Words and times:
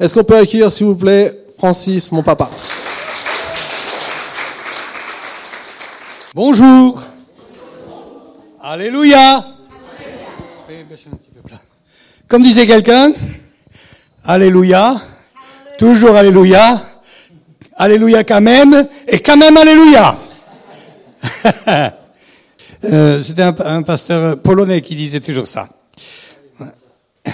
Est-ce 0.00 0.14
qu'on 0.14 0.22
peut 0.22 0.36
accueillir, 0.36 0.70
s'il 0.70 0.86
vous 0.86 0.94
plaît, 0.94 1.36
Francis, 1.56 2.12
mon 2.12 2.22
papa? 2.22 2.48
Bonjour. 6.34 7.02
Alléluia. 8.62 9.44
Comme 12.28 12.42
disait 12.42 12.66
quelqu'un, 12.66 13.12
Alléluia. 14.24 15.00
Toujours 15.78 16.14
Alléluia. 16.14 16.80
Alléluia 17.76 18.22
quand 18.22 18.40
même. 18.40 18.86
Et 19.08 19.18
quand 19.18 19.36
même 19.36 19.56
Alléluia. 19.56 20.16
Euh, 22.84 23.20
C'était 23.20 23.42
un, 23.42 23.56
un, 23.64 23.82
pasteur 23.82 24.40
polonais 24.40 24.80
qui 24.82 24.94
disait 24.94 25.18
toujours 25.18 25.48
ça. 25.48 25.68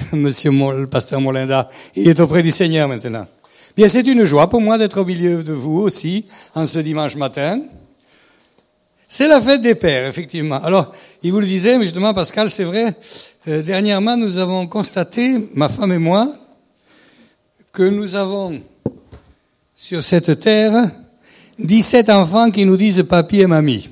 Monsieur 0.12 0.50
le 0.50 0.86
pasteur 0.86 1.20
Molinda, 1.20 1.68
il 1.94 2.08
est 2.08 2.20
auprès 2.20 2.42
du 2.42 2.50
Seigneur 2.50 2.88
maintenant. 2.88 3.26
Bien, 3.76 3.88
c'est 3.88 4.06
une 4.06 4.24
joie 4.24 4.48
pour 4.48 4.60
moi 4.60 4.78
d'être 4.78 5.00
au 5.00 5.04
milieu 5.04 5.42
de 5.42 5.52
vous 5.52 5.78
aussi, 5.80 6.26
en 6.54 6.66
ce 6.66 6.78
dimanche 6.78 7.16
matin. 7.16 7.60
C'est 9.08 9.28
la 9.28 9.40
fête 9.40 9.62
des 9.62 9.74
pères, 9.74 10.08
effectivement. 10.08 10.62
Alors, 10.62 10.94
il 11.22 11.32
vous 11.32 11.40
le 11.40 11.46
disait, 11.46 11.76
mais 11.78 11.84
justement, 11.84 12.14
Pascal, 12.14 12.50
c'est 12.50 12.64
vrai, 12.64 12.94
euh, 13.48 13.62
dernièrement, 13.62 14.16
nous 14.16 14.38
avons 14.38 14.66
constaté, 14.66 15.48
ma 15.54 15.68
femme 15.68 15.92
et 15.92 15.98
moi, 15.98 16.34
que 17.72 17.82
nous 17.82 18.14
avons 18.14 18.60
sur 19.74 20.02
cette 20.02 20.40
terre 20.40 20.90
17 21.58 22.10
enfants 22.10 22.50
qui 22.50 22.64
nous 22.64 22.76
disent 22.76 23.04
papy 23.08 23.40
et 23.40 23.46
mamie. 23.46 23.90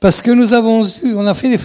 Parce 0.00 0.22
que 0.22 0.30
nous 0.30 0.52
avons 0.52 0.84
eu, 0.84 1.14
on 1.14 1.26
a 1.26 1.34
fait 1.34 1.48
des, 1.48 1.58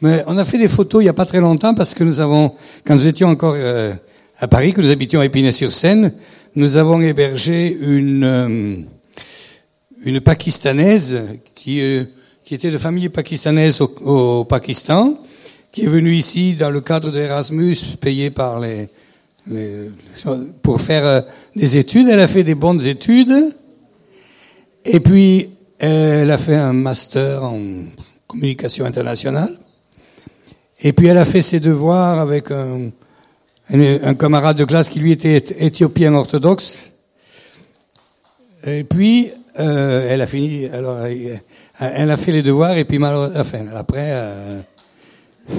mais 0.00 0.22
on 0.26 0.38
a 0.38 0.44
fait 0.44 0.58
des 0.58 0.68
photos 0.68 1.02
il 1.02 1.06
n'y 1.06 1.10
a 1.10 1.14
pas 1.14 1.26
très 1.26 1.40
longtemps 1.40 1.74
parce 1.74 1.94
que 1.94 2.04
nous 2.04 2.20
avons, 2.20 2.52
quand 2.84 2.94
nous 2.94 3.06
étions 3.06 3.28
encore 3.28 3.54
euh, 3.56 3.92
à 4.38 4.46
Paris, 4.46 4.72
que 4.72 4.80
nous 4.80 4.90
habitions 4.90 5.20
à 5.20 5.26
Épinay-sur-Seine, 5.26 6.12
nous 6.54 6.76
avons 6.76 7.00
hébergé 7.00 7.76
une 7.80 8.24
euh, 8.24 8.76
une 10.04 10.20
pakistanaise 10.20 11.20
qui 11.54 11.80
euh, 11.80 12.04
qui 12.44 12.54
était 12.54 12.70
de 12.70 12.78
famille 12.78 13.08
pakistanaise 13.08 13.80
au, 13.80 13.92
au, 14.04 14.44
Pakistan, 14.44 15.18
qui 15.70 15.82
est 15.82 15.88
venue 15.88 16.14
ici 16.14 16.54
dans 16.54 16.70
le 16.70 16.80
cadre 16.80 17.10
d'Erasmus, 17.10 17.76
payé 18.00 18.30
par 18.30 18.58
les, 18.58 18.88
les, 19.46 19.90
pour 20.62 20.80
faire 20.80 21.24
des 21.54 21.76
études. 21.76 22.08
Elle 22.08 22.20
a 22.20 22.26
fait 22.26 22.44
des 22.44 22.54
bonnes 22.54 22.86
études. 22.86 23.54
Et 24.86 25.00
puis, 25.00 25.50
elle 25.78 26.30
a 26.30 26.38
fait 26.38 26.54
un 26.54 26.72
master 26.72 27.44
en 27.44 27.60
communication 28.26 28.86
internationale. 28.86 29.58
Et 30.82 30.92
puis 30.92 31.06
elle 31.06 31.18
a 31.18 31.24
fait 31.24 31.42
ses 31.42 31.60
devoirs 31.60 32.18
avec 32.20 32.50
un, 32.50 32.90
un 33.70 34.14
camarade 34.14 34.56
de 34.56 34.64
classe 34.64 34.88
qui 34.88 35.00
lui 35.00 35.12
était 35.12 35.36
éthiopien 35.58 36.14
orthodoxe. 36.14 36.92
Et 38.64 38.84
puis 38.84 39.30
euh, 39.58 40.08
elle 40.08 40.20
a 40.20 40.26
fini. 40.26 40.66
Alors 40.66 40.98
elle 41.80 42.10
a 42.10 42.16
fait 42.16 42.32
les 42.32 42.42
devoirs 42.42 42.76
et 42.76 42.84
puis 42.84 42.98
malheureusement, 42.98 43.40
enfin 43.40 43.64
après, 43.74 44.10
euh, 44.10 44.60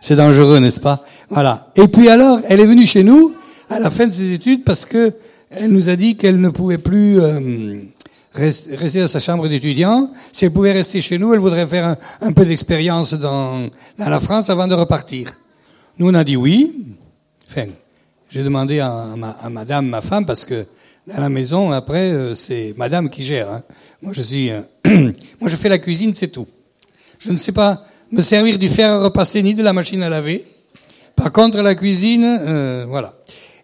c'est 0.00 0.16
dangereux, 0.16 0.58
n'est-ce 0.58 0.80
pas? 0.80 1.04
Voilà. 1.28 1.68
Et 1.76 1.88
puis 1.88 2.08
alors, 2.08 2.40
elle 2.48 2.60
est 2.60 2.66
venue 2.66 2.86
chez 2.86 3.02
nous 3.02 3.34
à 3.68 3.78
la 3.78 3.90
fin 3.90 4.06
de 4.06 4.12
ses 4.12 4.32
études 4.32 4.64
parce 4.64 4.84
que 4.84 5.12
elle 5.50 5.72
nous 5.72 5.88
a 5.88 5.96
dit 5.96 6.16
qu'elle 6.16 6.40
ne 6.40 6.48
pouvait 6.48 6.78
plus 6.78 7.20
euh, 7.20 7.80
rester 8.34 9.00
à 9.00 9.08
sa 9.08 9.20
chambre 9.20 9.48
d'étudiant. 9.48 10.10
Si 10.32 10.44
elle 10.44 10.52
pouvait 10.52 10.72
rester 10.72 11.00
chez 11.00 11.18
nous, 11.18 11.32
elle 11.32 11.40
voudrait 11.40 11.66
faire 11.66 11.96
un, 12.20 12.32
peu 12.32 12.44
d'expérience 12.44 13.14
dans, 13.14 13.68
dans 13.98 14.08
la 14.08 14.20
France 14.20 14.50
avant 14.50 14.66
de 14.66 14.74
repartir. 14.74 15.28
Nous, 15.98 16.08
on 16.08 16.14
a 16.14 16.24
dit 16.24 16.36
oui. 16.36 16.72
Enfin, 17.48 17.66
j'ai 18.30 18.42
demandé 18.42 18.78
à, 18.78 19.14
ma, 19.16 19.30
à, 19.30 19.50
madame, 19.50 19.86
ma 19.86 20.00
femme, 20.00 20.24
parce 20.24 20.44
que 20.44 20.66
dans 21.06 21.20
la 21.20 21.28
maison, 21.28 21.72
après, 21.72 22.12
euh, 22.12 22.34
c'est 22.34 22.74
madame 22.76 23.08
qui 23.08 23.22
gère. 23.22 23.50
Hein. 23.50 23.62
Moi, 24.02 24.12
je 24.12 24.22
suis... 24.22 24.50
Euh, 24.50 24.60
moi, 25.40 25.50
je 25.50 25.56
fais 25.56 25.68
la 25.68 25.78
cuisine, 25.78 26.14
c'est 26.14 26.28
tout. 26.28 26.46
Je 27.18 27.32
ne 27.32 27.36
sais 27.36 27.52
pas 27.52 27.84
me 28.12 28.22
servir 28.22 28.58
du 28.58 28.68
fer 28.68 28.90
à 28.90 29.02
repasser 29.02 29.42
ni 29.42 29.54
de 29.54 29.62
la 29.62 29.72
machine 29.72 30.02
à 30.02 30.08
laver. 30.08 30.44
Par 31.16 31.32
contre, 31.32 31.60
la 31.60 31.74
cuisine, 31.74 32.24
euh, 32.24 32.86
voilà. 32.88 33.14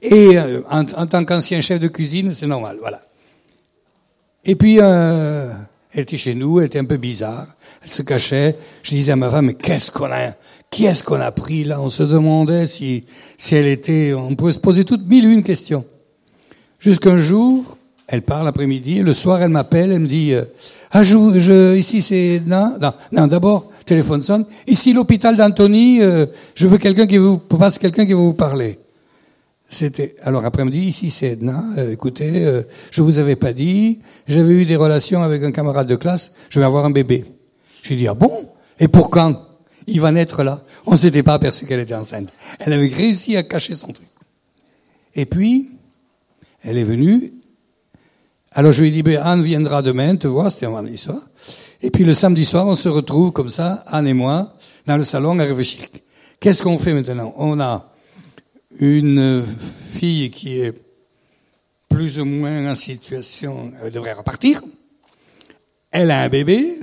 Et 0.03 0.37
euh, 0.37 0.61
en, 0.71 0.81
en 0.81 1.07
tant 1.07 1.25
qu'ancien 1.25 1.61
chef 1.61 1.81
de 1.81 1.89
cuisine, 1.89 2.35
c'est 2.35 2.47
normal, 2.47 2.77
voilà. 2.81 3.06
Et 4.49 4.55
puis, 4.55 4.79
euh, 4.81 5.53
elle 5.93 6.03
était 6.03 6.17
chez 6.17 6.35
nous, 6.35 6.61
elle 6.61 6.67
était 6.67 6.79
un 6.79 6.85
peu 6.85 6.99
bizarre, 6.99 7.49
elle 7.83 7.91
se 7.91 8.03
cachait. 8.03 8.57
Je 8.83 8.91
disais 8.91 9.13
à 9.13 9.17
ma 9.17 9.29
femme, 9.29 9.47
mais 9.47 9.55
qu'est-ce 9.55 9.91
qu'on 9.91 10.07
a, 10.13 10.35
qui 10.71 10.85
est-ce 10.85 11.03
qu'on 11.03 11.21
a 11.21 11.33
pris 11.33 11.65
là? 11.65 11.81
On 11.81 11.91
se 11.91 12.05
demandait 12.05 12.69
si, 12.69 13.05
si 13.37 13.57
elle 13.57 13.67
était, 13.67 14.15
on 14.15 14.37
pouvait 14.37 14.53
se 14.53 14.61
poser 14.61 14.85
toutes 14.85 15.05
mille 15.05 15.25
une 15.25 15.43
questions. 15.43 15.85
Jusqu'un 16.79 17.17
jour, 17.17 17.77
elle 18.07 18.23
part 18.23 18.45
l'après-midi, 18.45 19.01
le 19.01 19.15
soir 19.15 19.43
elle 19.43 19.49
m'appelle, 19.49 19.91
elle 19.91 20.01
me 20.01 20.07
dit, 20.07 20.33
euh, 20.33 20.45
ah 20.93 21.03
je, 21.03 21.17
je 21.41 21.77
ici 21.77 22.01
c'est 22.01 22.41
non, 22.47 22.75
non, 22.81 22.93
non 23.11 23.27
d'abord 23.27 23.71
téléphone 23.85 24.23
sonne, 24.23 24.47
ici 24.69 24.93
l'hôpital 24.93 25.37
d'Antony, 25.37 26.01
euh, 26.03 26.27
je 26.55 26.69
veux 26.69 26.79
quelqu'un 26.79 27.07
qui 27.07 27.17
vous 27.17 27.39
passe 27.39 27.79
quelqu'un 27.79 28.07
qui 28.07 28.13
va 28.13 28.21
vous 28.21 28.35
parler. 28.35 28.79
C'était 29.69 30.15
alors 30.23 30.45
après-midi 30.45 30.79
ici 30.79 31.11
c'est 31.11 31.33
Edna. 31.33 31.65
Euh, 31.77 31.93
écoutez, 31.93 32.45
euh, 32.45 32.63
je 32.91 33.03
vous 33.03 33.19
avais 33.19 33.37
pas 33.37 33.53
dit, 33.53 34.01
j'avais 34.29 34.55
eu 34.55 34.65
des 34.65 34.77
relations 34.77 35.23
avec 35.23 35.43
un 35.43 35.51
camarade 35.51 35.89
de 35.89 35.97
classe, 35.97 36.35
je 36.51 36.61
vais 36.61 36.67
avoir 36.67 36.85
un 36.85 36.91
bébé. 36.91 37.25
J'ai 37.83 37.97
dit 37.97 38.07
ah 38.07 38.15
bon? 38.15 38.49
Et 38.79 38.89
pour 38.89 39.11
quand? 39.11 39.43
Il 39.89 40.01
va 40.01 40.11
naître 40.11 40.43
là. 40.43 40.63
On 40.85 40.93
ne 40.93 40.97
s'était 40.97 41.23
pas 41.23 41.35
aperçu 41.35 41.65
qu'elle 41.67 41.81
était 41.81 41.95
enceinte. 41.95 42.29
Elle 42.59 42.73
avait 42.73 42.89
réussi 42.89 43.37
à 43.37 43.43
cacher 43.43 43.75
son 43.75 43.93
truc. 43.93 44.09
Et 45.15 45.27
puis 45.27 45.71
elle 46.63 46.79
est 46.79 46.85
venue. 46.85 47.33
Alors 48.53 48.73
je 48.73 48.83
lui 48.83 48.89
ai 48.89 48.93
dit 48.93 49.03
ben, 49.03 49.21
Anne 49.23 49.43
viendra 49.43 49.83
demain 49.83 50.15
te 50.15 50.29
voir, 50.29 50.51
c'était 50.53 50.67
un 50.67 50.71
vendredi 50.71 50.99
soir. 50.99 51.21
Et 51.83 51.91
puis 51.91 52.05
le 52.05 52.15
samedi 52.15 52.45
soir, 52.45 52.67
on 52.67 52.77
se 52.77 52.89
retrouve 52.89 53.33
comme 53.33 53.49
ça, 53.49 53.85
Anne 53.89 54.07
et 54.07 54.15
moi, 54.15 54.55
dans 54.87 54.97
le 54.97 55.05
salon 55.05 55.39
à 55.41 55.45
réfléchir. 55.45 55.87
Qu'est-ce 56.39 56.63
qu'on 56.63 56.79
fait 56.79 56.95
maintenant? 56.95 57.35
On 57.37 57.59
a 57.61 57.91
une 58.79 59.45
fille 59.93 60.31
qui 60.31 60.61
est 60.61 60.75
plus 61.89 62.19
ou 62.19 62.25
moins 62.25 62.71
en 62.71 62.75
situation, 62.75 63.73
elle 63.83 63.91
devrait 63.91 64.13
repartir. 64.13 64.63
Elle 65.91 66.11
a 66.11 66.23
un 66.23 66.29
bébé. 66.29 66.79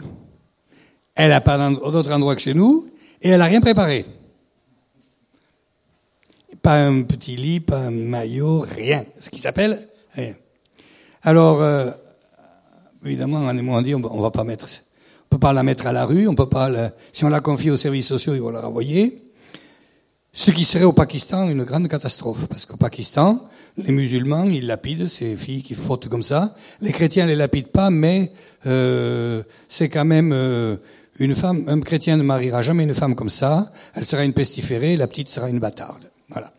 Elle 1.16 1.30
n'a 1.30 1.42
pas 1.42 1.70
d'autre 1.70 2.12
endroit 2.12 2.36
que 2.36 2.42
chez 2.42 2.54
nous. 2.54 2.90
Et 3.22 3.30
elle 3.30 3.40
n'a 3.40 3.46
rien 3.46 3.62
préparé. 3.62 4.06
Pas 6.62 6.86
un 6.86 7.04
petit 7.04 7.36
lit, 7.36 7.60
pas 7.60 7.78
un 7.78 7.92
maillot, 7.92 8.62
rien. 8.62 9.06
Ce 9.20 9.30
qui 9.30 9.40
s'appelle 9.40 9.88
rien. 10.14 10.34
Alors, 11.22 11.62
euh, 11.62 11.92
évidemment, 13.06 13.40
on 13.42 13.82
dit, 13.82 13.94
on 13.94 14.00
va 14.00 14.32
pas 14.32 14.44
mettre, 14.44 14.66
on 14.66 15.36
peut 15.36 15.40
pas 15.40 15.54
la 15.54 15.64
mettre 15.64 15.88
à 15.88 15.92
la 15.92 16.06
rue, 16.06 16.28
on 16.28 16.36
peut 16.36 16.50
pas 16.50 16.70
la, 16.70 16.92
si 17.12 17.24
on 17.24 17.30
la 17.30 17.40
confie 17.40 17.70
aux 17.70 17.78
services 17.78 18.08
sociaux, 18.08 18.34
ils 18.34 18.42
vont 18.42 18.50
la 18.50 18.62
renvoyer. 18.62 19.33
Ce 20.36 20.50
qui 20.50 20.66
serait 20.66 20.84
au 20.84 20.94
Pakistan 20.94 21.48
une 21.48 21.64
grande 21.64 21.88
catastrophe, 21.88 22.48
parce 22.48 22.66
qu'au 22.66 22.76
Pakistan, 22.76 23.40
les 23.78 23.92
musulmans, 23.92 24.46
ils 24.46 24.66
lapident 24.66 25.06
ces 25.06 25.36
filles 25.36 25.62
qui 25.62 25.76
fautent 25.76 26.10
comme 26.10 26.24
ça. 26.24 26.56
Les 26.82 26.92
chrétiens 26.92 27.28
les 27.28 27.36
lapident 27.36 27.70
pas, 27.72 27.92
mais 27.92 28.32
euh, 28.66 29.44
c'est 29.70 29.90
quand 29.90 30.06
même 30.06 30.32
euh, 30.34 30.78
une 31.20 31.36
femme. 31.36 31.66
Un 31.68 31.80
chrétien 31.82 32.18
ne 32.18 32.24
mariera 32.24 32.64
jamais 32.64 32.84
une 32.84 32.96
femme 32.96 33.14
comme 33.14 33.30
ça. 33.30 33.72
Elle 33.94 34.06
sera 34.06 34.24
une 34.24 34.34
pestiférée, 34.34 34.98
la 34.98 35.06
petite 35.06 35.30
sera 35.30 35.50
une 35.50 35.60
bâtarde. 35.60 36.10
Voilà. 36.30 36.52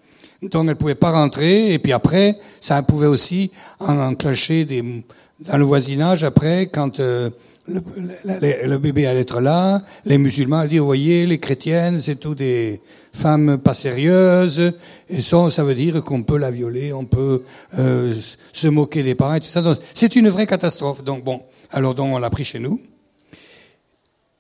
Donc 0.43 0.69
elle 0.69 0.77
pouvait 0.77 0.95
pas 0.95 1.11
rentrer. 1.11 1.73
Et 1.73 1.81
puis 1.81 1.93
après, 1.93 2.39
ça 2.61 2.81
pouvait 2.83 3.09
aussi 3.09 3.51
en 3.81 3.99
enclencher 3.99 4.65
des 4.65 5.05
dans 5.41 5.57
le 5.57 5.65
voisinage. 5.65 6.25
Après, 6.25 6.67
quand 6.67 7.01
euh, 7.01 7.31
le, 7.67 8.77
bébé 8.77 9.07
allait 9.07 9.21
être 9.21 9.41
là, 9.41 9.83
les 10.05 10.19
musulmans 10.19 10.65
dire, 10.65 10.83
vous 10.83 10.87
voyez, 10.87 11.27
les 11.27 11.39
chrétiennes, 11.39 11.99
c'est 11.99 12.17
tout 12.17 12.35
des 12.35 12.81
femmes 13.15 13.59
pas 13.59 13.75
sérieuses, 13.75 14.73
et 15.09 15.23
ça, 15.23 15.51
ça 15.51 15.65
veut 15.65 15.75
dire 15.75 16.03
qu'on 16.05 16.25
peut 16.25 16.37
la 16.37 16.51
violer, 16.51 16.93
on 16.93 17.07
peut 17.07 17.45
euh, 17.79 18.13
se 18.53 18.69
moquer 18.69 19.03
des 19.03 19.15
parents, 19.15 19.35
et 19.35 19.41
tout 19.41 19.47
ça. 19.47 19.63
C'est 19.95 20.17
une 20.17 20.29
vraie 20.29 20.47
catastrophe. 20.47 21.05
Donc 21.05 21.25
bon, 21.25 21.43
alors 21.71 21.95
donc 21.95 22.13
on 22.13 22.19
l'a 22.19 22.29
pris 22.29 22.45
chez 22.45 22.59
nous, 22.59 22.81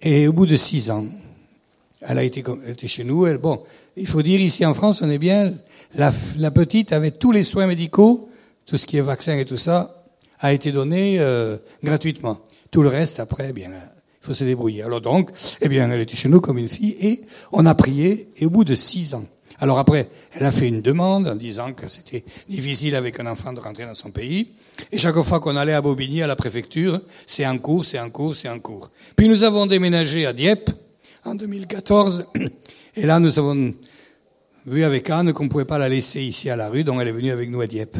et 0.02 0.26
au 0.26 0.32
bout 0.32 0.46
de 0.46 0.56
six 0.56 0.90
ans, 0.90 1.06
elle 2.02 2.18
a 2.18 2.24
été, 2.24 2.42
elle 2.66 2.72
était 2.72 2.88
chez 2.88 3.04
nous. 3.04 3.26
Bon, 3.38 3.62
il 3.96 4.06
faut 4.06 4.22
dire 4.22 4.40
ici 4.40 4.66
en 4.66 4.74
France, 4.74 5.02
on 5.02 5.08
est 5.08 5.18
bien. 5.18 5.52
La, 5.94 6.12
la 6.38 6.50
petite 6.50 6.92
avait 6.92 7.12
tous 7.12 7.32
les 7.32 7.44
soins 7.44 7.66
médicaux, 7.66 8.28
tout 8.66 8.76
ce 8.76 8.86
qui 8.86 8.96
est 8.96 9.02
vaccin 9.02 9.38
et 9.38 9.44
tout 9.44 9.56
ça, 9.56 10.04
a 10.40 10.52
été 10.52 10.72
donné 10.72 11.20
euh, 11.20 11.56
gratuitement. 11.82 12.40
Tout 12.70 12.82
le 12.82 12.88
reste, 12.88 13.20
après, 13.20 13.46
eh 13.50 13.52
bien, 13.52 13.70
il 14.24 14.28
faut 14.28 14.34
se 14.34 14.44
débrouiller. 14.44 14.82
Alors 14.82 15.02
donc, 15.02 15.30
eh 15.60 15.68
bien, 15.68 15.90
elle 15.90 16.00
était 16.00 16.16
chez 16.16 16.30
nous 16.30 16.40
comme 16.40 16.56
une 16.56 16.68
fille 16.68 16.96
et 16.98 17.20
on 17.52 17.66
a 17.66 17.74
prié 17.74 18.30
et 18.36 18.46
au 18.46 18.50
bout 18.50 18.64
de 18.64 18.74
six 18.74 19.12
ans. 19.12 19.26
Alors 19.60 19.78
après, 19.78 20.08
elle 20.32 20.46
a 20.46 20.50
fait 20.50 20.66
une 20.66 20.80
demande 20.80 21.28
en 21.28 21.34
disant 21.34 21.74
que 21.74 21.88
c'était 21.88 22.24
difficile 22.48 22.96
avec 22.96 23.20
un 23.20 23.26
enfant 23.26 23.52
de 23.52 23.60
rentrer 23.60 23.84
dans 23.84 23.94
son 23.94 24.10
pays. 24.10 24.48
Et 24.90 24.96
chaque 24.96 25.14
fois 25.20 25.40
qu'on 25.40 25.56
allait 25.56 25.74
à 25.74 25.82
Bobigny, 25.82 26.22
à 26.22 26.26
la 26.26 26.36
préfecture, 26.36 27.02
c'est 27.26 27.46
en 27.46 27.58
cours, 27.58 27.84
c'est 27.84 28.00
en 28.00 28.08
cours, 28.08 28.34
c'est 28.34 28.48
en 28.48 28.58
cours. 28.60 28.90
Puis 29.14 29.28
nous 29.28 29.44
avons 29.44 29.66
déménagé 29.66 30.24
à 30.24 30.32
Dieppe 30.32 30.70
en 31.24 31.34
2014. 31.34 32.26
Et 32.96 33.04
là, 33.04 33.20
nous 33.20 33.38
avons 33.38 33.74
vu 34.64 34.84
avec 34.84 35.10
Anne 35.10 35.34
qu'on 35.34 35.44
ne 35.44 35.48
pouvait 35.50 35.66
pas 35.66 35.78
la 35.78 35.90
laisser 35.90 36.22
ici 36.22 36.48
à 36.48 36.56
la 36.56 36.70
rue, 36.70 36.82
donc 36.82 37.00
elle 37.02 37.08
est 37.08 37.12
venue 37.12 37.30
avec 37.30 37.50
nous 37.50 37.60
à 37.60 37.66
Dieppe. 37.66 37.98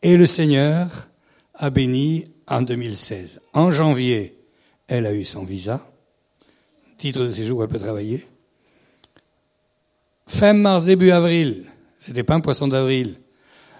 Et 0.00 0.16
le 0.16 0.26
Seigneur 0.26 1.08
a 1.54 1.70
béni 1.70 2.24
en 2.46 2.62
2016. 2.62 3.40
En 3.52 3.70
janvier, 3.70 4.35
elle 4.88 5.06
a 5.06 5.12
eu 5.12 5.24
son 5.24 5.44
visa, 5.44 5.80
titre 6.98 7.20
de 7.20 7.32
séjour, 7.32 7.62
elle 7.62 7.68
peut 7.68 7.78
travailler. 7.78 8.24
Fin 10.26 10.52
mars, 10.52 10.84
début 10.84 11.10
avril, 11.10 11.64
c'était 11.98 12.22
pas 12.22 12.34
un 12.34 12.40
poisson 12.40 12.68
d'avril, 12.68 13.16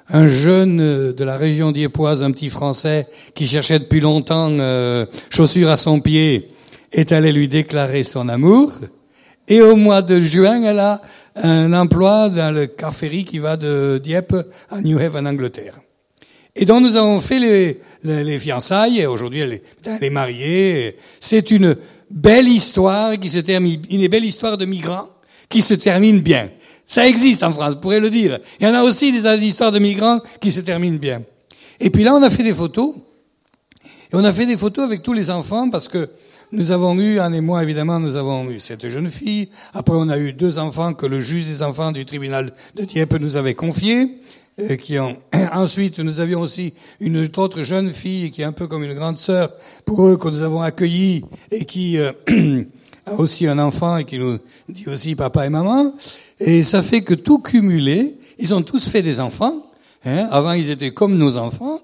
un 0.08 0.26
jeune 0.26 1.12
de 1.12 1.24
la 1.24 1.36
région 1.36 1.72
diepoise, 1.72 2.22
un 2.22 2.30
petit 2.30 2.50
Français 2.50 3.08
qui 3.34 3.46
cherchait 3.46 3.78
depuis 3.78 4.00
longtemps 4.00 4.50
euh, 4.50 5.06
chaussures 5.30 5.70
à 5.70 5.76
son 5.76 6.00
pied, 6.00 6.48
est 6.92 7.12
allé 7.12 7.32
lui 7.32 7.48
déclarer 7.48 8.04
son 8.04 8.28
amour. 8.28 8.72
Et 9.48 9.60
au 9.60 9.76
mois 9.76 10.02
de 10.02 10.20
juin, 10.20 10.62
elle 10.62 10.78
a 10.78 11.02
un 11.36 11.72
emploi 11.72 12.28
dans 12.28 12.54
le 12.54 12.66
car 12.66 12.94
ferry 12.94 13.24
qui 13.24 13.38
va 13.38 13.56
de 13.56 14.00
Dieppe 14.02 14.36
à 14.70 14.80
New 14.80 14.98
Haven, 14.98 15.26
en 15.26 15.30
Angleterre. 15.30 15.80
Et 16.56 16.64
donc 16.64 16.82
nous 16.82 16.96
avons 16.96 17.20
fait 17.20 17.38
les, 17.38 17.80
les, 18.02 18.38
fiançailles, 18.38 19.00
et 19.00 19.06
aujourd'hui 19.06 19.40
elle, 19.40 19.60
elle 19.84 20.04
est, 20.04 20.10
mariée. 20.10 20.96
C'est 21.20 21.50
une 21.50 21.76
belle 22.10 22.48
histoire 22.48 23.18
qui 23.18 23.28
se 23.28 23.38
termine, 23.38 23.82
une 23.90 24.08
belle 24.08 24.24
histoire 24.24 24.56
de 24.56 24.64
migrants 24.64 25.08
qui 25.50 25.60
se 25.60 25.74
termine 25.74 26.20
bien. 26.20 26.50
Ça 26.86 27.06
existe 27.06 27.42
en 27.42 27.52
France, 27.52 27.74
vous 27.74 27.80
pourrez 27.80 28.00
le 28.00 28.08
dire. 28.08 28.38
Il 28.58 28.66
y 28.66 28.70
en 28.70 28.74
a 28.74 28.82
aussi 28.82 29.12
des 29.12 29.44
histoires 29.44 29.70
de 29.72 29.78
migrants 29.78 30.20
qui 30.40 30.50
se 30.50 30.60
terminent 30.60 30.98
bien. 30.98 31.22
Et 31.78 31.90
puis 31.90 32.04
là, 32.04 32.14
on 32.14 32.22
a 32.22 32.30
fait 32.30 32.42
des 32.42 32.54
photos. 32.54 32.94
Et 33.84 34.14
on 34.14 34.24
a 34.24 34.32
fait 34.32 34.46
des 34.46 34.56
photos 34.56 34.84
avec 34.84 35.02
tous 35.02 35.12
les 35.12 35.30
enfants 35.30 35.68
parce 35.68 35.88
que 35.88 36.08
nous 36.52 36.70
avons 36.70 36.96
eu, 36.98 37.18
Anne 37.18 37.34
et 37.34 37.40
moi 37.40 37.62
évidemment, 37.62 37.98
nous 37.98 38.16
avons 38.16 38.48
eu 38.50 38.60
cette 38.60 38.88
jeune 38.88 39.10
fille. 39.10 39.48
Après, 39.74 39.96
on 39.96 40.08
a 40.08 40.16
eu 40.16 40.32
deux 40.32 40.58
enfants 40.58 40.94
que 40.94 41.06
le 41.06 41.20
juge 41.20 41.44
des 41.44 41.62
enfants 41.62 41.90
du 41.90 42.04
tribunal 42.04 42.52
de 42.76 42.84
Dieppe 42.84 43.18
nous 43.18 43.36
avait 43.36 43.54
confiés. 43.54 44.08
Euh, 44.58 44.76
qui 44.76 44.98
ont... 44.98 45.18
Ensuite, 45.52 45.98
nous 45.98 46.20
avions 46.20 46.40
aussi 46.40 46.72
une 47.00 47.18
autre 47.18 47.62
jeune 47.62 47.92
fille 47.92 48.30
qui 48.30 48.40
est 48.40 48.46
un 48.46 48.52
peu 48.52 48.66
comme 48.66 48.84
une 48.84 48.94
grande 48.94 49.18
sœur 49.18 49.52
pour 49.84 50.06
eux 50.06 50.16
que 50.16 50.28
nous 50.28 50.40
avons 50.40 50.62
accueillie 50.62 51.24
et 51.50 51.66
qui 51.66 51.98
euh, 51.98 52.12
a 53.06 53.14
aussi 53.18 53.46
un 53.46 53.58
enfant 53.58 53.98
et 53.98 54.04
qui 54.04 54.18
nous 54.18 54.38
dit 54.70 54.88
aussi 54.88 55.14
papa 55.14 55.44
et 55.44 55.50
maman. 55.50 55.94
Et 56.40 56.62
ça 56.62 56.82
fait 56.82 57.02
que 57.02 57.12
tout 57.12 57.40
cumulé, 57.40 58.14
ils 58.38 58.54
ont 58.54 58.62
tous 58.62 58.88
fait 58.88 59.02
des 59.02 59.20
enfants. 59.20 59.66
Hein. 60.06 60.26
Avant, 60.30 60.52
ils 60.52 60.70
étaient 60.70 60.92
comme 60.92 61.18
nos 61.18 61.36
enfants. 61.36 61.82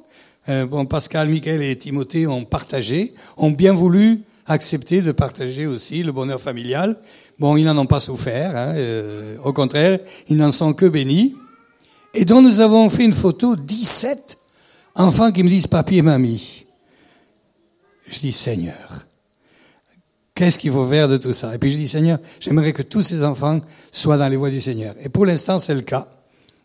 Euh, 0.49 0.65
bon, 0.65 0.87
Pascal, 0.87 1.29
Michael 1.29 1.63
et 1.63 1.77
Timothée 1.77 2.27
ont 2.27 2.47
partagé, 2.47 3.13
ont 3.37 3.51
bien 3.51 3.75
voulu 3.75 4.23
accepter 4.47 5.03
de 5.03 5.13
partager 5.13 5.67
aussi 5.67 6.03
le 6.03 6.13
bonheur 6.13 6.41
familial. 6.41 6.97
Bon, 7.39 7.55
ils 7.59 7.65
n'en 7.65 7.77
ont 7.77 7.87
pas 7.87 8.01
souffert. 8.01 8.57
Hein, 8.57 8.73
euh, 8.77 9.37
au 9.45 9.53
contraire, 9.53 9.99
ils 10.29 10.39
n'en 10.39 10.51
sont 10.51 10.73
que 10.73 10.87
bénis. 10.87 11.35
Et 12.15 12.25
donc, 12.25 12.45
nous 12.45 12.61
avons 12.61 12.89
fait 12.91 13.05
une 13.05 13.15
photo, 13.15 13.57
17 13.57 14.39
enfants 14.95 15.33
qui 15.33 15.43
me 15.43 15.49
disent 15.49 15.67
papi 15.67 15.99
et 15.99 16.03
mamie. 16.03 16.67
Je 18.07 18.21
dis 18.21 18.33
Seigneur, 18.33 19.07
Qu'est-ce 20.35 20.59
qu'il 20.59 20.73
faut 20.73 20.89
faire 20.89 21.09
de 21.09 21.19
tout 21.19 21.33
ça? 21.33 21.55
Et 21.55 21.59
puis 21.59 21.71
je 21.71 21.77
dis, 21.77 21.89
Seigneur, 21.89 22.19
j'aimerais 22.41 22.73
que 22.73 22.83
tous 22.83 23.03
ces 23.03 23.23
enfants 23.23 23.61
soient 23.91 24.17
dans 24.17 24.29
les 24.29 24.37
voies 24.37 24.51
du 24.51 24.61
Seigneur. 24.61 24.95
Et 25.03 25.09
pour 25.09 25.27
l'instant, 25.27 25.59
c'est 25.59 25.75
le 25.75 25.83
cas. 25.83 26.09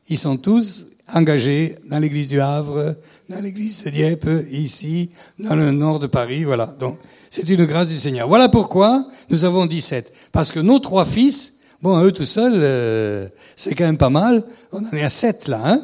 Ils 0.08 0.18
sont 0.18 0.38
tous 0.38 0.86
engagés 1.14 1.76
dans 1.90 2.00
l'église 2.00 2.30
du 2.30 2.40
Havre, 2.40 2.96
dans 3.30 3.42
l'église 3.42 3.84
de 3.84 3.90
Dieppe, 3.90 4.30
ici, 4.52 5.10
dans 5.38 5.56
le 5.56 5.72
nord 5.72 6.00
de 6.00 6.08
Paris, 6.08 6.44
voilà. 6.46 6.68
Donc, 6.80 6.98
c'est 7.30 7.48
une 7.50 7.66
grâce 7.66 7.90
du 7.90 7.98
Seigneur. 7.98 8.28
Voilà 8.28 8.48
pourquoi 8.48 9.06
nous 9.30 9.44
avons 9.44 9.66
17. 9.66 10.14
Parce 10.32 10.52
que 10.52 10.62
nos 10.62 10.80
trois 10.80 11.06
fils, 11.06 11.57
bon, 11.82 12.04
eux 12.04 12.12
tout 12.12 12.26
seuls, 12.26 12.54
euh, 12.56 13.28
c'est 13.56 13.76
quand 13.76 13.86
même 13.86 13.98
pas 13.98 14.10
mal. 14.10 14.44
On 14.72 14.86
en 14.86 14.92
est 14.92 15.04
à 15.04 15.10
sept 15.10 15.48
là, 15.48 15.62
hein 15.64 15.82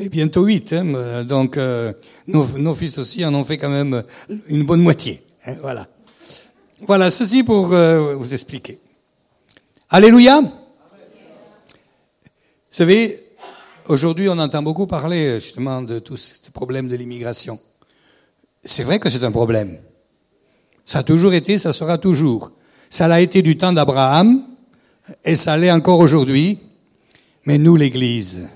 et 0.00 0.08
bientôt 0.08 0.44
huit. 0.44 0.72
Hein 0.72 1.24
donc, 1.24 1.56
euh, 1.56 1.92
nos, 2.26 2.74
fils 2.74 2.98
aussi 2.98 3.24
en 3.24 3.34
ont 3.34 3.44
fait 3.44 3.58
quand 3.58 3.68
même 3.68 4.02
une 4.48 4.64
bonne 4.64 4.80
moitié. 4.80 5.22
Hein, 5.46 5.54
voilà. 5.60 5.86
Voilà, 6.86 7.10
ceci 7.10 7.44
pour 7.44 7.72
euh, 7.74 8.14
vous 8.14 8.32
expliquer. 8.32 8.80
Alléluia. 9.90 10.40
Vous 10.40 10.48
savez, 12.70 13.18
aujourd'hui, 13.86 14.28
on 14.28 14.38
entend 14.38 14.62
beaucoup 14.62 14.86
parler 14.86 15.40
justement 15.40 15.82
de 15.82 15.98
tous 15.98 16.16
ces 16.16 16.50
problèmes 16.52 16.88
de 16.88 16.96
l'immigration. 16.96 17.58
C'est 18.64 18.84
vrai 18.84 18.98
que 18.98 19.10
c'est 19.10 19.24
un 19.24 19.32
problème. 19.32 19.78
Ça 20.86 21.00
a 21.00 21.02
toujours 21.02 21.34
été, 21.34 21.58
ça 21.58 21.72
sera 21.72 21.98
toujours. 21.98 22.52
Ça 22.88 23.08
l'a 23.08 23.20
été 23.20 23.42
du 23.42 23.56
temps 23.56 23.72
d'Abraham, 23.72 24.42
et 25.24 25.36
ça 25.36 25.56
l'est 25.56 25.70
encore 25.70 25.98
aujourd'hui. 25.98 26.58
Mais 27.46 27.58
nous, 27.58 27.76
l'Église, 27.76 28.48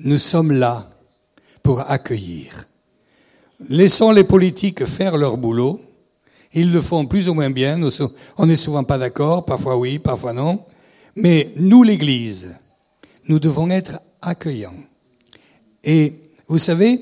nous 0.00 0.18
sommes 0.18 0.52
là 0.52 0.88
pour 1.62 1.80
accueillir. 1.90 2.68
Laissons 3.68 4.10
les 4.10 4.24
politiques 4.24 4.84
faire 4.84 5.16
leur 5.16 5.36
boulot 5.36 5.80
ils 6.54 6.70
le 6.70 6.80
font 6.80 7.06
plus 7.06 7.28
ou 7.28 7.34
moins 7.34 7.50
bien. 7.50 7.80
On 8.36 8.46
n'est 8.46 8.56
souvent 8.56 8.84
pas 8.84 8.98
d'accord, 8.98 9.44
parfois 9.44 9.76
oui, 9.76 9.98
parfois 9.98 10.32
non. 10.32 10.64
Mais 11.16 11.52
nous, 11.56 11.82
l'Église, 11.82 12.54
nous 13.28 13.38
devons 13.38 13.70
être 13.70 14.00
accueillants. 14.20 14.74
Et 15.84 16.14
vous 16.46 16.58
savez, 16.58 17.00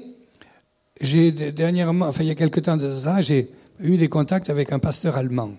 j'ai 1.01 1.33
dernièrement, 1.33 2.07
enfin 2.07 2.23
il 2.23 2.29
y 2.29 2.33
a 2.33 2.37
quelque 2.37 2.61
temps 2.61 2.77
de 2.77 2.89
ça, 2.89 3.21
j'ai 3.21 3.51
eu 3.81 3.97
des 3.97 4.09
contacts 4.09 4.51
avec 4.51 4.73
un 4.73 4.79
pasteur 4.79 5.17
allemand. 5.17 5.53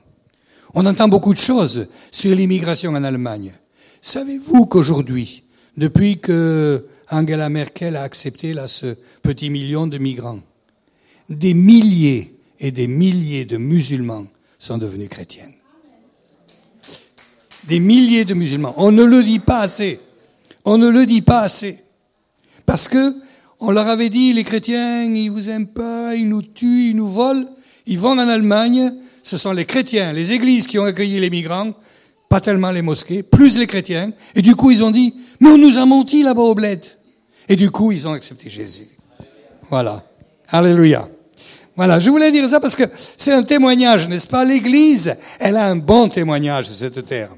On 0.73 0.85
entend 0.85 1.07
beaucoup 1.07 1.33
de 1.33 1.39
choses 1.39 1.88
sur 2.12 2.35
l'immigration 2.35 2.91
en 2.91 3.03
Allemagne. 3.03 3.51
Savez-vous 4.01 4.65
qu'aujourd'hui, 4.65 5.44
depuis 5.77 6.19
que 6.19 6.85
Angela 7.09 7.50
Merkel 7.50 7.95
a 7.95 8.03
accepté 8.03 8.53
là 8.53 8.68
ce 8.68 8.95
petit 9.21 9.50
million 9.50 9.88
de 9.88 9.97
migrants, 9.97 10.39
des 11.29 11.53
milliers 11.53 12.33
et 12.59 12.71
des 12.71 12.88
milliers 12.88 13.45
de 13.45 13.57
musulmans 13.57 14.25
sont 14.59 14.77
devenus 14.77 15.09
chrétiens? 15.09 15.51
Des 17.67 17.79
milliers 17.79 18.25
de 18.25 18.33
musulmans. 18.33 18.74
On 18.77 18.91
ne 18.91 19.03
le 19.03 19.24
dit 19.24 19.39
pas 19.39 19.59
assez. 19.59 20.00
On 20.65 20.77
ne 20.77 20.89
le 20.89 21.06
dit 21.06 21.21
pas 21.21 21.41
assez. 21.41 21.79
Parce 22.65 22.88
que 22.88 23.15
on 23.63 23.69
leur 23.69 23.88
avait 23.88 24.09
dit, 24.09 24.33
les 24.33 24.44
chrétiens, 24.44 25.03
ils 25.03 25.29
vous 25.29 25.50
aiment 25.50 25.67
pas, 25.67 26.15
ils 26.15 26.27
nous 26.27 26.41
tuent, 26.41 26.89
ils 26.89 26.95
nous 26.95 27.07
volent. 27.07 27.45
Ils 27.85 28.00
vont 28.00 28.12
en 28.12 28.17
Allemagne. 28.17 28.91
Ce 29.23 29.38
sont 29.38 29.53
les 29.53 29.65
chrétiens, 29.65 30.13
les 30.13 30.33
églises 30.33 30.68
qui 30.68 30.79
ont 30.79 30.85
accueilli 30.85 31.19
les 31.19 31.29
migrants, 31.29 31.73
pas 32.29 32.41
tellement 32.41 32.71
les 32.71 32.81
mosquées, 32.81 33.23
plus 33.23 33.57
les 33.57 33.68
chrétiens. 33.68 34.12
Et 34.35 34.41
du 34.41 34.56
coup, 34.56 34.71
ils 34.71 34.83
ont 34.83 34.91
dit, 34.91 35.13
mais 35.39 35.50
on 35.50 35.57
nous 35.57 35.77
a 35.77 35.85
menti 35.85 36.23
là-bas 36.23 36.41
au 36.41 36.56
bled. 36.56 36.83
Et 37.50 37.56
du 37.56 37.69
coup, 37.71 37.91
ils 37.91 38.07
ont 38.07 38.13
accepté 38.13 38.50
Jésus. 38.50 38.88
Voilà. 39.69 40.05
Alléluia. 40.48 41.10
Voilà, 41.75 42.00
je 42.00 42.10
voulais 42.10 42.31
dire 42.31 42.48
ça 42.48 42.60
parce 42.60 42.75
que 42.75 42.84
c'est 43.17 43.31
un 43.31 43.43
témoignage, 43.43 44.07
n'est-ce 44.07 44.27
pas? 44.27 44.43
L'Église, 44.43 45.15
elle 45.39 45.57
a 45.57 45.67
un 45.67 45.77
bon 45.77 46.10
témoignage 46.10 46.69
de 46.69 46.74
cette 46.74 47.05
terre. 47.05 47.31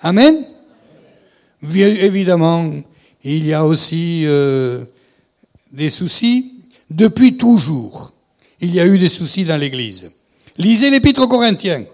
Amen? 0.00 0.44
Évidemment, 1.62 2.72
il 3.24 3.46
y 3.46 3.52
a 3.52 3.64
aussi 3.64 4.22
euh, 4.26 4.84
des 5.72 5.90
soucis 5.90 6.54
depuis 6.90 7.36
toujours. 7.36 8.12
Il 8.60 8.74
y 8.74 8.80
a 8.80 8.86
eu 8.86 8.98
des 8.98 9.08
soucis 9.08 9.44
dans 9.44 9.56
l'Église. 9.56 10.12
Lisez 10.58 10.90
l'Épître 10.90 11.22
aux 11.22 11.28
Corinthiens. 11.28 11.84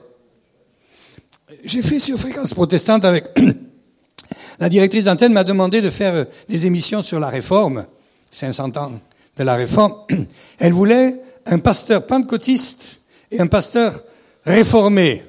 J'ai 1.64 1.83
fait 1.83 1.99
sur 1.99 2.18
Fréquence 2.18 2.54
Protestante 2.54 3.04
avec 3.04 3.26
la 4.59 4.71
directrice 4.71 5.04
d'antenne 5.04 5.35
m'a 5.35 5.44
demandé 5.44 5.83
de 5.83 5.90
faire 5.90 6.25
des 6.49 6.64
émissions 6.64 7.02
sur 7.02 7.21
la 7.21 7.28
réforme, 7.28 7.85
500 8.30 8.76
ans 8.78 8.92
de 9.37 9.44
la 9.44 9.56
réforme. 9.56 9.94
Elle 10.59 10.73
voulait 10.73 11.14
un 11.44 11.59
pasteur 11.59 12.06
pentecôtiste 12.06 13.00
et 13.30 13.38
un 13.38 13.49
pasteur 13.49 14.02
réformé 14.47 15.23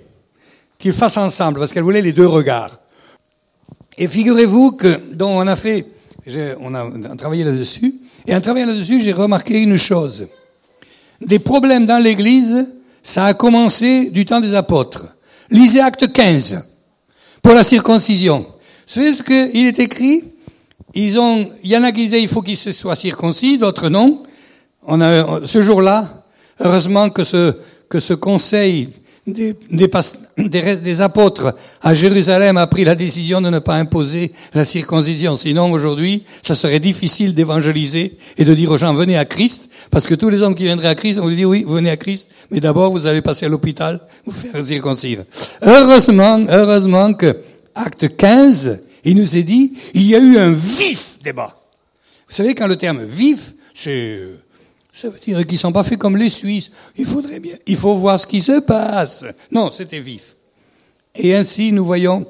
qu'ils 0.78 0.94
fassent 0.94 1.18
ensemble, 1.18 1.60
parce 1.60 1.74
qu'elle 1.74 1.84
voulait 1.84 2.02
les 2.02 2.14
deux 2.14 2.28
regards. 2.28 2.80
Et 3.98 4.08
figurez-vous 4.08 4.74
que, 4.74 4.98
dont 5.12 5.32
on 5.32 5.48
a 5.48 5.58
fait, 5.58 5.86
on 6.62 6.74
a, 6.74 7.16
travaillé 7.18 7.44
là-dessus, 7.44 7.96
et 8.28 8.34
en 8.34 8.40
travaillant 8.40 8.68
là-dessus, 8.68 9.02
j'ai 9.02 9.12
remarqué 9.12 9.62
une 9.62 9.78
chose. 9.78 10.30
Des 11.20 11.40
problèmes 11.40 11.86
dans 11.86 12.02
l'Église, 12.02 12.66
ça 13.06 13.26
a 13.26 13.34
commencé 13.36 14.10
du 14.10 14.26
temps 14.26 14.40
des 14.40 14.56
apôtres. 14.56 15.16
Lisez 15.52 15.80
Acte 15.80 16.12
15 16.12 16.64
pour 17.44 17.54
la 17.54 17.64
circoncision. 17.64 18.48
Savez 18.88 19.14
ce 19.14 19.22
qu'il 19.22 19.68
est 19.68 19.78
écrit? 19.78 20.24
Ils 20.96 21.20
ont, 21.20 21.52
il 21.62 21.70
y 21.70 21.78
en 21.78 21.84
a 21.84 21.92
qui 21.92 22.06
disaient 22.06 22.22
il 22.22 22.28
faut 22.28 22.42
qu'ils 22.42 22.58
se 22.58 22.72
soient 22.72 22.96
circoncis, 22.96 23.60
d'autres 23.60 23.90
non 23.90 24.24
on 24.88 25.02
a, 25.02 25.46
ce 25.46 25.62
jour-là, 25.62 26.24
heureusement 26.60 27.12
que 27.12 27.24
ce, 27.24 27.54
que 27.90 28.00
ce 28.00 28.16
conseil 28.16 28.90
des, 29.28 29.56
des, 29.72 30.76
des, 30.76 31.02
apôtres 31.02 31.56
à 31.82 31.94
Jérusalem 31.96 32.58
a 32.58 32.68
pris 32.68 32.84
la 32.84 32.94
décision 32.94 33.42
de 33.42 33.50
ne 33.50 33.58
pas 33.58 33.76
imposer 33.76 34.32
la 34.54 34.66
circoncision. 34.66 35.36
Sinon, 35.36 35.72
aujourd'hui, 35.72 36.24
ça 36.44 36.54
serait 36.54 36.80
difficile 36.80 37.34
d'évangéliser 37.34 38.18
et 38.38 38.46
de 38.46 38.54
dire 38.54 38.70
aux 38.72 38.78
gens, 38.78 38.94
venez 38.94 39.18
à 39.18 39.26
Christ, 39.26 39.70
parce 39.90 40.06
que 40.06 40.14
tous 40.14 40.30
les 40.30 40.44
hommes 40.44 40.54
qui 40.54 40.64
viendraient 40.64 40.90
à 40.90 40.96
Christ, 40.96 41.20
on 41.20 41.28
lui 41.28 41.36
dit, 41.36 41.46
oui, 41.46 41.66
venez 41.68 41.90
à 41.90 41.98
Christ, 41.98 42.30
mais 42.52 42.60
d'abord, 42.60 42.92
vous 42.92 43.08
allez 43.08 43.22
passer 43.22 43.48
à 43.48 43.50
l'hôpital, 43.50 44.00
vous 44.26 44.32
faire 44.32 44.64
circoncire. 44.64 45.24
Heureusement, 45.64 46.46
heureusement 46.48 47.14
que 47.14 47.36
acte 47.74 48.16
15 48.16 48.84
Il 49.06 49.16
nous 49.18 49.36
est 49.38 49.44
dit, 49.44 49.74
il 49.94 50.08
y 50.08 50.16
a 50.16 50.20
eu 50.20 50.38
un 50.38 50.52
vif 50.52 51.20
débat. 51.24 51.56
Vous 52.28 52.34
savez, 52.34 52.54
quand 52.54 52.68
le 52.68 52.76
terme 52.76 53.04
vif, 53.04 53.54
c'est, 53.74 54.20
ça 54.96 55.10
veut 55.10 55.20
dire 55.20 55.46
qu'ils 55.46 55.58
sont 55.58 55.74
pas 55.74 55.84
faits 55.84 56.00
comme 56.00 56.16
les 56.16 56.30
Suisses. 56.30 56.72
Il 56.96 57.06
faudrait 57.06 57.42
bien, 57.42 57.56
il 57.68 57.76
faut 57.76 57.96
voir 57.96 58.18
ce 58.18 58.26
qui 58.26 58.40
se 58.40 58.62
passe. 58.62 59.26
Non, 59.52 59.70
c'était 59.70 60.00
vif. 60.00 60.38
Et 61.14 61.36
ainsi, 61.36 61.74
nous 61.74 61.86
voyons 61.86 62.26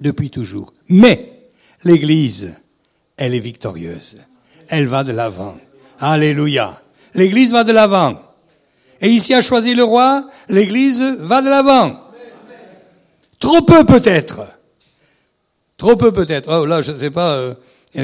depuis 0.00 0.28
toujours. 0.28 0.74
Mais, 0.88 1.32
l'église, 1.84 2.52
elle 3.16 3.32
est 3.32 3.40
victorieuse. 3.40 4.18
Elle 4.68 4.88
va 4.88 5.04
de 5.04 5.12
l'avant. 5.12 5.56
Alléluia. 6.00 6.82
L'église 7.14 7.52
va 7.52 7.62
de 7.62 7.70
l'avant. 7.70 8.20
Et 9.00 9.10
ici 9.10 9.32
a 9.32 9.40
choisi 9.40 9.76
le 9.76 9.84
roi, 9.84 10.28
l'église 10.48 11.00
va 11.20 11.42
de 11.42 11.48
l'avant. 11.48 11.96
Trop 13.38 13.62
peu 13.62 13.84
peut-être. 13.84 14.40
Trop 15.76 15.94
peu 15.94 16.10
peut-être. 16.10 16.50
Oh 16.52 16.66
là, 16.66 16.82
je 16.82 16.90
ne 16.90 16.96
sais 16.96 17.10
pas 17.10 17.36
euh, 17.36 17.54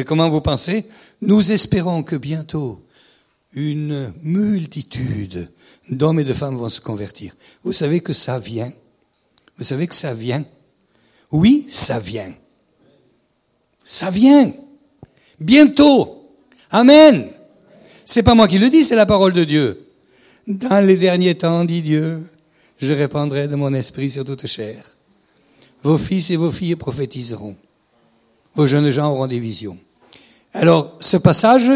comment 0.06 0.28
vous 0.28 0.42
pensez. 0.42 0.86
Nous 1.22 1.50
espérons 1.50 2.04
que 2.04 2.14
bientôt 2.14 2.80
une 3.54 4.12
multitude 4.22 5.50
d'hommes 5.90 6.20
et 6.20 6.24
de 6.24 6.32
femmes 6.32 6.56
vont 6.56 6.68
se 6.68 6.80
convertir. 6.80 7.34
Vous 7.62 7.72
savez 7.72 8.00
que 8.00 8.12
ça 8.12 8.38
vient. 8.38 8.72
Vous 9.56 9.64
savez 9.64 9.86
que 9.86 9.94
ça 9.94 10.14
vient. 10.14 10.44
Oui, 11.32 11.66
ça 11.68 11.98
vient. 11.98 12.32
Ça 13.84 14.10
vient. 14.10 14.52
Bientôt. 15.38 16.30
Amen. 16.70 17.28
C'est 18.04 18.22
pas 18.22 18.34
moi 18.34 18.48
qui 18.48 18.58
le 18.58 18.70
dis, 18.70 18.84
c'est 18.84 18.96
la 18.96 19.06
parole 19.06 19.32
de 19.32 19.44
Dieu. 19.44 19.86
Dans 20.46 20.84
les 20.84 20.96
derniers 20.96 21.34
temps, 21.34 21.64
dit 21.64 21.82
Dieu, 21.82 22.22
je 22.80 22.92
répandrai 22.92 23.48
de 23.48 23.56
mon 23.56 23.74
esprit 23.74 24.10
sur 24.10 24.24
toute 24.24 24.46
chair. 24.46 24.96
Vos 25.82 25.98
fils 25.98 26.30
et 26.30 26.36
vos 26.36 26.50
filles 26.50 26.76
prophétiseront. 26.76 27.56
Vos 28.54 28.66
jeunes 28.66 28.90
gens 28.90 29.12
auront 29.12 29.26
des 29.26 29.38
visions. 29.38 29.78
Alors, 30.52 30.96
ce 31.00 31.16
passage, 31.16 31.70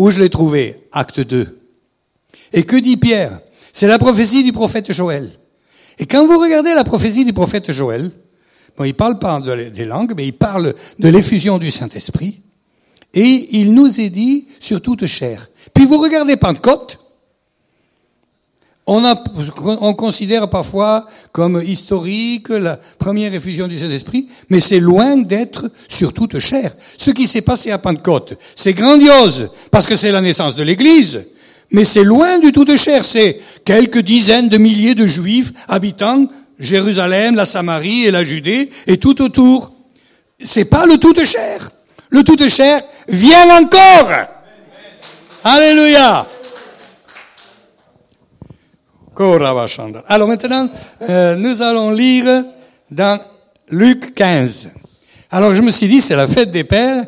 où 0.00 0.10
je 0.10 0.18
l'ai 0.18 0.30
trouvé? 0.30 0.88
Acte 0.92 1.20
2. 1.20 1.58
Et 2.54 2.62
que 2.62 2.76
dit 2.76 2.96
Pierre? 2.96 3.38
C'est 3.70 3.86
la 3.86 3.98
prophétie 3.98 4.42
du 4.42 4.50
prophète 4.50 4.90
Joël. 4.92 5.30
Et 5.98 6.06
quand 6.06 6.26
vous 6.26 6.38
regardez 6.38 6.72
la 6.72 6.84
prophétie 6.84 7.26
du 7.26 7.34
prophète 7.34 7.70
Joël, 7.70 8.10
bon, 8.78 8.84
il 8.84 8.94
parle 8.94 9.18
pas 9.18 9.38
des 9.40 9.84
langues, 9.84 10.14
mais 10.16 10.26
il 10.26 10.32
parle 10.32 10.74
de 10.98 11.08
l'effusion 11.10 11.58
du 11.58 11.70
Saint-Esprit. 11.70 12.40
Et 13.12 13.58
il 13.58 13.74
nous 13.74 14.00
est 14.00 14.08
dit 14.08 14.48
sur 14.58 14.80
toute 14.80 15.04
chair. 15.04 15.50
Puis 15.74 15.84
vous 15.84 16.00
regardez 16.00 16.38
Pentecôte, 16.38 16.99
on, 18.90 19.94
considère 19.94 20.50
parfois 20.50 21.06
comme 21.30 21.62
historique 21.64 22.48
la 22.48 22.76
première 22.98 23.32
effusion 23.32 23.68
du 23.68 23.78
Saint-Esprit, 23.78 24.26
mais 24.48 24.60
c'est 24.60 24.80
loin 24.80 25.16
d'être 25.16 25.70
sur 25.88 26.12
toute 26.12 26.40
chair. 26.40 26.72
Ce 26.96 27.12
qui 27.12 27.28
s'est 27.28 27.42
passé 27.42 27.70
à 27.70 27.78
Pentecôte, 27.78 28.36
c'est 28.56 28.72
grandiose, 28.72 29.50
parce 29.70 29.86
que 29.86 29.94
c'est 29.94 30.10
la 30.10 30.20
naissance 30.20 30.56
de 30.56 30.64
l'Église, 30.64 31.24
mais 31.70 31.84
c'est 31.84 32.02
loin 32.02 32.40
du 32.40 32.50
tout 32.50 32.64
de 32.64 32.76
chair. 32.76 33.04
C'est 33.04 33.40
quelques 33.64 34.00
dizaines 34.02 34.48
de 34.48 34.58
milliers 34.58 34.96
de 34.96 35.06
Juifs 35.06 35.52
habitant 35.68 36.26
Jérusalem, 36.58 37.36
la 37.36 37.46
Samarie 37.46 38.06
et 38.06 38.10
la 38.10 38.24
Judée, 38.24 38.70
et 38.88 38.98
tout 38.98 39.22
autour. 39.22 39.72
C'est 40.42 40.64
pas 40.64 40.84
le 40.84 40.98
tout 40.98 41.12
de 41.12 41.22
chair. 41.22 41.70
Le 42.08 42.24
tout 42.24 42.36
de 42.36 42.48
chair 42.48 42.82
vient 43.06 43.56
encore. 43.56 44.10
Alléluia. 45.44 46.26
Alors 50.08 50.28
maintenant, 50.28 50.68
euh, 51.08 51.34
nous 51.36 51.62
allons 51.62 51.90
lire 51.90 52.44
dans 52.90 53.20
Luc 53.68 54.14
15. 54.14 54.72
Alors 55.30 55.54
je 55.54 55.62
me 55.62 55.70
suis 55.70 55.88
dit, 55.88 56.00
c'est 56.00 56.16
la 56.16 56.28
fête 56.28 56.50
des 56.50 56.64
pères, 56.64 57.04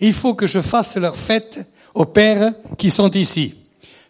il 0.00 0.12
faut 0.12 0.34
que 0.34 0.46
je 0.46 0.60
fasse 0.60 0.96
leur 0.96 1.16
fête 1.16 1.66
aux 1.94 2.04
pères 2.04 2.52
qui 2.76 2.90
sont 2.90 3.10
ici. 3.10 3.54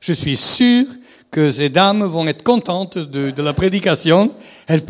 Je 0.00 0.12
suis 0.12 0.36
sûr 0.36 0.84
que 1.30 1.50
ces 1.50 1.68
dames 1.68 2.04
vont 2.04 2.26
être 2.26 2.42
contentes 2.42 2.98
de, 2.98 3.30
de 3.30 3.42
la 3.42 3.52
prédication. 3.52 4.30
Elles, 4.66 4.82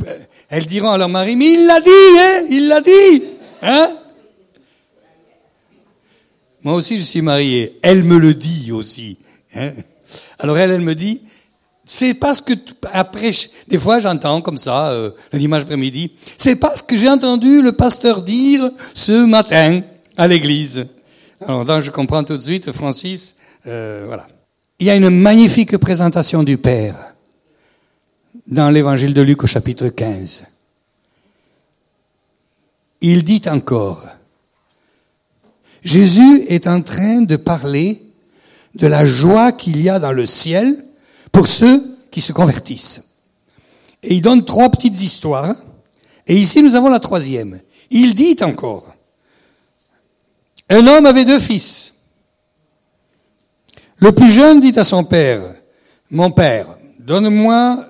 elles, 0.48 0.66
diront 0.66 0.90
à 0.90 0.98
leur 0.98 1.08
mari, 1.08 1.36
mais 1.36 1.52
il 1.52 1.66
l'a 1.66 1.80
dit, 1.80 1.90
hein, 1.90 2.46
il 2.50 2.68
l'a 2.68 2.80
dit, 2.80 3.22
hein. 3.62 3.88
Moi 6.62 6.74
aussi, 6.74 6.98
je 6.98 7.04
suis 7.04 7.20
marié. 7.20 7.78
Elle 7.82 8.04
me 8.04 8.18
le 8.18 8.32
dit 8.32 8.72
aussi. 8.72 9.18
Hein. 9.54 9.72
Alors 10.38 10.56
elle, 10.56 10.70
elle 10.70 10.80
me 10.80 10.94
dit, 10.94 11.20
c'est 11.86 12.14
parce 12.14 12.40
que 12.40 12.54
après, 12.92 13.32
des 13.68 13.78
fois 13.78 13.98
j'entends 13.98 14.40
comme 14.40 14.58
ça 14.58 14.90
euh, 14.90 15.10
le 15.32 15.38
dimanche 15.38 15.62
après-midi. 15.62 16.12
C'est 16.36 16.56
parce 16.56 16.82
que 16.82 16.96
j'ai 16.96 17.10
entendu 17.10 17.60
le 17.60 17.72
pasteur 17.72 18.22
dire 18.22 18.70
ce 18.94 19.24
matin 19.24 19.82
à 20.16 20.26
l'église. 20.26 20.86
Alors 21.46 21.64
donc 21.64 21.82
je 21.82 21.90
comprends 21.90 22.24
tout 22.24 22.36
de 22.36 22.42
suite, 22.42 22.72
Francis. 22.72 23.36
Euh, 23.66 24.04
voilà. 24.06 24.26
Il 24.78 24.86
y 24.86 24.90
a 24.90 24.96
une 24.96 25.10
magnifique 25.10 25.76
présentation 25.76 26.42
du 26.42 26.56
Père 26.56 27.14
dans 28.46 28.70
l'Évangile 28.70 29.14
de 29.14 29.22
Luc 29.22 29.44
au 29.44 29.46
chapitre 29.46 29.88
15. 29.88 30.46
Il 33.02 33.24
dit 33.24 33.42
encore. 33.46 34.04
Jésus 35.82 36.44
est 36.48 36.66
en 36.66 36.80
train 36.80 37.20
de 37.20 37.36
parler 37.36 38.02
de 38.74 38.86
la 38.86 39.04
joie 39.04 39.52
qu'il 39.52 39.80
y 39.82 39.90
a 39.90 39.98
dans 39.98 40.12
le 40.12 40.24
ciel 40.24 40.83
pour 41.34 41.48
ceux 41.48 41.82
qui 42.12 42.20
se 42.20 42.32
convertissent. 42.32 43.18
Et 44.02 44.14
il 44.14 44.22
donne 44.22 44.44
trois 44.44 44.70
petites 44.70 45.02
histoires. 45.02 45.56
Et 46.26 46.36
ici, 46.36 46.62
nous 46.62 46.76
avons 46.76 46.88
la 46.88 47.00
troisième. 47.00 47.60
Il 47.90 48.14
dit 48.14 48.36
encore, 48.40 48.94
un 50.70 50.86
homme 50.86 51.04
avait 51.04 51.24
deux 51.24 51.40
fils. 51.40 51.94
Le 53.98 54.12
plus 54.12 54.30
jeune 54.30 54.60
dit 54.60 54.78
à 54.78 54.84
son 54.84 55.04
père, 55.04 55.40
mon 56.10 56.30
père, 56.30 56.78
donne-moi 57.00 57.84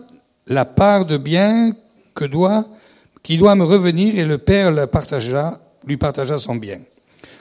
la 0.47 0.65
part 0.65 1.05
de 1.05 1.19
bien 1.19 1.73
qui 3.23 3.39
doit 3.39 3.55
me 3.55 3.65
revenir, 3.65 4.19
et 4.19 4.25
le 4.25 4.39
père 4.39 4.71
lui 4.71 5.97
partagea 5.97 6.39
son 6.39 6.55
bien. 6.57 6.81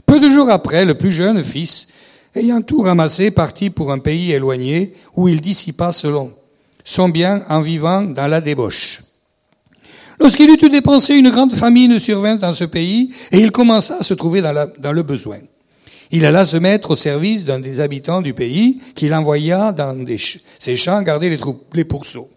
Peu 0.06 0.20
de 0.20 0.30
jours 0.30 0.50
après, 0.50 0.84
le 0.84 0.96
plus 0.96 1.12
jeune 1.12 1.42
fils 1.44 1.88
ayant 2.36 2.62
tout 2.62 2.82
ramassé, 2.82 3.32
partit 3.32 3.70
pour 3.70 3.92
un 3.92 4.00
pays 4.00 4.32
éloigné 4.32 4.94
où 5.16 5.28
il 5.28 5.42
dissipa 5.42 5.92
selon 5.92 6.34
son 6.84 7.10
bien 7.10 7.44
en 7.50 7.62
vivant 7.62 8.02
dans 8.02 8.28
la 8.28 8.42
débauche. 8.42 9.02
Lorsqu'il 10.20 10.50
eut 10.50 10.58
tout 10.58 10.70
dépensé, 10.70 11.16
une 11.16 11.32
grande 11.32 11.54
famine 11.54 12.00
survint 12.00 12.36
dans 12.36 12.54
ce 12.54 12.64
pays 12.64 13.12
et 13.32 13.40
il 13.40 13.52
commença 13.52 13.98
à 13.98 14.04
se 14.04 14.14
trouver 14.14 14.42
dans, 14.42 14.92
le 14.92 15.04
besoin. 15.04 15.40
Il 16.12 16.26
alla 16.26 16.46
se 16.46 16.58
mettre 16.58 16.92
au 16.92 16.96
service 16.96 17.46
d'un 17.46 17.60
des 17.60 17.80
habitants 17.80 18.22
du 18.22 18.34
pays 18.34 18.80
qu'il 18.96 19.14
envoya 19.14 19.72
dans 19.72 19.98
ses 20.60 20.76
champs 20.76 21.02
garder 21.02 21.36
les, 21.74 21.84
pourceaux. 21.86 22.30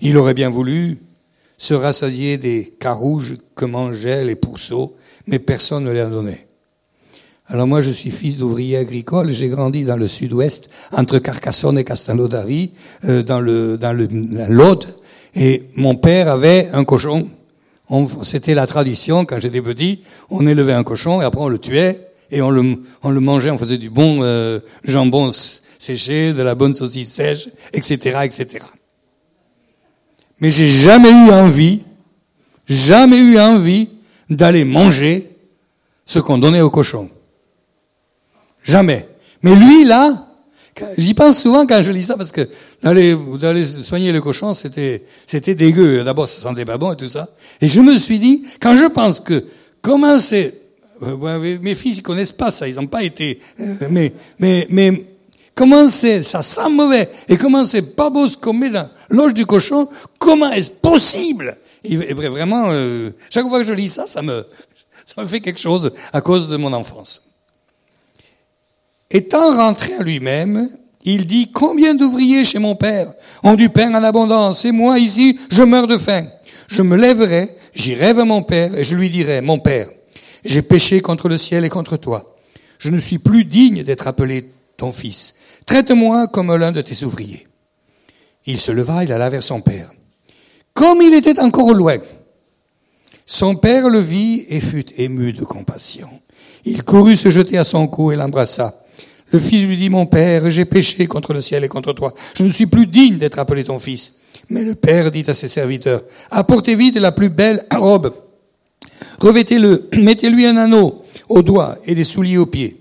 Il 0.00 0.16
aurait 0.16 0.34
bien 0.34 0.48
voulu 0.48 0.98
se 1.58 1.74
rassasier 1.74 2.38
des 2.38 2.72
carouges 2.78 3.36
que 3.56 3.64
mangeaient 3.64 4.24
les 4.24 4.36
pourceaux, 4.36 4.96
mais 5.26 5.38
personne 5.38 5.84
ne 5.84 6.04
en 6.04 6.08
donnait. 6.08 6.46
Alors 7.52 7.66
moi, 7.66 7.82
je 7.82 7.90
suis 7.90 8.10
fils 8.10 8.38
d'ouvrier 8.38 8.78
agricole. 8.78 9.30
J'ai 9.30 9.48
grandi 9.48 9.84
dans 9.84 9.98
le 9.98 10.08
sud-ouest, 10.08 10.70
entre 10.90 11.18
Carcassonne 11.18 11.76
et 11.76 11.84
Castelnaudary, 11.84 12.70
euh, 13.04 13.22
dans 13.22 13.40
le 13.40 13.76
dans 13.76 13.92
le 13.92 14.08
l'Aude. 14.48 14.86
Et 15.34 15.64
mon 15.76 15.94
père 15.94 16.30
avait 16.30 16.70
un 16.72 16.84
cochon. 16.84 17.28
C'était 18.22 18.54
la 18.54 18.66
tradition 18.66 19.26
quand 19.26 19.38
j'étais 19.38 19.60
petit. 19.60 20.00
On 20.30 20.46
élevait 20.46 20.72
un 20.72 20.82
cochon 20.82 21.20
et 21.20 21.26
après 21.26 21.42
on 21.42 21.48
le 21.48 21.58
tuait 21.58 22.08
et 22.30 22.40
on 22.40 22.48
le 22.48 22.82
on 23.02 23.10
le 23.10 23.20
mangeait. 23.20 23.50
On 23.50 23.58
faisait 23.58 23.76
du 23.76 23.90
bon 23.90 24.20
euh, 24.22 24.60
jambon 24.84 25.30
séché, 25.78 26.32
de 26.32 26.40
la 26.40 26.54
bonne 26.54 26.74
saucisse 26.74 27.12
sèche, 27.12 27.50
etc., 27.74 28.20
etc. 28.22 28.64
Mais 30.40 30.50
j'ai 30.50 30.68
jamais 30.68 31.10
eu 31.10 31.30
envie, 31.30 31.82
jamais 32.66 33.18
eu 33.18 33.38
envie 33.38 33.90
d'aller 34.30 34.64
manger 34.64 35.28
ce 36.06 36.18
qu'on 36.18 36.38
donnait 36.38 36.62
au 36.62 36.70
cochon. 36.70 37.10
Jamais. 38.62 39.08
Mais 39.42 39.54
lui, 39.54 39.84
là, 39.84 40.26
j'y 40.96 41.14
pense 41.14 41.40
souvent 41.40 41.66
quand 41.66 41.82
je 41.82 41.90
lis 41.90 42.04
ça, 42.04 42.16
parce 42.16 42.32
que 42.32 42.48
d'aller, 42.82 43.64
soigner 43.64 44.12
le 44.12 44.20
cochon, 44.20 44.54
c'était, 44.54 45.02
c'était 45.26 45.54
dégueu. 45.54 46.02
D'abord, 46.04 46.28
ça 46.28 46.40
sentait 46.40 46.64
pas 46.64 46.78
bon 46.78 46.92
et 46.92 46.96
tout 46.96 47.08
ça. 47.08 47.28
Et 47.60 47.68
je 47.68 47.80
me 47.80 47.96
suis 47.96 48.18
dit, 48.18 48.44
quand 48.60 48.76
je 48.76 48.86
pense 48.86 49.20
que, 49.20 49.44
comment 49.80 50.18
c'est, 50.18 50.54
euh, 51.02 51.58
mes 51.60 51.74
fils, 51.74 51.98
ils 51.98 52.02
connaissent 52.02 52.32
pas 52.32 52.50
ça, 52.50 52.68
ils 52.68 52.76
n'ont 52.76 52.86
pas 52.86 53.02
été, 53.02 53.40
euh, 53.60 53.74
mais, 53.90 54.12
mais, 54.38 54.66
mais, 54.70 55.04
comment 55.54 55.88
c'est, 55.88 56.22
ça 56.22 56.42
sent 56.42 56.70
mauvais, 56.70 57.08
et 57.28 57.36
comment 57.36 57.64
c'est 57.64 57.96
pas 57.96 58.10
beau 58.10 58.28
ce 58.28 58.36
qu'on 58.36 58.52
met 58.52 58.70
dans 58.70 58.88
l'oge 59.10 59.34
du 59.34 59.44
cochon, 59.44 59.88
comment 60.18 60.50
est-ce 60.50 60.70
possible? 60.70 61.56
Et 61.84 61.96
vraiment, 62.14 62.66
euh, 62.70 63.10
chaque 63.28 63.48
fois 63.48 63.58
que 63.58 63.66
je 63.66 63.72
lis 63.72 63.88
ça, 63.88 64.06
ça 64.06 64.22
me, 64.22 64.46
ça 65.04 65.20
me 65.20 65.26
fait 65.26 65.40
quelque 65.40 65.58
chose 65.60 65.92
à 66.12 66.20
cause 66.20 66.48
de 66.48 66.56
mon 66.56 66.72
enfance. 66.72 67.31
Étant 69.12 69.54
rentré 69.54 69.92
à 69.94 70.02
lui-même, 70.02 70.68
il 71.04 71.26
dit, 71.26 71.50
combien 71.52 71.94
d'ouvriers 71.94 72.44
chez 72.44 72.58
mon 72.58 72.74
père 72.74 73.12
ont 73.42 73.54
du 73.54 73.68
pain 73.68 73.94
en 73.94 74.02
abondance 74.02 74.64
et 74.64 74.72
moi 74.72 74.98
ici, 74.98 75.38
je 75.50 75.62
meurs 75.62 75.86
de 75.86 75.98
faim. 75.98 76.26
Je 76.68 76.80
me 76.80 76.96
lèverai, 76.96 77.50
j'irai 77.74 78.14
vers 78.14 78.24
mon 78.24 78.42
père 78.42 78.74
et 78.74 78.84
je 78.84 78.96
lui 78.96 79.10
dirai, 79.10 79.42
mon 79.42 79.58
père, 79.58 79.88
j'ai 80.44 80.62
péché 80.62 81.00
contre 81.02 81.28
le 81.28 81.36
ciel 81.36 81.64
et 81.64 81.68
contre 81.68 81.98
toi. 81.98 82.36
Je 82.78 82.90
ne 82.90 82.98
suis 82.98 83.18
plus 83.18 83.44
digne 83.44 83.84
d'être 83.84 84.06
appelé 84.06 84.50
ton 84.76 84.92
fils. 84.92 85.34
Traite-moi 85.66 86.28
comme 86.28 86.54
l'un 86.56 86.72
de 86.72 86.80
tes 86.80 87.04
ouvriers. 87.04 87.46
Il 88.46 88.58
se 88.58 88.72
leva, 88.72 89.04
il 89.04 89.12
alla 89.12 89.28
vers 89.28 89.42
son 89.42 89.60
père. 89.60 89.92
Comme 90.72 91.02
il 91.02 91.14
était 91.14 91.38
encore 91.38 91.74
loin, 91.74 91.98
son 93.26 93.56
père 93.56 93.88
le 93.88 94.00
vit 94.00 94.46
et 94.48 94.60
fut 94.60 94.86
ému 94.96 95.32
de 95.32 95.44
compassion. 95.44 96.08
Il 96.64 96.82
courut 96.82 97.16
se 97.16 97.30
jeter 97.30 97.58
à 97.58 97.64
son 97.64 97.86
cou 97.86 98.10
et 98.10 98.16
l'embrassa. 98.16 98.81
Le 99.32 99.38
fils 99.38 99.64
lui 99.66 99.76
dit, 99.76 99.88
mon 99.88 100.06
père, 100.06 100.50
j'ai 100.50 100.66
péché 100.66 101.06
contre 101.06 101.32
le 101.32 101.40
ciel 101.40 101.64
et 101.64 101.68
contre 101.68 101.92
toi. 101.94 102.12
Je 102.36 102.44
ne 102.44 102.50
suis 102.50 102.66
plus 102.66 102.86
digne 102.86 103.16
d'être 103.16 103.38
appelé 103.38 103.64
ton 103.64 103.78
fils. 103.78 104.20
Mais 104.50 104.62
le 104.62 104.74
père 104.74 105.10
dit 105.10 105.24
à 105.26 105.34
ses 105.34 105.48
serviteurs, 105.48 106.02
apportez 106.30 106.74
vite 106.74 106.96
la 106.96 107.12
plus 107.12 107.30
belle 107.30 107.64
robe. 107.74 108.14
Revêtez-le, 109.20 109.88
mettez-lui 109.96 110.46
un 110.46 110.56
anneau 110.56 111.02
au 111.28 111.42
doigt 111.42 111.78
et 111.86 111.94
des 111.94 112.04
souliers 112.04 112.36
aux 112.36 112.46
pieds. 112.46 112.76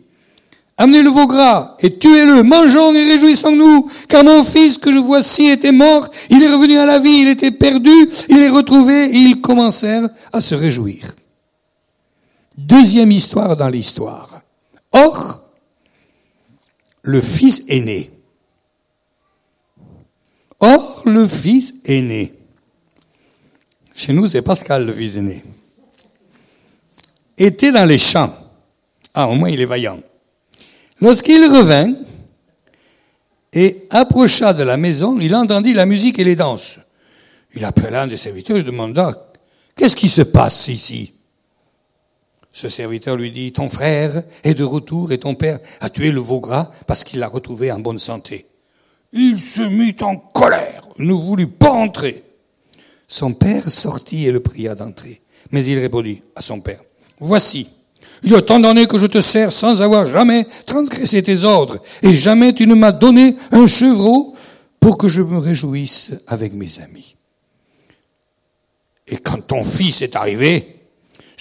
Amenez 0.77 1.03
le 1.03 1.09
veau 1.09 1.27
gras 1.27 1.75
et 1.79 1.95
tuez-le, 1.97 2.43
mangeons 2.43 2.93
et 2.93 3.03
réjouissons-nous, 3.13 3.89
car 4.09 4.23
mon 4.23 4.43
fils 4.43 4.77
que 4.77 4.91
je 4.91 4.97
vois 4.97 5.21
ci 5.21 5.45
était 5.45 5.71
mort, 5.71 6.09
il 6.29 6.41
est 6.41 6.51
revenu 6.51 6.77
à 6.77 6.85
la 6.85 6.97
vie, 6.97 7.21
il 7.21 7.27
était 7.29 7.51
perdu, 7.51 7.91
il 8.29 8.39
est 8.39 8.49
retrouvé, 8.49 9.05
et 9.05 9.17
ils 9.17 9.41
commencèrent 9.41 10.09
à 10.33 10.41
se 10.41 10.55
réjouir. 10.55 11.15
Deuxième 12.57 13.11
histoire 13.11 13.55
dans 13.55 13.69
l'histoire. 13.69 14.41
Or, 14.91 15.40
le 17.03 17.21
fils 17.21 17.63
aîné. 17.67 18.11
Or, 20.59 21.01
le 21.05 21.27
fils 21.27 21.75
aîné. 21.85 22.33
Chez 23.95 24.13
nous, 24.13 24.27
c'est 24.27 24.41
Pascal, 24.41 24.85
le 24.85 24.93
fils 24.93 25.15
aîné. 25.15 25.43
Était 27.37 27.71
dans 27.71 27.85
les 27.85 27.97
champs. 27.97 28.33
Ah, 29.13 29.27
au 29.27 29.33
moins, 29.33 29.49
il 29.49 29.59
est 29.59 29.65
vaillant. 29.65 29.99
Lorsqu'il 30.99 31.43
revint 31.45 31.93
et 33.53 33.87
approcha 33.89 34.53
de 34.53 34.63
la 34.63 34.77
maison, 34.77 35.19
il 35.19 35.35
entendit 35.35 35.73
la 35.73 35.85
musique 35.85 36.19
et 36.19 36.23
les 36.23 36.35
danses. 36.35 36.79
Il 37.53 37.65
appela 37.65 38.03
un 38.03 38.07
des 38.07 38.17
serviteurs 38.17 38.57
et 38.57 38.63
demanda, 38.63 39.31
qu'est-ce 39.75 39.95
qui 39.95 40.07
se 40.07 40.21
passe 40.21 40.67
ici? 40.67 41.13
Ce 42.53 42.67
serviteur 42.67 43.15
lui 43.15 43.31
dit, 43.31 43.53
ton 43.53 43.69
frère 43.69 44.23
est 44.43 44.53
de 44.53 44.63
retour 44.63 45.11
et 45.11 45.19
ton 45.19 45.35
père 45.35 45.59
a 45.79 45.89
tué 45.89 46.11
le 46.11 46.19
veau 46.19 46.39
gras 46.39 46.71
parce 46.85 47.03
qu'il 47.03 47.19
l'a 47.19 47.27
retrouvé 47.27 47.71
en 47.71 47.79
bonne 47.79 47.99
santé. 47.99 48.45
Il 49.13 49.37
se 49.39 49.61
mit 49.61 49.95
en 50.01 50.17
colère, 50.17 50.87
ne 50.97 51.13
voulut 51.13 51.47
pas 51.47 51.71
entrer. 51.71 52.23
Son 53.07 53.33
père 53.33 53.69
sortit 53.69 54.25
et 54.25 54.31
le 54.31 54.41
pria 54.41 54.75
d'entrer. 54.75 55.21
Mais 55.51 55.65
il 55.65 55.79
répondit 55.79 56.21
à 56.35 56.41
son 56.41 56.61
père, 56.61 56.81
voici, 57.19 57.67
il 58.23 58.31
y 58.31 58.35
a 58.35 58.41
tant 58.41 58.59
d'années 58.59 58.85
que 58.85 58.99
je 58.99 59.07
te 59.07 59.19
sers 59.19 59.51
sans 59.51 59.81
avoir 59.81 60.05
jamais 60.05 60.45
transgressé 60.65 61.23
tes 61.23 61.43
ordres, 61.43 61.81
et 62.03 62.13
jamais 62.13 62.53
tu 62.53 62.67
ne 62.67 62.75
m'as 62.75 62.91
donné 62.91 63.35
un 63.51 63.65
chevreau 63.65 64.35
pour 64.79 64.97
que 64.97 65.07
je 65.07 65.21
me 65.21 65.37
réjouisse 65.37 66.13
avec 66.27 66.53
mes 66.53 66.79
amis. 66.79 67.15
Et 69.07 69.17
quand 69.17 69.45
ton 69.45 69.63
fils 69.63 70.01
est 70.01 70.15
arrivé, 70.15 70.80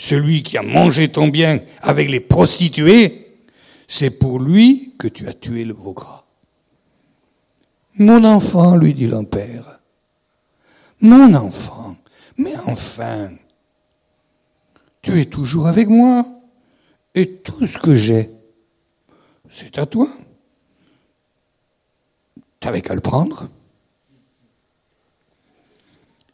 celui 0.00 0.42
qui 0.42 0.56
a 0.56 0.62
mangé 0.62 1.10
ton 1.10 1.28
bien 1.28 1.60
avec 1.82 2.08
les 2.08 2.20
prostituées, 2.20 3.36
c'est 3.86 4.18
pour 4.18 4.40
lui 4.40 4.94
que 4.98 5.08
tu 5.08 5.28
as 5.28 5.34
tué 5.34 5.62
le 5.62 5.74
veau. 5.74 5.94
Mon 7.98 8.24
enfant, 8.24 8.76
lui 8.76 8.94
dit 8.94 9.06
le 9.06 9.22
père, 9.26 9.78
mon 11.02 11.34
enfant, 11.34 11.96
mais 12.38 12.56
enfin, 12.66 13.30
tu 15.02 15.20
es 15.20 15.26
toujours 15.26 15.66
avec 15.66 15.86
moi, 15.88 16.26
et 17.14 17.36
tout 17.36 17.66
ce 17.66 17.76
que 17.76 17.94
j'ai, 17.94 18.30
c'est 19.50 19.78
à 19.78 19.84
toi. 19.84 20.08
T'avais 22.58 22.80
qu'à 22.80 22.94
le 22.94 23.02
prendre. 23.02 23.50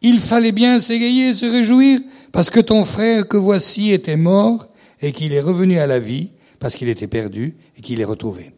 Il 0.03 0.21
fallait 0.21 0.53
bien 0.53 0.79
s'égayer, 0.79 1.33
se 1.33 1.47
réjouir, 1.47 2.01
parce 2.37 2.51
que 2.51 2.61
ton 2.61 2.85
frère 2.85 3.27
que 3.27 3.39
voici 3.39 3.93
était 3.93 4.19
mort 4.19 4.69
et 5.01 5.13
qu'il 5.13 5.33
est 5.33 5.41
revenu 5.41 5.79
à 5.79 5.87
la 5.87 5.99
vie, 5.99 6.29
parce 6.61 6.77
qu'il 6.77 6.91
était 6.91 7.07
perdu 7.07 7.57
et 7.79 7.81
qu'il 7.81 7.99
est 7.99 8.05
retrouvé. 8.05 8.53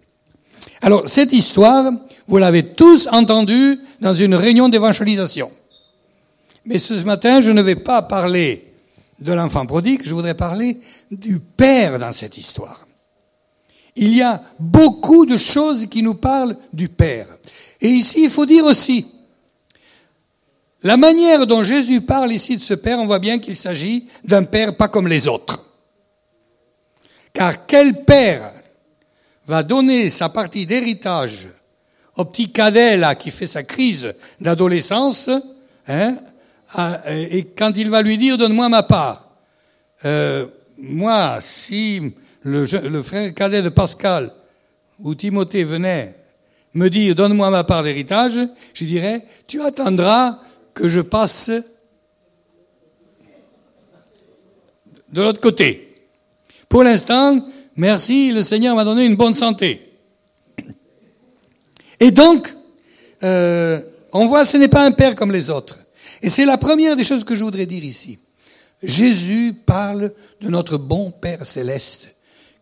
Alors, 0.83 1.09
cette 1.09 1.33
histoire, 1.33 1.93
vous 2.27 2.39
l'avez 2.39 2.65
tous 2.65 3.07
entendue 3.13 3.79
dans 4.01 4.15
une 4.15 4.35
réunion 4.35 4.69
d'évangélisation. 4.69 5.49
Mais 6.65 6.81
ce 6.81 6.95
matin, 7.05 7.41
je 7.41 7.53
ne 7.53 7.63
vais 7.63 7.77
pas 7.77 8.03
parler 8.03 8.67
de 9.21 9.33
l'enfant 9.33 9.65
prodigue, 9.65 10.03
je 10.05 10.13
voudrais 10.13 10.35
parler 10.35 10.81
du 11.13 11.39
Père 11.39 12.01
dans 12.01 12.11
cette 12.11 12.37
histoire. 12.37 12.85
Il 13.95 14.13
y 14.13 14.23
a 14.23 14.43
beaucoup 14.59 15.25
de 15.25 15.37
choses 15.37 15.87
qui 15.87 16.03
nous 16.03 16.15
parlent 16.15 16.57
du 16.73 16.89
Père. 16.89 17.29
Et 17.81 17.91
ici, 17.91 18.25
il 18.25 18.31
faut 18.31 18.45
dire 18.45 18.65
aussi, 18.65 19.07
la 20.83 20.97
manière 20.97 21.47
dont 21.47 21.63
Jésus 21.63 22.01
parle 22.01 22.33
ici 22.33 22.57
de 22.57 22.63
ce 22.63 22.75
Père, 22.75 22.99
on 22.99 23.07
voit 23.07 23.19
bien 23.19 23.39
qu'il 23.39 23.57
s'agit 23.57 24.07
d'un 24.25 24.45
Père 24.45 24.77
pas 24.77 24.89
comme 24.89 25.09
les 25.09 25.27
autres. 25.27 25.65
Car 27.33 27.67
quel 27.67 28.05
Père 28.05 28.53
va 29.47 29.63
donner 29.63 30.11
sa 30.11 30.29
partie 30.29 30.67
d'héritage 30.67 31.49
au 32.17 32.25
petit 32.25 32.51
cadet 32.51 32.97
là 32.97 33.15
qui 33.15 33.31
fait 33.31 33.47
sa 33.47 33.63
crise 33.63 34.15
d'adolescence, 34.41 35.31
hein, 35.87 36.15
et 37.09 37.45
quand 37.57 37.73
il 37.77 37.89
va 37.89 38.03
lui 38.03 38.19
dire 38.19 38.37
donne-moi 38.37 38.69
ma 38.69 38.83
part, 38.83 39.31
euh, 40.05 40.47
moi 40.77 41.39
si 41.41 42.13
le, 42.43 43.03
frère 43.03 43.33
cadet 43.35 43.63
de 43.63 43.69
Pascal 43.69 44.33
ou 45.01 45.15
Timothée 45.15 45.65
venait 45.65 46.15
me 46.75 46.89
dire 46.89 47.15
donne-moi 47.15 47.51
ma 47.51 47.65
part 47.65 47.83
d'héritage, 47.83 48.39
je 48.75 48.85
dirais 48.85 49.25
tu 49.47 49.63
attendras 49.63 50.39
que 50.79 50.89
je 50.89 51.01
passe 51.01 51.51
de 55.13 55.23
l'autre 55.23 55.41
côté. 55.41 55.93
Pour 56.69 56.85
l'instant, 56.85 57.45
merci, 57.75 58.31
le 58.31 58.45
Seigneur 58.45 58.77
m'a 58.77 58.85
donné 58.85 59.05
une 59.05 59.17
bonne 59.17 59.35
santé. 59.35 59.93
Et 61.99 62.13
donc, 62.13 62.55
euh, 63.25 63.81
on 64.13 64.27
voit, 64.27 64.45
ce 64.45 64.57
n'est 64.57 64.69
pas 64.69 64.85
un 64.85 64.93
père 64.93 65.17
comme 65.17 65.33
les 65.33 65.51
autres. 65.51 65.79
Et 66.23 66.31
c'est 66.31 66.47
la 66.47 66.59
première 66.59 66.95
des 66.95 67.03
choses 67.03 67.25
que 67.25 67.35
je 67.35 67.43
voudrais 67.43 67.67
dire 67.67 67.83
ici. 67.83 68.21
Jésus 68.81 69.55
parle 69.67 70.13
de 70.41 70.49
notre 70.49 70.79
bon 70.79 71.11
Père 71.11 71.45
céleste, 71.45 72.15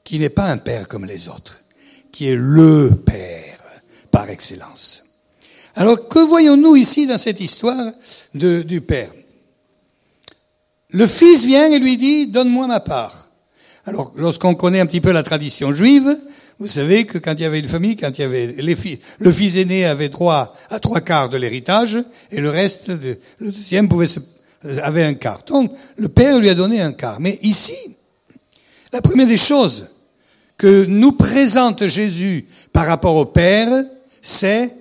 qui 0.05 0.19
n'est 0.19 0.31
pas 0.31 0.47
un 0.47 0.57
Père 0.57 0.89
comme 0.89 1.05
les 1.05 1.29
autres, 1.29 1.61
qui 2.13 2.29
est 2.29 2.35
le 2.35 2.91
Père 3.05 3.59
par 4.11 4.31
excellence. 4.31 5.06
Alors 5.77 6.09
que 6.09 6.19
voyons-nous 6.19 6.75
ici 6.77 7.07
dans 7.07 7.19
cette 7.19 7.41
histoire 7.41 7.93
du 8.33 8.81
Père? 8.81 9.13
Le 10.91 11.07
Fils 11.07 11.45
vient 11.45 11.71
et 11.71 11.79
lui 11.79 11.99
dit, 11.99 12.29
donne-moi 12.29 12.67
ma 12.67 12.81
part. 12.81 13.29
Alors 13.85 14.13
lorsqu'on 14.17 14.55
connaît 14.55 14.81
un 14.81 14.87
petit 14.87 15.03
peu 15.03 15.13
la 15.13 15.23
tradition 15.23 15.73
juive, 15.75 16.19
vous 16.59 16.67
savez 16.67 17.05
que 17.05 17.19
quand 17.19 17.35
il 17.35 17.43
y 17.43 17.45
avait 17.45 17.59
une 17.59 17.69
famille, 17.69 17.97
quand 17.97 18.11
il 18.19 18.23
y 18.23 18.25
avait 18.25 18.47
les 18.47 18.75
filles, 18.75 18.99
le 19.19 19.31
fils 19.31 19.57
aîné 19.57 19.85
avait 19.85 20.09
droit 20.09 20.57
à 20.71 20.81
trois 20.81 21.03
quarts 21.03 21.29
de 21.29 21.37
l'héritage 21.37 22.03
et 22.31 22.41
le 22.41 22.49
reste, 22.49 22.89
le 22.89 23.53
deuxième 23.53 23.91
pouvait 23.91 24.07
se, 24.07 24.21
avait 24.83 25.05
un 25.05 25.13
quart. 25.13 25.45
Donc 25.47 25.73
le 25.97 26.09
père 26.09 26.39
lui 26.39 26.49
a 26.49 26.55
donné 26.55 26.81
un 26.81 26.93
quart. 26.93 27.21
Mais 27.21 27.39
ici, 27.43 27.77
la 28.95 29.03
première 29.03 29.27
des 29.27 29.37
choses 29.37 29.91
que 30.57 30.87
nous 30.87 31.13
présente 31.13 31.87
Jésus 31.87 32.47
par 32.73 32.87
rapport 32.87 33.17
au 33.17 33.27
père, 33.27 33.69
c'est 34.23 34.73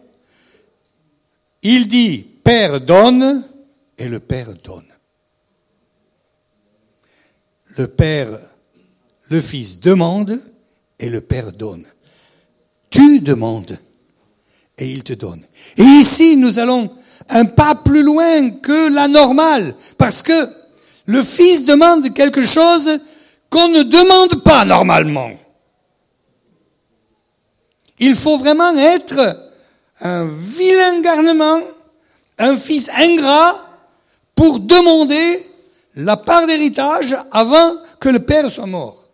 il 1.68 1.88
dit, 1.88 2.20
Père 2.44 2.80
donne, 2.80 3.44
et 3.98 4.08
le 4.08 4.20
Père 4.20 4.54
donne. 4.64 4.86
Le 7.78 7.88
Père, 7.88 8.40
le 9.30 9.42
Fils 9.42 9.80
demande, 9.80 10.40
et 11.00 11.10
le 11.10 11.22
Père 11.22 11.52
donne. 11.52 11.86
Tu 12.92 13.20
demandes, 13.20 13.80
et 14.78 14.92
il 14.92 15.04
te 15.04 15.14
donne. 15.14 15.44
Et 15.76 15.84
ici, 15.84 16.38
nous 16.38 16.60
allons 16.60 16.92
un 17.30 17.46
pas 17.46 17.74
plus 17.74 18.04
loin 18.04 18.52
que 18.52 18.94
la 18.94 19.08
normale, 19.08 19.74
parce 19.98 20.22
que 20.22 20.48
le 21.08 21.24
Fils 21.24 21.66
demande 21.66 22.14
quelque 22.14 22.46
chose 22.46 23.00
qu'on 23.50 23.70
ne 23.70 23.82
demande 23.82 24.44
pas 24.44 24.66
normalement. 24.66 25.32
Il 27.98 28.14
faut 28.14 28.38
vraiment 28.38 28.76
être 28.78 29.45
un 30.02 30.26
vilain 30.26 31.02
garnement, 31.02 31.62
un 32.38 32.58
fils 32.58 32.90
ingrat, 32.90 33.56
pour 34.36 34.60
demander 34.60 35.40
la 35.96 36.18
part 36.18 36.46
d'héritage 36.46 37.16
avant 37.32 37.72
que 38.00 38.10
le 38.10 38.20
Père 38.20 38.52
soit 38.52 38.66
mort. 38.66 39.08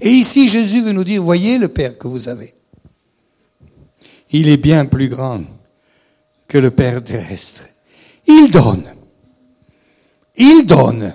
Et 0.00 0.10
ici, 0.10 0.48
Jésus 0.48 0.82
veut 0.82 0.92
nous 0.92 1.04
dire, 1.04 1.22
voyez 1.22 1.58
le 1.58 1.68
Père 1.68 1.96
que 1.96 2.08
vous 2.08 2.28
avez. 2.28 2.52
Il 4.32 4.48
est 4.48 4.56
bien 4.56 4.86
plus 4.86 5.08
grand 5.08 5.42
que 6.48 6.58
le 6.58 6.70
Père 6.70 7.02
terrestre. 7.02 7.64
Il 8.26 8.50
donne. 8.50 8.84
Il 10.36 10.66
donne. 10.66 11.14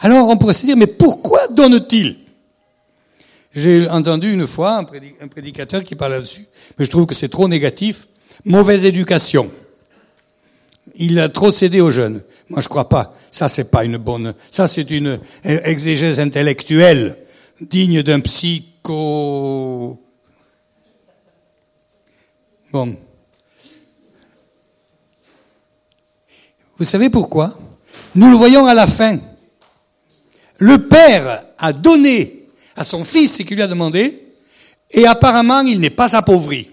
Alors 0.00 0.28
on 0.28 0.36
pourrait 0.36 0.54
se 0.54 0.66
dire, 0.66 0.76
mais 0.76 0.86
pourquoi 0.86 1.46
donne-t-il? 1.48 2.21
J'ai 3.54 3.88
entendu 3.88 4.32
une 4.32 4.46
fois 4.46 4.78
un 5.20 5.28
prédicateur 5.28 5.82
qui 5.82 5.94
parle 5.94 6.12
là-dessus, 6.12 6.46
mais 6.78 6.84
je 6.84 6.90
trouve 6.90 7.06
que 7.06 7.14
c'est 7.14 7.28
trop 7.28 7.48
négatif. 7.48 8.08
Mauvaise 8.44 8.84
éducation. 8.84 9.50
Il 10.96 11.18
a 11.18 11.28
trop 11.28 11.50
cédé 11.50 11.80
aux 11.80 11.90
jeunes. 11.90 12.22
Moi, 12.48 12.60
je 12.60 12.68
crois 12.68 12.88
pas. 12.88 13.14
Ça, 13.30 13.48
c'est 13.48 13.70
pas 13.70 13.84
une 13.84 13.98
bonne. 13.98 14.34
Ça, 14.50 14.68
c'est 14.68 14.90
une 14.90 15.20
exégèse 15.44 16.18
intellectuelle 16.18 17.16
digne 17.60 18.02
d'un 18.02 18.20
psycho. 18.20 20.00
Bon. 22.72 22.96
Vous 26.78 26.84
savez 26.84 27.10
pourquoi? 27.10 27.58
Nous 28.14 28.30
le 28.30 28.36
voyons 28.36 28.66
à 28.66 28.74
la 28.74 28.86
fin. 28.86 29.18
Le 30.58 30.88
père 30.88 31.44
a 31.58 31.72
donné 31.72 32.41
à 32.76 32.84
son 32.84 33.04
fils 33.04 33.36
ce 33.36 33.42
qu'il 33.42 33.56
lui 33.56 33.62
a 33.62 33.68
demandé, 33.68 34.22
et 34.90 35.06
apparemment 35.06 35.60
il 35.60 35.80
n'est 35.80 35.90
pas 35.90 36.16
appauvri. 36.16 36.70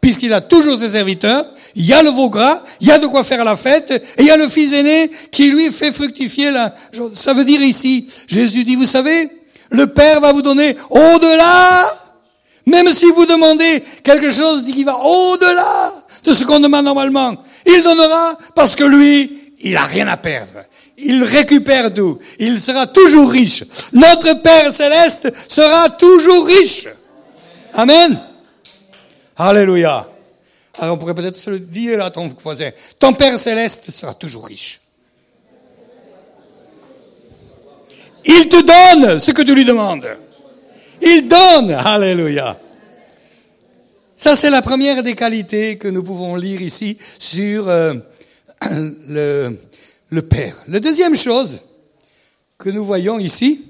Puisqu'il 0.00 0.32
a 0.32 0.40
toujours 0.40 0.78
ses 0.78 0.90
serviteurs, 0.90 1.44
il 1.74 1.84
y 1.84 1.92
a 1.92 2.02
le 2.02 2.10
veau 2.10 2.30
gras, 2.30 2.62
il 2.80 2.88
y 2.88 2.92
a 2.92 2.98
de 2.98 3.06
quoi 3.06 3.24
faire 3.24 3.44
la 3.44 3.56
fête, 3.56 3.90
et 3.90 4.20
il 4.20 4.26
y 4.26 4.30
a 4.30 4.36
le 4.36 4.48
fils 4.48 4.72
aîné 4.72 5.10
qui 5.30 5.50
lui 5.50 5.70
fait 5.72 5.92
fructifier 5.92 6.50
la... 6.50 6.74
Ça 7.14 7.34
veut 7.34 7.44
dire 7.44 7.60
ici, 7.62 8.08
Jésus 8.26 8.64
dit, 8.64 8.76
vous 8.76 8.86
savez, 8.86 9.28
le 9.70 9.86
Père 9.88 10.20
va 10.20 10.32
vous 10.32 10.42
donner 10.42 10.76
au-delà, 10.90 11.86
même 12.66 12.92
si 12.92 13.06
vous 13.06 13.26
demandez 13.26 13.82
quelque 14.02 14.30
chose 14.30 14.64
qui 14.64 14.84
va 14.84 14.96
au-delà 14.98 15.92
de 16.24 16.34
ce 16.34 16.44
qu'on 16.44 16.60
demande 16.60 16.84
normalement. 16.84 17.34
Il 17.66 17.82
donnera 17.82 18.38
parce 18.54 18.76
que 18.76 18.84
lui, 18.84 19.52
il 19.60 19.76
a 19.76 19.84
rien 19.84 20.08
à 20.08 20.16
perdre. 20.16 20.64
Il 20.98 21.22
récupère 21.22 21.94
tout. 21.94 22.18
Il 22.38 22.60
sera 22.60 22.86
toujours 22.86 23.30
riche. 23.30 23.64
Notre 23.92 24.42
Père 24.42 24.72
céleste 24.72 25.32
sera 25.48 25.90
toujours 25.90 26.46
riche. 26.46 26.88
Amen. 27.72 28.18
Alléluia. 29.36 30.08
Alors 30.78 30.96
on 30.96 30.98
pourrait 30.98 31.14
peut-être 31.14 31.36
se 31.36 31.50
le 31.50 31.60
dire 31.60 32.04
à 32.04 32.10
ton 32.10 32.28
voisin. 32.40 32.70
Ton 32.98 33.12
Père 33.12 33.38
céleste 33.38 33.90
sera 33.90 34.14
toujours 34.14 34.46
riche. 34.46 34.80
Il 38.24 38.48
te 38.48 38.62
donne 38.62 39.18
ce 39.18 39.30
que 39.30 39.42
tu 39.42 39.54
lui 39.54 39.64
demandes. 39.64 40.06
Il 41.00 41.28
donne. 41.28 41.70
Alléluia. 41.72 42.58
Ça, 44.16 44.34
c'est 44.34 44.50
la 44.50 44.62
première 44.62 45.04
des 45.04 45.14
qualités 45.14 45.78
que 45.78 45.86
nous 45.86 46.02
pouvons 46.02 46.34
lire 46.34 46.60
ici 46.60 46.98
sur 47.20 47.68
euh, 47.68 47.94
le, 49.08 49.56
le 50.08 50.22
Père. 50.22 50.62
La 50.68 50.80
deuxième 50.80 51.14
chose 51.14 51.62
que 52.56 52.70
nous 52.70 52.84
voyons 52.84 53.18
ici, 53.18 53.64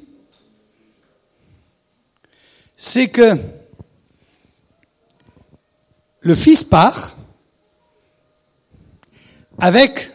c'est 2.77 3.09
que 3.09 3.37
le 6.20 6.35
Fils 6.35 6.64
part 6.64 7.16
avec 9.61 10.11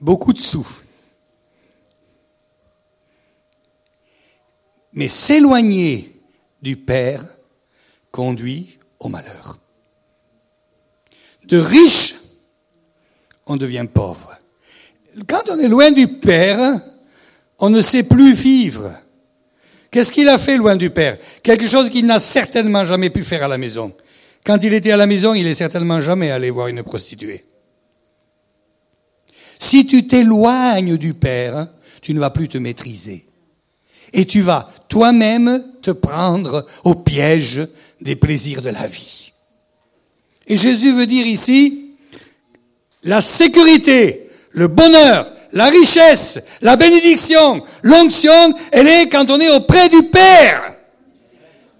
beaucoup 0.00 0.32
de 0.32 0.40
sous. 0.40 0.68
Mais 4.92 5.08
s'éloigner 5.08 6.20
du 6.62 6.76
Père 6.76 7.24
conduit 8.10 8.78
au 8.98 9.08
malheur. 9.08 9.58
De 11.44 11.58
riche, 11.58 12.16
on 13.46 13.56
devient 13.56 13.86
pauvre. 13.92 14.37
Quand 15.26 15.42
on 15.50 15.58
est 15.58 15.68
loin 15.68 15.90
du 15.90 16.06
Père, 16.06 16.80
on 17.58 17.70
ne 17.70 17.82
sait 17.82 18.04
plus 18.04 18.34
vivre. 18.34 18.92
Qu'est-ce 19.90 20.12
qu'il 20.12 20.28
a 20.28 20.38
fait 20.38 20.56
loin 20.56 20.76
du 20.76 20.90
Père? 20.90 21.18
Quelque 21.42 21.66
chose 21.66 21.90
qu'il 21.90 22.06
n'a 22.06 22.20
certainement 22.20 22.84
jamais 22.84 23.10
pu 23.10 23.24
faire 23.24 23.42
à 23.44 23.48
la 23.48 23.58
maison. 23.58 23.92
Quand 24.44 24.62
il 24.62 24.74
était 24.74 24.92
à 24.92 24.96
la 24.96 25.06
maison, 25.06 25.34
il 25.34 25.46
est 25.46 25.54
certainement 25.54 26.00
jamais 26.00 26.30
allé 26.30 26.50
voir 26.50 26.68
une 26.68 26.82
prostituée. 26.82 27.44
Si 29.58 29.86
tu 29.86 30.06
t'éloignes 30.06 30.96
du 30.96 31.14
Père, 31.14 31.68
tu 32.00 32.14
ne 32.14 32.20
vas 32.20 32.30
plus 32.30 32.48
te 32.48 32.58
maîtriser. 32.58 33.26
Et 34.12 34.24
tu 34.24 34.40
vas 34.40 34.70
toi-même 34.88 35.62
te 35.82 35.90
prendre 35.90 36.66
au 36.84 36.94
piège 36.94 37.66
des 38.00 38.16
plaisirs 38.16 38.62
de 38.62 38.70
la 38.70 38.86
vie. 38.86 39.32
Et 40.46 40.56
Jésus 40.56 40.92
veut 40.92 41.06
dire 41.06 41.26
ici, 41.26 41.94
la 43.02 43.20
sécurité, 43.20 44.27
le 44.58 44.68
bonheur, 44.68 45.30
la 45.52 45.66
richesse, 45.66 46.40
la 46.60 46.76
bénédiction, 46.76 47.64
l'onction, 47.82 48.54
elle 48.72 48.88
est 48.88 49.08
quand 49.08 49.30
on 49.30 49.38
est 49.40 49.50
auprès 49.50 49.88
du 49.88 50.02
Père. 50.04 50.74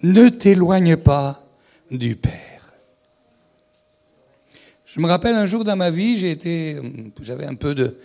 Ne 0.02 0.28
t'éloigne 0.28 0.96
pas 0.96 1.42
du 1.90 2.16
Père. 2.16 2.72
Je 4.86 5.00
me 5.00 5.06
rappelle 5.06 5.34
un 5.34 5.46
jour 5.46 5.64
dans 5.64 5.76
ma 5.76 5.90
vie, 5.90 6.18
j'ai 6.18 6.30
été, 6.30 6.76
j'avais 7.20 7.46
un 7.46 7.54
peu 7.54 7.74
de, 7.74 7.98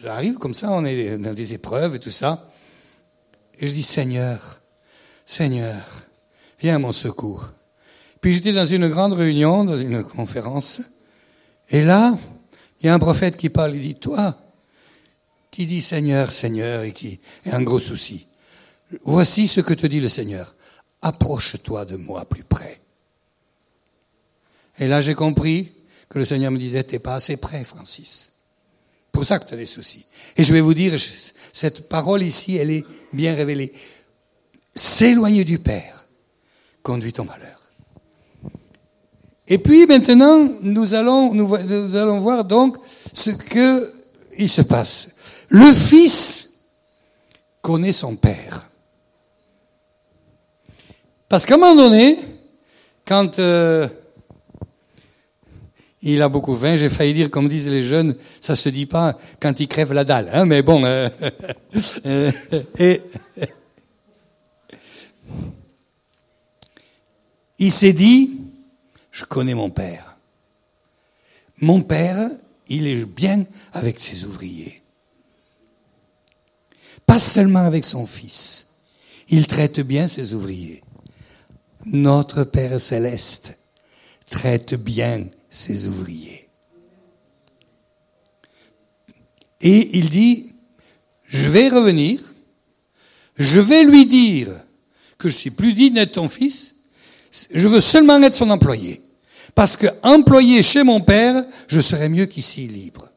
j'arrive 0.00 0.34
comme 0.34 0.54
ça, 0.54 0.70
on 0.70 0.84
est 0.84 1.18
dans 1.18 1.34
des 1.34 1.54
épreuves 1.54 1.96
et 1.96 1.98
tout 1.98 2.10
ça. 2.10 2.46
Et 3.58 3.66
je 3.66 3.72
dis, 3.72 3.82
Seigneur, 3.82 4.60
Seigneur, 5.26 5.84
viens 6.60 6.76
à 6.76 6.78
mon 6.78 6.92
secours. 6.92 7.52
Puis 8.20 8.34
j'étais 8.34 8.52
dans 8.52 8.66
une 8.66 8.88
grande 8.88 9.14
réunion, 9.14 9.64
dans 9.64 9.78
une 9.78 10.04
conférence, 10.04 10.80
et 11.70 11.82
là, 11.82 12.16
il 12.82 12.86
y 12.86 12.88
a 12.88 12.94
un 12.94 12.98
prophète 12.98 13.36
qui 13.36 13.48
parle, 13.48 13.76
il 13.76 13.82
dit, 13.82 13.94
toi, 13.94 14.36
qui 15.50 15.66
dit 15.66 15.82
Seigneur, 15.82 16.32
Seigneur, 16.32 16.82
et 16.82 16.92
qui 16.92 17.20
a 17.50 17.56
un 17.56 17.62
gros 17.62 17.78
souci. 17.78 18.26
Voici 19.02 19.48
ce 19.48 19.60
que 19.60 19.74
te 19.74 19.86
dit 19.86 20.00
le 20.00 20.08
Seigneur. 20.08 20.54
Approche-toi 21.00 21.84
de 21.84 21.96
moi 21.96 22.24
plus 22.24 22.44
près. 22.44 22.80
Et 24.78 24.88
là, 24.88 25.00
j'ai 25.00 25.14
compris 25.14 25.72
que 26.08 26.18
le 26.18 26.24
Seigneur 26.24 26.50
me 26.50 26.58
disait, 26.58 26.84
t'es 26.84 26.98
pas 26.98 27.14
assez 27.14 27.36
près, 27.36 27.64
Francis 27.64 28.32
pour 29.12 29.26
ça 29.26 29.38
que 29.38 29.46
tu 29.46 29.54
as 29.54 29.58
des 29.58 29.66
soucis. 29.66 30.06
Et 30.36 30.42
je 30.42 30.52
vais 30.52 30.60
vous 30.60 30.74
dire, 30.74 30.94
cette 31.52 31.88
parole 31.88 32.22
ici, 32.22 32.56
elle 32.56 32.70
est 32.70 32.84
bien 33.12 33.34
révélée. 33.34 33.72
S'éloigner 34.74 35.44
du 35.44 35.58
Père 35.58 36.06
conduit 36.82 37.12
au 37.18 37.24
malheur. 37.24 37.61
Et 39.52 39.58
puis 39.58 39.84
maintenant, 39.84 40.48
nous 40.62 40.94
allons, 40.94 41.34
nous, 41.34 41.54
allons 41.94 42.20
voir 42.20 42.42
donc 42.42 42.78
ce 43.12 43.32
que 43.32 43.92
il 44.38 44.48
se 44.48 44.62
passe. 44.62 45.10
Le 45.50 45.70
Fils 45.70 46.60
connaît 47.60 47.92
son 47.92 48.16
Père. 48.16 48.66
Parce 51.28 51.44
qu'à 51.44 51.56
un 51.56 51.58
moment 51.58 51.74
donné, 51.74 52.18
quand 53.04 53.38
euh, 53.40 53.86
il 56.00 56.22
a 56.22 56.30
beaucoup 56.30 56.56
faim. 56.56 56.76
J'ai 56.76 56.88
failli 56.88 57.12
dire, 57.12 57.30
comme 57.30 57.46
disent 57.46 57.68
les 57.68 57.82
jeunes, 57.82 58.16
ça 58.40 58.56
se 58.56 58.70
dit 58.70 58.86
pas 58.86 59.18
quand 59.38 59.60
il 59.60 59.68
crève 59.68 59.92
la 59.92 60.04
dalle. 60.04 60.30
Hein, 60.32 60.46
mais 60.46 60.62
bon. 60.62 60.82
Euh, 60.86 61.10
euh, 62.06 62.32
et, 62.78 63.02
il 67.58 67.70
s'est 67.70 67.92
dit, 67.92 68.41
je 69.12 69.24
connais 69.24 69.54
mon 69.54 69.70
père. 69.70 70.16
Mon 71.58 71.82
père, 71.82 72.28
il 72.68 72.88
est 72.88 73.04
bien 73.04 73.44
avec 73.72 74.00
ses 74.00 74.24
ouvriers. 74.24 74.82
Pas 77.06 77.18
seulement 77.18 77.60
avec 77.60 77.84
son 77.84 78.06
fils. 78.06 78.72
Il 79.28 79.46
traite 79.46 79.80
bien 79.80 80.08
ses 80.08 80.32
ouvriers. 80.32 80.82
Notre 81.84 82.44
Père 82.44 82.80
céleste 82.80 83.58
traite 84.30 84.74
bien 84.74 85.26
ses 85.50 85.86
ouvriers. 85.86 86.48
Et 89.60 89.98
il 89.98 90.10
dit, 90.10 90.52
je 91.24 91.48
vais 91.48 91.68
revenir, 91.68 92.20
je 93.36 93.60
vais 93.60 93.84
lui 93.84 94.06
dire 94.06 94.64
que 95.18 95.28
je 95.28 95.36
suis 95.36 95.50
plus 95.50 95.72
digne 95.72 95.94
d'être 95.94 96.12
ton 96.12 96.28
fils, 96.28 96.81
je 97.32 97.68
veux 97.68 97.80
seulement 97.80 98.20
être 98.22 98.34
son 98.34 98.50
employé. 98.50 99.02
Parce 99.54 99.76
que 99.76 99.86
employé 100.02 100.62
chez 100.62 100.82
mon 100.82 101.00
père, 101.00 101.44
je 101.68 101.80
serai 101.80 102.08
mieux 102.08 102.26
qu'ici 102.26 102.66
libre. 102.66 103.08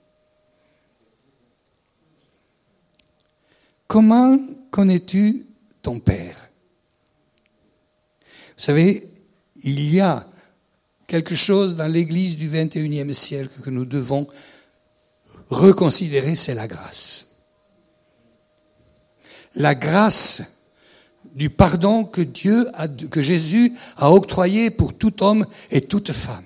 Comment 3.88 4.38
connais-tu 4.71 5.45
ton 5.82 5.99
père? 5.99 6.49
Vous 8.58 8.63
savez, 8.63 9.08
il 9.63 9.93
y 9.93 9.99
a 9.99 10.28
quelque 11.08 11.36
chose 11.36 11.75
dans 11.75 11.88
l'Église 11.88 12.38
du 12.38 12.49
21e 12.49 13.13
siècle 13.13 13.62
que 13.63 13.69
nous 13.69 13.86
devons 13.86 14.28
reconsidérer, 15.49 16.36
c'est 16.36 16.54
la 16.54 16.67
grâce. 16.67 17.28
La 19.56 19.75
grâce 19.75 20.55
du 21.36 21.50
pardon 21.50 22.06
que 22.06 22.21
Dieu 22.21 22.65
que 23.12 23.21
Jésus 23.21 23.74
a 23.98 24.12
octroyé 24.12 24.69
pour 24.69 24.98
tout 24.98 25.21
homme 25.21 25.45
et 25.69 25.82
toute 25.82 26.12
femme. 26.12 26.43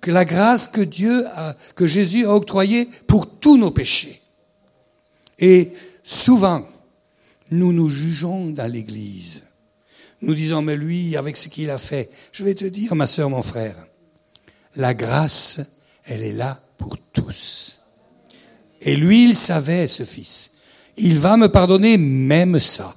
Que 0.00 0.10
la 0.10 0.24
grâce 0.24 0.66
que 0.66 0.80
Dieu 0.80 1.24
que 1.76 1.86
Jésus 1.86 2.24
a 2.24 2.34
octroyée 2.34 2.88
pour 3.06 3.38
tous 3.38 3.56
nos 3.56 3.70
péchés. 3.70 4.20
Et 5.38 5.72
souvent, 6.02 6.66
nous 7.50 7.72
nous 7.72 7.88
jugeons 7.88 8.50
dans 8.50 8.70
l'Église. 8.70 9.42
Nous 10.22 10.34
disons, 10.34 10.62
mais 10.62 10.76
lui, 10.76 11.16
avec 11.16 11.36
ce 11.36 11.48
qu'il 11.48 11.70
a 11.70 11.78
fait, 11.78 12.08
je 12.32 12.44
vais 12.44 12.54
te 12.54 12.64
dire, 12.64 12.94
ma 12.94 13.06
sœur, 13.06 13.28
mon 13.28 13.42
frère, 13.42 13.74
la 14.76 14.94
grâce, 14.94 15.60
elle 16.04 16.22
est 16.22 16.32
là 16.32 16.60
pour 16.78 16.96
tous. 17.12 17.80
Et 18.80 18.96
lui, 18.96 19.24
il 19.24 19.36
savait, 19.36 19.88
ce 19.88 20.04
fils, 20.04 20.52
il 20.96 21.18
va 21.18 21.36
me 21.36 21.48
pardonner 21.48 21.98
même 21.98 22.60
ça. 22.60 22.94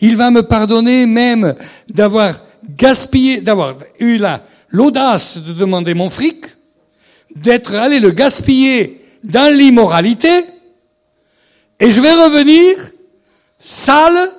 Il 0.00 0.16
va 0.16 0.30
me 0.30 0.42
pardonner 0.42 1.06
même 1.06 1.54
d'avoir 1.88 2.34
gaspillé, 2.76 3.40
d'avoir 3.40 3.76
eu 3.98 4.20
l'audace 4.70 5.38
de 5.38 5.52
demander 5.52 5.94
mon 5.94 6.10
fric, 6.10 6.46
d'être 7.34 7.74
allé 7.74 8.00
le 8.00 8.10
gaspiller 8.10 9.00
dans 9.24 9.52
l'immoralité, 9.52 10.28
et 11.80 11.90
je 11.90 12.00
vais 12.00 12.12
revenir 12.12 12.76
sale, 13.58 14.30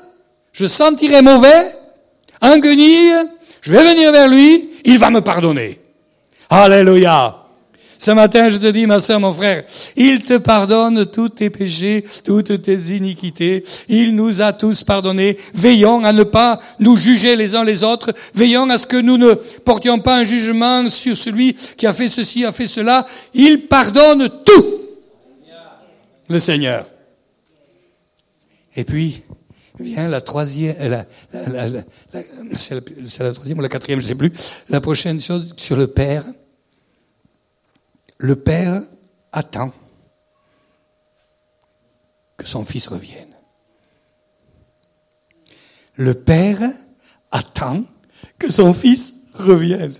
je 0.51 0.67
sentirai 0.67 1.21
mauvais, 1.21 1.71
en 2.41 2.57
guenille, 2.57 3.13
je 3.61 3.71
vais 3.71 3.93
venir 3.93 4.11
vers 4.11 4.27
lui, 4.27 4.69
il 4.85 4.97
va 4.97 5.09
me 5.09 5.21
pardonner. 5.21 5.79
Alléluia. 6.49 7.38
Ce 7.99 8.11
matin, 8.11 8.47
je 8.47 8.55
te 8.55 8.67
dis, 8.67 8.87
ma 8.87 9.01
soeur, 9.01 9.19
mon 9.19 9.33
frère, 9.33 9.65
il 9.97 10.23
te 10.23 10.37
pardonne 10.37 11.05
tous 11.05 11.27
tes 11.27 11.49
péchés, 11.49 12.05
toutes 12.23 12.61
tes 12.61 12.95
iniquités. 12.95 13.65
Il 13.89 14.15
nous 14.15 14.39
a 14.39 14.53
tous 14.53 14.85
pardonnés. 14.85 15.37
Veillons 15.53 16.05
à 16.05 16.13
ne 16.13 16.23
pas 16.23 16.61
nous 16.79 16.95
juger 16.95 17.35
les 17.35 17.55
uns 17.55 17.65
les 17.65 17.83
autres. 17.83 18.13
Veillons 18.33 18.69
à 18.69 18.77
ce 18.77 18.87
que 18.87 18.95
nous 18.95 19.17
ne 19.17 19.33
portions 19.33 19.99
pas 19.99 20.15
un 20.15 20.23
jugement 20.23 20.87
sur 20.87 21.17
celui 21.17 21.53
qui 21.75 21.85
a 21.87 21.93
fait 21.93 22.07
ceci, 22.07 22.45
a 22.45 22.53
fait 22.53 22.67
cela. 22.67 23.05
Il 23.33 23.67
pardonne 23.67 24.29
tout. 24.45 24.65
Le 26.29 26.39
Seigneur. 26.39 26.89
Et 28.77 28.85
puis, 28.85 29.23
vient 29.77 30.07
la 30.07 30.21
troisième, 30.21 30.75
la, 30.87 31.05
c'est 32.55 32.75
la, 33.19 33.33
troisième 33.33 33.59
ou 33.59 33.61
la 33.61 33.67
quatrième, 33.67 33.99
je 33.99 34.07
sais 34.07 34.15
plus. 34.15 34.31
La 34.69 34.79
prochaine 34.79 35.19
chose 35.19 35.53
sur 35.57 35.75
le 35.75 35.87
Père. 35.87 36.23
Le 38.19 38.35
Père 38.35 38.81
attend 39.31 39.73
que 42.35 42.45
son 42.45 42.65
Fils 42.65 42.87
revienne. 42.87 43.33
Le 45.95 46.13
Père 46.13 46.61
attend 47.31 47.85
que 48.37 48.51
son 48.51 48.73
Fils 48.73 49.31
revienne. 49.35 49.93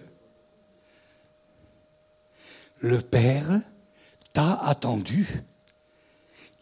Le 2.81 2.99
Père 2.99 3.61
t'a 4.33 4.53
attendu. 4.53 5.43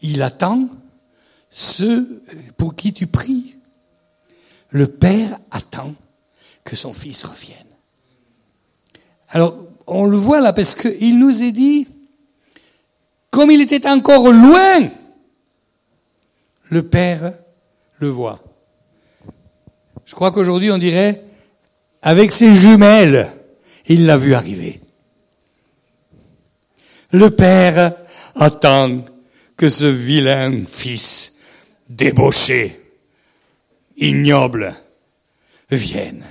Il 0.00 0.22
attend 0.22 0.68
ceux 1.50 2.22
pour 2.56 2.76
qui 2.76 2.92
tu 2.92 3.08
pries. 3.08 3.56
Le 4.70 4.86
Père 4.86 5.36
attend 5.50 5.94
que 6.62 6.76
son 6.76 6.92
Fils 6.92 7.24
revienne. 7.24 7.66
Alors, 9.30 9.67
on 9.88 10.06
le 10.06 10.16
voit 10.16 10.40
là 10.40 10.52
parce 10.52 10.74
qu'il 10.74 11.18
nous 11.18 11.42
est 11.42 11.52
dit, 11.52 11.88
comme 13.30 13.50
il 13.50 13.60
était 13.60 13.88
encore 13.88 14.30
loin, 14.30 14.88
le 16.70 16.82
Père 16.82 17.32
le 17.98 18.08
voit. 18.08 18.42
Je 20.04 20.14
crois 20.14 20.30
qu'aujourd'hui 20.30 20.70
on 20.70 20.78
dirait, 20.78 21.22
avec 22.02 22.32
ses 22.32 22.54
jumelles, 22.54 23.32
il 23.86 24.06
l'a 24.06 24.16
vu 24.16 24.34
arriver. 24.34 24.80
Le 27.10 27.30
Père 27.30 27.94
attend 28.34 29.04
que 29.56 29.68
ce 29.68 29.86
vilain 29.86 30.64
fils 30.66 31.38
débauché, 31.88 32.78
ignoble, 33.96 34.74
vienne. 35.70 36.24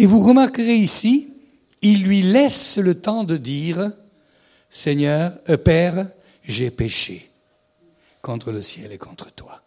Et 0.00 0.06
vous 0.06 0.20
remarquerez 0.20 0.76
ici, 0.76 1.34
il 1.82 2.04
lui 2.04 2.22
laisse 2.22 2.78
le 2.78 3.00
temps 3.00 3.24
de 3.24 3.36
dire, 3.36 3.90
Seigneur, 4.70 5.32
euh, 5.48 5.56
Père, 5.56 6.06
j'ai 6.44 6.70
péché 6.70 7.28
contre 8.22 8.52
le 8.52 8.62
ciel 8.62 8.92
et 8.92 8.98
contre 8.98 9.32
toi. 9.32 9.60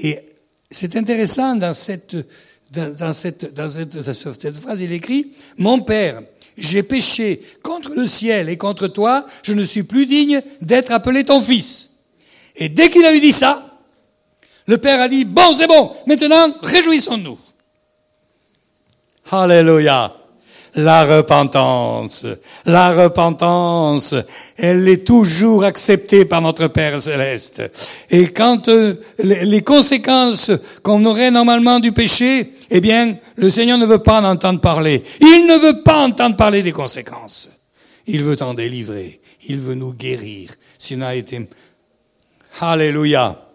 Et 0.00 0.16
c'est 0.70 0.94
intéressant 0.94 1.56
dans 1.56 1.74
cette, 1.74 2.14
dans, 2.70 3.12
cette, 3.12 3.52
dans 3.52 3.68
cette, 3.68 4.56
phrase, 4.60 4.80
il 4.80 4.92
écrit, 4.92 5.32
Mon 5.56 5.80
Père, 5.80 6.22
j'ai 6.56 6.84
péché 6.84 7.42
contre 7.64 7.96
le 7.96 8.06
ciel 8.06 8.48
et 8.48 8.56
contre 8.56 8.86
toi, 8.86 9.26
je 9.42 9.54
ne 9.54 9.64
suis 9.64 9.82
plus 9.82 10.06
digne 10.06 10.40
d'être 10.60 10.92
appelé 10.92 11.24
ton 11.24 11.40
fils. 11.40 11.94
Et 12.54 12.68
dès 12.68 12.90
qu'il 12.90 13.04
a 13.04 13.12
eu 13.12 13.18
dit 13.18 13.32
ça, 13.32 13.76
le 14.68 14.78
Père 14.78 15.00
a 15.00 15.08
dit, 15.08 15.24
bon, 15.24 15.52
c'est 15.52 15.66
bon, 15.66 15.92
maintenant, 16.06 16.54
réjouissons-nous. 16.62 17.40
Alléluia. 19.30 20.14
La 20.74 21.04
repentance, 21.04 22.26
la 22.64 22.92
repentance, 22.92 24.14
elle 24.56 24.86
est 24.86 25.04
toujours 25.04 25.64
acceptée 25.64 26.24
par 26.24 26.40
notre 26.40 26.68
Père 26.68 27.00
céleste. 27.00 27.62
Et 28.10 28.28
quand 28.28 28.68
euh, 28.68 28.94
les 29.18 29.62
conséquences 29.62 30.52
qu'on 30.82 31.04
aurait 31.04 31.30
normalement 31.30 31.80
du 31.80 31.90
péché, 31.90 32.52
eh 32.70 32.80
bien, 32.80 33.16
le 33.36 33.50
Seigneur 33.50 33.78
ne 33.78 33.86
veut 33.86 34.02
pas 34.02 34.20
en 34.20 34.24
entendre 34.24 34.60
parler. 34.60 35.02
Il 35.20 35.46
ne 35.46 35.58
veut 35.58 35.82
pas 35.82 35.96
entendre 35.96 36.36
parler 36.36 36.62
des 36.62 36.72
conséquences. 36.72 37.50
Il 38.06 38.22
veut 38.22 38.40
en 38.42 38.54
délivrer. 38.54 39.20
Il 39.48 39.58
veut 39.58 39.74
nous 39.74 39.94
guérir. 39.94 40.50
S'il 40.78 41.02
été... 41.14 41.48
Alléluia. 42.60 43.47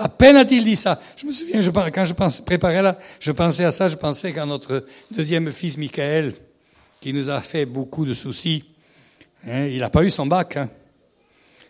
À 0.00 0.08
peine 0.08 0.36
a-t-il 0.36 0.64
dit 0.64 0.76
ça. 0.76 1.00
Je 1.16 1.26
me 1.26 1.32
souviens, 1.32 1.60
je, 1.60 1.70
quand 1.70 2.04
je 2.04 2.42
préparais 2.42 2.82
là, 2.82 2.98
je 3.20 3.32
pensais 3.32 3.64
à 3.64 3.72
ça, 3.72 3.88
je 3.88 3.96
pensais 3.96 4.32
qu'à 4.32 4.46
notre 4.46 4.84
deuxième 5.10 5.50
fils, 5.50 5.76
Michael, 5.76 6.34
qui 7.00 7.12
nous 7.12 7.30
a 7.30 7.40
fait 7.40 7.66
beaucoup 7.66 8.04
de 8.04 8.14
soucis, 8.14 8.64
hein, 9.46 9.66
il 9.66 9.78
n'a 9.78 9.90
pas 9.90 10.04
eu 10.04 10.10
son 10.10 10.26
bac. 10.26 10.56
Hein. 10.56 10.68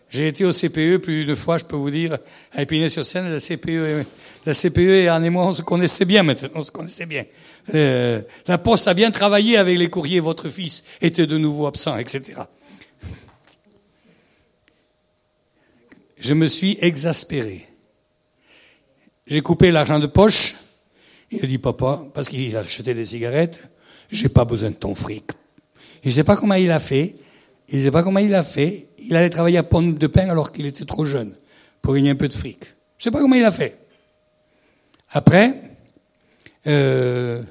J'ai 0.09 0.27
été 0.27 0.43
au 0.43 0.51
CPE 0.51 0.97
plus 0.97 1.25
d'une 1.25 1.35
fois, 1.35 1.57
je 1.57 1.65
peux 1.65 1.75
vous 1.75 1.91
dire, 1.91 2.17
à 2.53 2.63
Épinay-sur-Seine, 2.63 3.31
la 3.31 3.39
CPE, 3.39 4.05
la 4.45 4.53
CPE 4.53 4.79
et 4.79 5.07
Anne 5.07 5.25
et 5.25 5.29
moi, 5.29 5.45
on 5.45 5.53
se 5.53 5.61
connaissait 5.61 6.05
bien 6.05 6.23
maintenant, 6.23 6.49
on 6.55 6.63
se 6.63 6.71
connaissait 6.71 7.05
bien. 7.05 7.25
Euh, 7.75 8.21
la 8.47 8.57
poste 8.57 8.87
a 8.87 8.95
bien 8.95 9.11
travaillé 9.11 9.57
avec 9.57 9.77
les 9.77 9.89
courriers, 9.89 10.19
votre 10.19 10.49
fils 10.49 10.83
était 11.01 11.27
de 11.27 11.37
nouveau 11.37 11.67
absent, 11.67 11.95
etc. 11.97 12.41
Je 16.17 16.33
me 16.33 16.47
suis 16.47 16.77
exaspéré. 16.81 17.68
J'ai 19.29 19.41
coupé 19.41 19.69
l'argent 19.69 19.99
de 19.99 20.07
poche. 20.07 20.55
Il 21.31 21.43
a 21.43 21.47
dit, 21.47 21.59
papa, 21.59 22.01
parce 22.15 22.27
qu'il 22.27 22.55
a 22.57 22.61
acheté 22.61 22.95
des 22.95 23.05
cigarettes, 23.05 23.69
j'ai 24.09 24.27
pas 24.27 24.43
besoin 24.43 24.71
de 24.71 24.75
ton 24.75 24.95
fric. 24.95 25.25
Je 26.03 26.09
sais 26.09 26.23
pas 26.23 26.35
comment 26.35 26.55
il 26.55 26.71
a 26.71 26.79
fait. 26.79 27.15
Il 27.69 27.83
sait 27.83 27.91
pas 27.91 28.01
comment 28.01 28.19
il 28.19 28.33
a 28.33 28.41
fait. 28.41 28.87
Il 28.97 29.15
allait 29.15 29.29
travailler 29.29 29.59
à 29.59 29.63
Pomme 29.63 29.93
de 29.93 30.07
Pain 30.07 30.29
alors 30.29 30.51
qu'il 30.51 30.65
était 30.65 30.85
trop 30.85 31.05
jeune 31.05 31.35
pour 31.83 31.93
gagner 31.93 32.09
un 32.09 32.15
peu 32.15 32.27
de 32.27 32.33
fric. 32.33 32.63
Je 32.97 33.03
sais 33.03 33.11
pas 33.11 33.19
comment 33.19 33.35
il 33.35 33.43
a 33.43 33.51
fait. 33.51 33.77
Après, 35.11 35.55
euh, 36.65 37.43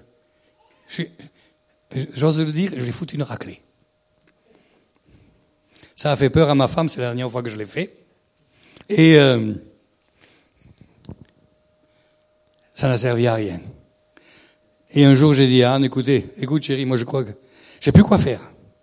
j'ose 2.15 2.41
le 2.41 2.51
dire, 2.51 2.73
je 2.77 2.85
lui 2.85 2.91
foutu 2.91 3.15
une 3.15 3.23
raclée. 3.23 3.61
Ça 5.95 6.11
a 6.11 6.17
fait 6.17 6.31
peur 6.31 6.51
à 6.51 6.57
ma 6.57 6.67
femme, 6.67 6.89
c'est 6.89 7.01
la 7.01 7.09
dernière 7.09 7.31
fois 7.31 7.43
que 7.43 7.51
je 7.51 7.57
l'ai 7.57 7.67
fait. 7.67 7.95
Et 8.89 9.17
euh, 9.17 9.53
ça 12.79 12.87
n'a 12.87 12.97
servi 12.97 13.27
à 13.27 13.35
rien. 13.35 13.61
Et 14.93 15.05
un 15.05 15.13
jour, 15.13 15.33
j'ai 15.33 15.49
dit 15.49 15.65
à 15.65 15.75
Anne, 15.75 15.85
écoutez, 15.85 16.29
écoute 16.37 16.63
chérie, 16.63 16.85
moi 16.85 16.97
je 16.97 17.03
crois 17.03 17.25
que 17.25 17.33
j'ai 17.81 17.91
plus 17.91 18.05
quoi 18.05 18.19
faire. 18.19 18.41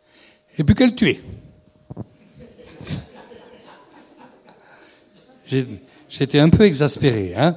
J'ai 0.58 0.66
plus 0.66 0.76
qu'à 0.76 0.86
le 0.86 0.96
tuer. 0.96 1.22
J'étais 6.10 6.40
un 6.40 6.50
peu 6.50 6.64
exaspéré, 6.64 7.36
hein. 7.38 7.56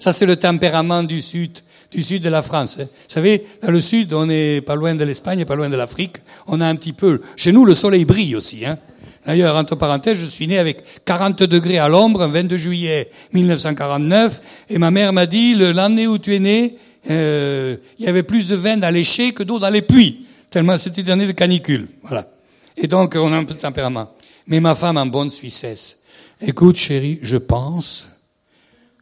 Ça, 0.00 0.12
c'est 0.12 0.26
le 0.26 0.36
tempérament 0.36 1.04
du 1.04 1.22
sud, 1.22 1.58
du 1.92 2.02
sud 2.02 2.22
de 2.22 2.28
la 2.30 2.42
France. 2.42 2.78
Hein. 2.80 2.84
Vous 2.84 3.12
savez, 3.12 3.44
dans 3.62 3.70
le 3.70 3.80
sud, 3.80 4.12
on 4.12 4.28
est 4.28 4.60
pas 4.62 4.74
loin 4.74 4.94
de 4.94 5.04
l'Espagne, 5.04 5.44
pas 5.44 5.54
loin 5.54 5.68
de 5.68 5.76
l'Afrique. 5.76 6.16
On 6.48 6.60
a 6.60 6.66
un 6.66 6.76
petit 6.76 6.92
peu, 6.92 7.20
chez 7.36 7.52
nous, 7.52 7.64
le 7.64 7.74
soleil 7.74 8.04
brille 8.04 8.34
aussi, 8.34 8.64
hein. 8.66 8.78
D'ailleurs, 9.26 9.56
entre 9.56 9.74
parenthèses, 9.74 10.18
je 10.18 10.26
suis 10.26 10.46
né 10.46 10.56
avec 10.56 10.82
40 11.04 11.42
degrés 11.42 11.78
à 11.78 11.88
l'ombre, 11.88 12.22
un 12.22 12.28
22 12.28 12.56
juillet 12.56 13.10
1949, 13.32 14.40
et 14.70 14.78
ma 14.78 14.92
mère 14.92 15.12
m'a 15.12 15.26
dit, 15.26 15.54
l'année 15.54 16.06
où 16.06 16.16
tu 16.18 16.34
es 16.34 16.38
né, 16.38 16.76
euh, 17.10 17.76
il 17.98 18.04
y 18.04 18.08
avait 18.08 18.22
plus 18.22 18.48
de 18.48 18.54
vin 18.54 18.76
dans 18.76 18.92
les 18.92 19.02
chais 19.02 19.32
que 19.32 19.42
d'eau 19.42 19.58
dans 19.58 19.68
les 19.68 19.82
puits, 19.82 20.26
tellement 20.48 20.78
c'était 20.78 21.02
une 21.02 21.10
année 21.10 21.26
de 21.26 21.32
canicule. 21.32 21.88
Voilà. 22.02 22.28
Et 22.76 22.86
donc, 22.86 23.16
on 23.16 23.32
a 23.32 23.36
un 23.36 23.44
peu 23.44 23.54
de 23.54 23.58
tempérament. 23.58 24.12
Mais 24.46 24.60
ma 24.60 24.76
femme, 24.76 24.96
en 24.96 25.06
bonne 25.06 25.30
Suissesse, 25.30 26.02
écoute 26.40 26.76
chérie, 26.76 27.18
je 27.22 27.36
pense 27.36 28.08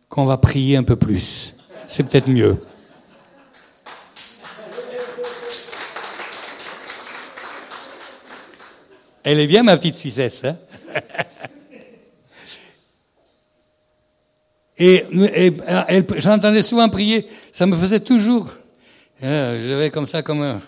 qu'on 0.09 0.25
va 0.25 0.39
prier 0.39 0.77
un 0.77 0.85
peu 0.85 0.97
plus. 0.97 1.55
C'est 1.87 2.09
peut-être 2.09 2.29
mieux. 2.29 2.57
Elle 9.25 9.41
est 9.41 9.47
bien, 9.47 9.63
ma 9.63 9.77
petite 9.77 9.97
Suissesse. 9.97 10.45
Hein? 10.45 10.57
Et, 14.77 15.05
j'entendais 16.19 16.63
souvent 16.63 16.89
prier, 16.89 17.27
ça 17.53 17.65
me 17.65 17.77
faisait 17.77 18.01
toujours. 18.01 18.51
Euh, 19.23 19.67
J'avais 19.67 19.91
comme 19.91 20.05
ça, 20.05 20.23
comme 20.23 20.43
un, 20.43 20.61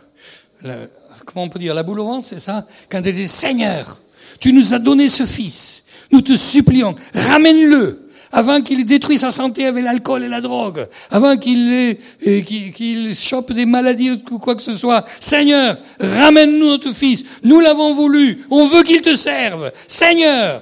comment 1.25 1.45
on 1.45 1.49
peut 1.49 1.59
dire, 1.59 1.75
la 1.75 1.83
boule 1.83 2.01
au 2.01 2.07
ventre, 2.07 2.27
c'est 2.27 2.38
ça? 2.38 2.66
Quand 2.88 2.99
elle 2.99 3.12
disait, 3.12 3.27
Seigneur, 3.27 4.01
tu 4.38 4.53
nous 4.53 4.73
as 4.75 4.79
donné 4.79 5.09
ce 5.09 5.27
fils, 5.27 5.87
nous 6.12 6.21
te 6.21 6.37
supplions, 6.37 6.95
ramène-le 7.14 8.06
avant 8.33 8.61
qu'il 8.61 8.85
détruise 8.85 9.21
sa 9.21 9.31
santé 9.31 9.67
avec 9.67 9.85
l'alcool 9.85 10.25
et 10.25 10.29
la 10.29 10.41
drogue, 10.41 10.87
avant 11.11 11.37
qu'il 11.37 11.97
qu'il 12.45 13.15
chope 13.15 13.53
des 13.53 13.67
maladies 13.67 14.21
ou 14.31 14.39
quoi 14.39 14.55
que 14.55 14.62
ce 14.62 14.73
soit. 14.73 15.05
Seigneur, 15.21 15.77
ramène-nous 16.01 16.67
notre 16.67 16.93
fils. 16.93 17.25
Nous 17.43 17.61
l'avons 17.61 17.95
voulu. 17.95 18.45
On 18.51 18.67
veut 18.67 18.83
qu'il 18.83 19.03
te 19.03 19.15
serve. 19.15 19.73
Seigneur. 19.87 20.61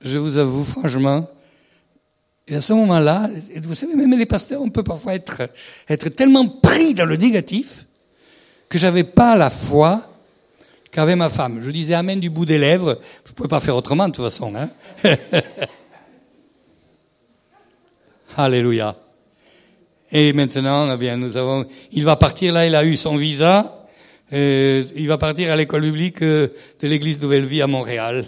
Je 0.00 0.18
vous 0.18 0.36
avoue 0.36 0.64
franchement, 0.64 1.28
et 2.48 2.54
à 2.54 2.60
ce 2.60 2.72
moment-là, 2.74 3.28
vous 3.62 3.74
savez, 3.74 3.96
même 3.96 4.16
les 4.16 4.26
pasteurs, 4.26 4.62
on 4.62 4.70
peut 4.70 4.84
parfois 4.84 5.14
être, 5.14 5.48
être 5.88 6.08
tellement 6.10 6.46
pris 6.46 6.94
dans 6.94 7.04
le 7.04 7.16
négatif 7.16 7.86
que 8.68 8.78
j'avais 8.78 9.04
pas 9.04 9.36
la 9.36 9.50
foi 9.50 10.02
qu'avait 10.90 11.16
ma 11.16 11.28
femme. 11.28 11.60
Je 11.60 11.70
disais 11.70 11.94
Amen 11.94 12.20
du 12.20 12.30
bout 12.30 12.46
des 12.46 12.58
lèvres. 12.58 12.98
Je 13.24 13.30
ne 13.30 13.34
pouvais 13.34 13.48
pas 13.48 13.60
faire 13.60 13.76
autrement 13.76 14.08
de 14.08 14.14
toute 14.14 14.24
façon. 14.24 14.54
Hein 14.54 14.70
Alléluia. 18.36 18.96
Et 20.12 20.32
maintenant, 20.32 20.92
eh 20.92 20.96
bien, 20.96 21.16
nous 21.16 21.36
avons, 21.36 21.66
il 21.92 22.04
va 22.04 22.16
partir 22.16 22.52
là, 22.52 22.66
il 22.66 22.74
a 22.74 22.84
eu 22.84 22.96
son 22.96 23.16
visa. 23.16 23.86
Euh, 24.32 24.84
il 24.94 25.06
va 25.08 25.18
partir 25.18 25.52
à 25.52 25.56
l'école 25.56 25.82
publique 25.82 26.22
euh, 26.22 26.48
de 26.80 26.88
l'église 26.88 27.22
Nouvelle 27.22 27.44
Vie 27.44 27.62
à 27.62 27.66
Montréal 27.66 28.24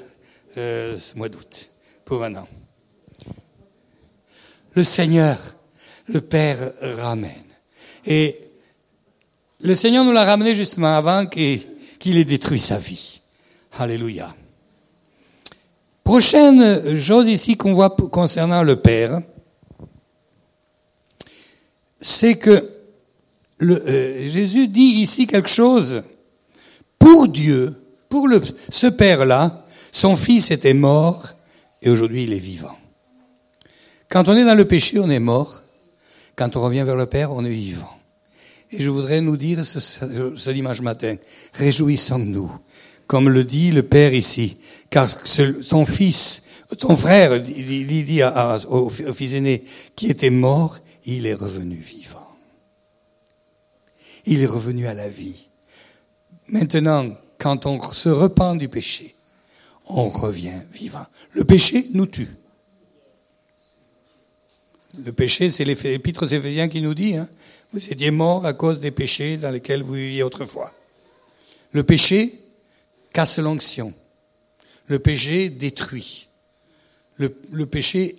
euh, 0.56 0.96
ce 0.96 1.16
mois 1.16 1.28
d'août, 1.28 1.70
pour 2.04 2.22
un 2.22 2.36
an. 2.36 2.48
Le 4.74 4.82
Seigneur, 4.84 5.38
le 6.06 6.20
Père 6.20 6.72
ramène. 6.80 7.32
Et 8.06 8.38
le 9.60 9.74
Seigneur 9.74 10.04
nous 10.04 10.12
l'a 10.12 10.24
ramené 10.24 10.54
justement 10.54 10.96
avant 10.96 11.26
qu'il 11.26 11.60
qu'il 11.98 12.18
ait 12.18 12.24
détruit 12.24 12.58
sa 12.58 12.78
vie. 12.78 13.20
Alléluia. 13.78 14.34
Prochaine 16.04 16.98
chose 16.98 17.28
ici 17.28 17.56
qu'on 17.56 17.74
voit 17.74 17.90
concernant 17.90 18.62
le 18.62 18.76
Père, 18.76 19.20
c'est 22.00 22.36
que 22.36 22.70
euh, 23.60 24.28
Jésus 24.28 24.68
dit 24.68 25.02
ici 25.02 25.26
quelque 25.26 25.50
chose. 25.50 26.02
Pour 26.98 27.28
Dieu, 27.28 27.74
pour 28.08 28.28
ce 28.70 28.86
Père-là, 28.86 29.64
son 29.92 30.16
Fils 30.16 30.50
était 30.50 30.74
mort 30.74 31.28
et 31.82 31.90
aujourd'hui 31.90 32.24
il 32.24 32.32
est 32.32 32.38
vivant. 32.38 32.76
Quand 34.08 34.28
on 34.28 34.36
est 34.36 34.44
dans 34.44 34.54
le 34.54 34.64
péché, 34.64 34.98
on 34.98 35.10
est 35.10 35.18
mort. 35.18 35.62
Quand 36.36 36.56
on 36.56 36.62
revient 36.62 36.84
vers 36.84 36.96
le 36.96 37.06
Père, 37.06 37.32
on 37.32 37.44
est 37.44 37.50
vivant. 37.50 37.97
Et 38.70 38.82
je 38.82 38.90
voudrais 38.90 39.20
nous 39.20 39.36
dire 39.36 39.64
ce, 39.64 39.80
ce 39.80 40.50
dimanche 40.50 40.80
matin, 40.80 41.16
réjouissons-nous, 41.54 42.50
comme 43.06 43.28
le 43.28 43.44
dit 43.44 43.70
le 43.70 43.82
Père 43.82 44.12
ici, 44.12 44.58
car 44.90 45.08
son 45.08 45.84
fils, 45.84 46.44
ton 46.78 46.96
frère, 46.96 47.36
il 47.36 48.04
dit 48.04 48.20
au 48.68 48.88
fils 48.90 49.32
aîné, 49.32 49.64
qui 49.96 50.06
était 50.08 50.30
mort, 50.30 50.78
il 51.04 51.26
est 51.26 51.34
revenu 51.34 51.76
vivant. 51.76 52.26
Il 54.26 54.42
est 54.42 54.46
revenu 54.46 54.86
à 54.86 54.94
la 54.94 55.08
vie. 55.08 55.48
Maintenant, 56.48 57.06
quand 57.38 57.66
on 57.66 57.80
se 57.92 58.10
repent 58.10 58.56
du 58.56 58.68
péché, 58.68 59.14
on 59.86 60.10
revient 60.10 60.60
vivant. 60.72 61.06
Le 61.32 61.44
péché 61.44 61.86
nous 61.94 62.06
tue. 62.06 62.28
Le 65.04 65.12
péché, 65.12 65.48
c'est 65.48 65.64
l'épître 65.64 66.24
aux 66.24 66.68
qui 66.68 66.82
nous 66.82 66.94
dit, 66.94 67.16
hein, 67.16 67.28
vous 67.72 67.92
étiez 67.92 68.10
mort 68.10 68.46
à 68.46 68.54
cause 68.54 68.80
des 68.80 68.90
péchés 68.90 69.36
dans 69.36 69.50
lesquels 69.50 69.82
vous 69.82 69.94
viviez 69.94 70.22
autrefois. 70.22 70.72
Le 71.72 71.82
péché 71.82 72.32
casse 73.12 73.38
l'onction. 73.38 73.92
Le 74.86 74.98
péché 74.98 75.50
détruit. 75.50 76.28
Le, 77.16 77.34
le, 77.52 77.66
péché 77.66 78.16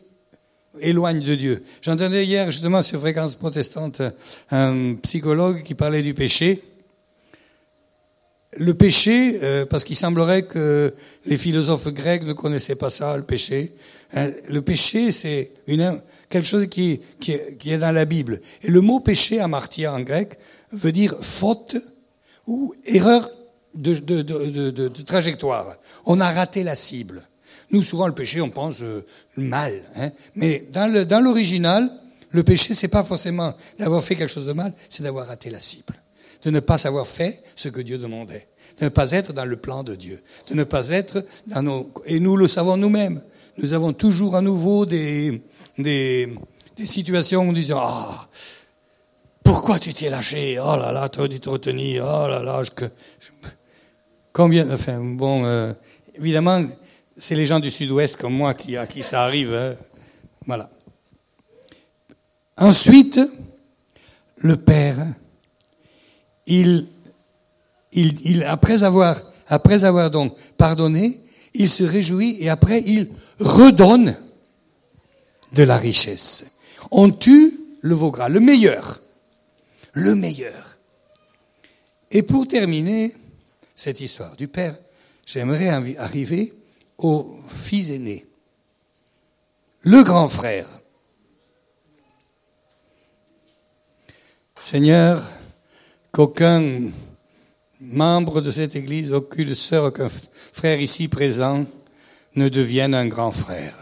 éloigne 0.82 1.22
de 1.22 1.36
Dieu. 1.36 1.64
J'entendais 1.82 2.26
hier 2.26 2.52
justement 2.52 2.84
sur 2.84 3.00
Fréquence 3.00 3.36
protestante 3.36 4.02
un 4.52 4.96
psychologue 4.96 5.64
qui 5.64 5.74
parlait 5.74 6.04
du 6.04 6.14
péché. 6.14 6.62
Le 8.58 8.74
péché, 8.74 9.40
euh, 9.44 9.66
parce 9.66 9.84
qu'il 9.84 9.96
semblerait 9.96 10.44
que 10.44 10.94
les 11.26 11.38
philosophes 11.38 11.94
grecs 11.94 12.24
ne 12.24 12.34
connaissaient 12.34 12.76
pas 12.76 12.90
ça, 12.90 13.16
le 13.16 13.24
péché. 13.24 13.74
Hein, 14.14 14.32
le 14.48 14.62
péché, 14.62 15.12
c'est 15.12 15.52
une, 15.68 16.02
quelque 16.30 16.48
chose 16.48 16.68
qui, 16.68 17.02
qui, 17.20 17.38
qui, 17.58 17.72
est 17.72 17.78
dans 17.78 17.92
la 17.92 18.06
Bible. 18.06 18.40
Et 18.64 18.70
le 18.70 18.82
mot 18.82 19.00
péché, 19.00 19.40
amartia 19.40 19.94
en 19.94 20.02
grec, 20.02 20.38
veut 20.72 20.92
dire 20.92 21.16
faute 21.22 21.78
ou 22.48 22.74
erreur 22.86 23.30
de, 23.76 23.96
de, 23.96 24.22
de, 24.22 24.70
de, 24.70 25.02
trajectoire. 25.02 25.76
On 26.06 26.20
a 26.20 26.32
raté 26.32 26.64
la 26.64 26.76
cible. 26.76 27.28
Nous, 27.72 27.84
souvent, 27.84 28.08
le 28.08 28.16
péché, 28.16 28.42
on 28.42 28.50
pense 28.50 28.82
euh, 28.82 29.06
mal. 29.38 29.74
Hein, 29.96 30.12
mais 30.36 30.66
dans 30.72 31.24
l'original, 31.24 31.84
le, 32.32 32.38
le 32.38 32.44
péché, 32.44 32.74
c'est 32.74 32.88
pas 32.88 33.04
forcément 33.04 33.54
d'avoir 33.78 34.04
fait 34.04 34.16
quelque 34.16 34.32
chose 34.32 34.48
de 34.48 34.54
mal, 34.54 34.74
c'est 34.90 35.04
d'avoir 35.04 35.28
raté 35.28 35.50
la 35.50 35.60
cible 35.60 35.94
de 36.44 36.52
ne 36.52 36.60
pas 36.60 36.88
avoir 36.88 37.08
fait 37.08 37.42
ce 37.56 37.70
que 37.70 37.82
Dieu 37.82 37.98
demandait, 37.98 38.48
de 38.80 38.86
ne 38.86 38.90
pas 38.90 39.12
être 39.12 39.34
dans 39.34 39.46
le 39.46 39.58
plan 39.58 39.84
de 39.84 39.96
Dieu, 39.96 40.22
de 40.50 40.56
ne 40.56 40.64
pas 40.64 40.90
être 40.90 41.26
dans 41.48 41.62
nos... 41.62 41.92
Et 42.06 42.20
nous 42.20 42.38
le 42.38 42.48
savons 42.48 42.78
nous-mêmes. 42.78 43.22
Nous 43.58 43.74
avons 43.74 43.94
toujours 43.94 44.36
à 44.36 44.42
nouveau 44.42 44.86
des, 44.86 45.42
des, 45.80 46.36
situations 46.84 47.42
où 47.42 47.48
nous 47.48 47.54
disons, 47.54 47.80
ah, 47.80 48.28
pourquoi 49.44 49.80
tu 49.80 49.94
t'es 49.94 50.10
lâché? 50.10 50.60
Oh 50.60 50.76
là 50.76 50.92
là, 50.92 51.10
tu 51.10 51.20
aurais 51.20 51.30
dû 51.30 51.40
te 51.40 51.50
retenir. 51.50 52.06
Oh 52.06 52.28
là 52.28 52.42
là, 52.42 52.62
je, 52.64 52.70
combien 54.32 54.70
Enfin, 54.72 55.00
bon, 55.00 55.46
euh, 55.46 55.74
évidemment, 56.16 56.64
c'est 57.18 57.36
les 57.36 57.46
gens 57.46 57.60
du 57.60 57.72
Sud-Ouest 57.72 58.18
comme 58.18 58.34
moi 58.34 58.54
qui, 58.54 58.78
à 58.78 58.88
qui 58.88 59.04
ça 59.04 59.24
arrive. 59.24 59.54
Hein. 59.54 59.76
Voilà. 60.46 60.70
Ensuite, 62.58 63.20
le 64.38 64.56
Père, 64.56 65.06
il, 66.48 66.88
il, 67.92 68.44
après 68.44 68.84
avoir, 68.84 69.22
après 69.48 69.84
avoir 69.84 70.12
donc 70.12 70.36
pardonné, 70.58 71.20
il 71.54 71.70
se 71.70 71.84
réjouit 71.84 72.38
et 72.40 72.50
après 72.50 72.82
il 72.86 73.10
redonne 73.40 74.16
de 75.54 75.64
la 75.64 75.78
richesse. 75.78 76.58
On 76.92 77.10
tue 77.10 77.60
le 77.82 77.96
veau 77.96 78.14
le 78.30 78.40
meilleur. 78.40 79.02
Le 79.94 80.16
meilleur. 80.16 80.78
Et 82.12 82.24
pour 82.24 82.48
terminer 82.48 83.16
cette 83.76 84.02
histoire 84.02 84.36
du 84.36 84.48
Père, 84.48 84.76
j'aimerais 85.26 85.70
arriver 85.70 86.54
au 86.98 87.40
fils 87.48 87.92
aîné. 87.92 88.26
Le 89.82 90.04
grand 90.04 90.28
frère. 90.28 90.68
Seigneur, 94.60 95.24
qu'aucun 96.12 96.92
membre 97.80 98.42
de 98.42 98.52
cette 98.52 98.76
Église, 98.76 99.14
aucune 99.14 99.56
sœur, 99.56 99.86
aucun 99.86 100.10
frère 100.10 100.82
ici 100.82 101.08
présent 101.08 101.66
ne 102.36 102.50
devienne 102.50 102.94
un 102.94 103.08
grand 103.08 103.32
frère. 103.32 103.76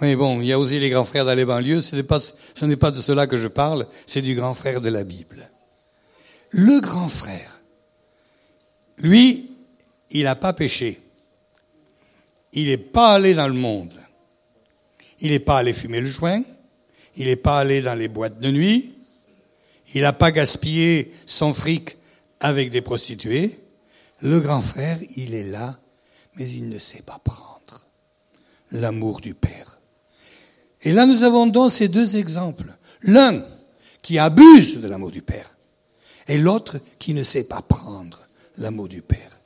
Oui, 0.00 0.16
bon, 0.16 0.40
il 0.40 0.48
y 0.48 0.52
a 0.52 0.58
aussi 0.58 0.80
les 0.80 0.90
grands 0.90 1.04
frères 1.04 1.24
dans 1.24 1.34
les 1.34 1.44
banlieues, 1.44 1.82
ce 1.82 1.94
n'est 1.94 2.02
pas, 2.02 2.18
ce 2.20 2.64
n'est 2.64 2.76
pas 2.76 2.90
de 2.90 3.00
cela 3.00 3.26
que 3.26 3.36
je 3.36 3.48
parle, 3.48 3.86
c'est 4.06 4.22
du 4.22 4.34
grand 4.34 4.54
frère 4.54 4.80
de 4.80 4.88
la 4.88 5.04
Bible. 5.04 5.48
Le 6.50 6.80
grand 6.80 7.08
frère, 7.08 7.62
lui, 8.98 9.50
il 10.10 10.24
n'a 10.24 10.36
pas 10.36 10.52
péché. 10.52 11.00
Il 12.52 12.66
n'est 12.66 12.76
pas 12.76 13.14
allé 13.14 13.34
dans 13.34 13.48
le 13.48 13.54
monde. 13.54 13.94
Il 15.20 15.30
n'est 15.30 15.40
pas 15.40 15.58
allé 15.58 15.72
fumer 15.72 16.00
le 16.00 16.06
joint. 16.06 16.42
Il 17.16 17.26
n'est 17.26 17.36
pas 17.36 17.58
allé 17.58 17.80
dans 17.80 17.94
les 17.94 18.08
boîtes 18.08 18.38
de 18.38 18.50
nuit. 18.50 18.94
Il 19.94 20.02
n'a 20.02 20.12
pas 20.12 20.32
gaspillé 20.32 21.12
son 21.26 21.52
fric 21.52 21.96
avec 22.40 22.70
des 22.70 22.80
prostituées. 22.80 23.58
Le 24.20 24.40
grand 24.40 24.62
frère, 24.62 24.98
il 25.16 25.34
est 25.34 25.44
là, 25.44 25.78
mais 26.36 26.48
il 26.48 26.68
ne 26.68 26.78
sait 26.78 27.02
pas 27.02 27.20
prendre 27.22 27.86
l'amour 28.70 29.20
du 29.20 29.34
Père. 29.34 29.78
Et 30.84 30.92
là, 30.92 31.06
nous 31.06 31.22
avons 31.22 31.46
donc 31.46 31.70
ces 31.70 31.88
deux 31.88 32.16
exemples. 32.16 32.76
L'un 33.02 33.44
qui 34.02 34.18
abuse 34.18 34.80
de 34.80 34.86
l'amour 34.86 35.10
du 35.10 35.22
Père 35.22 35.56
et 36.28 36.38
l'autre 36.38 36.78
qui 36.98 37.14
ne 37.14 37.22
sait 37.22 37.44
pas 37.44 37.62
prendre 37.62 38.20
l'amour 38.58 38.88
du 38.88 39.02
Père. 39.02 39.40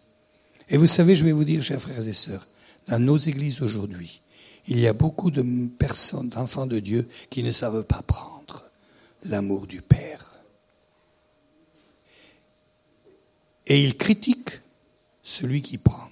Et 0.68 0.76
vous 0.76 0.86
savez, 0.86 1.16
je 1.16 1.24
vais 1.24 1.32
vous 1.32 1.44
dire, 1.44 1.62
chers 1.62 1.80
frères 1.80 2.06
et 2.06 2.12
sœurs, 2.12 2.46
dans 2.88 2.98
nos 2.98 3.16
églises 3.16 3.62
aujourd'hui, 3.62 4.20
il 4.66 4.78
y 4.78 4.86
a 4.86 4.92
beaucoup 4.92 5.30
de 5.30 5.42
personnes, 5.78 6.28
d'enfants 6.28 6.66
de 6.66 6.78
Dieu, 6.78 7.08
qui 7.30 7.42
ne 7.42 7.52
savent 7.52 7.84
pas 7.84 8.02
prendre 8.02 8.64
l'amour 9.24 9.66
du 9.66 9.80
Père. 9.80 10.38
Et 13.66 13.82
il 13.82 13.96
critique 13.96 14.60
celui 15.22 15.62
qui 15.62 15.78
prend. 15.78 16.10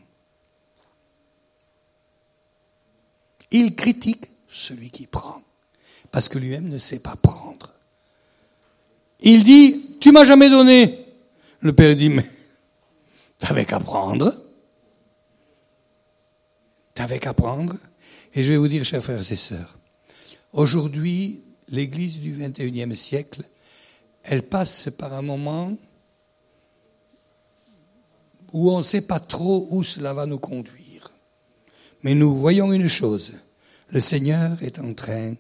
Il 3.51 3.75
critique 3.75 4.27
celui 4.57 4.91
qui 4.91 5.07
prend, 5.07 5.43
parce 6.11 6.29
que 6.29 6.39
lui-même 6.39 6.69
ne 6.69 6.79
sait 6.79 6.99
pas 6.99 7.17
prendre. 7.17 7.73
Il 9.21 9.45
dit, 9.45 9.97
tu 10.01 10.13
m'as 10.13 10.25
jamais 10.25 10.51
donné. 10.51 11.05
Le 11.61 11.73
père 11.73 11.97
dit, 11.97 12.09
mais 12.09 12.27
t'avais 13.39 13.65
qu'à 13.65 13.81
prendre. 13.81 14.35
T'avais 16.95 17.19
qu'à 17.19 17.35
prendre. 17.35 17.77
Et 18.35 18.43
je 18.43 18.53
vais 18.53 18.59
vous 18.59 18.69
dire, 18.69 18.85
chers 18.85 19.03
frères 19.03 19.31
et 19.31 19.37
sœurs, 19.37 19.79
aujourd'hui, 20.53 21.43
l'église 21.69 22.21
du 22.21 22.35
21e 22.35 22.95
siècle, 22.95 23.43
elle 24.23 24.43
passe 24.43 24.91
par 24.91 25.13
un 25.13 25.23
moment 25.23 25.77
où 28.53 28.71
on 28.71 28.79
ne 28.79 28.83
sait 28.83 29.03
pas 29.03 29.21
trop 29.21 29.67
où 29.71 29.83
cela 29.83 30.15
va 30.15 30.27
nous 30.27 30.39
conduire. 30.39 31.11
Mais 32.03 32.15
nous 32.15 32.37
voyons 32.37 32.73
une 32.73 32.89
chose, 32.89 33.35
le 33.91 34.01
Seigneur 34.01 34.63
est 34.63 34.79
en 34.79 34.93
train 34.95 35.35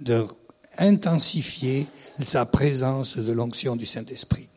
de 0.00 0.26
intensifier 0.78 1.86
sa 2.20 2.46
présence 2.46 3.18
de 3.18 3.32
l'onction 3.32 3.76
du 3.76 3.86
Saint-Esprit. 3.86 4.48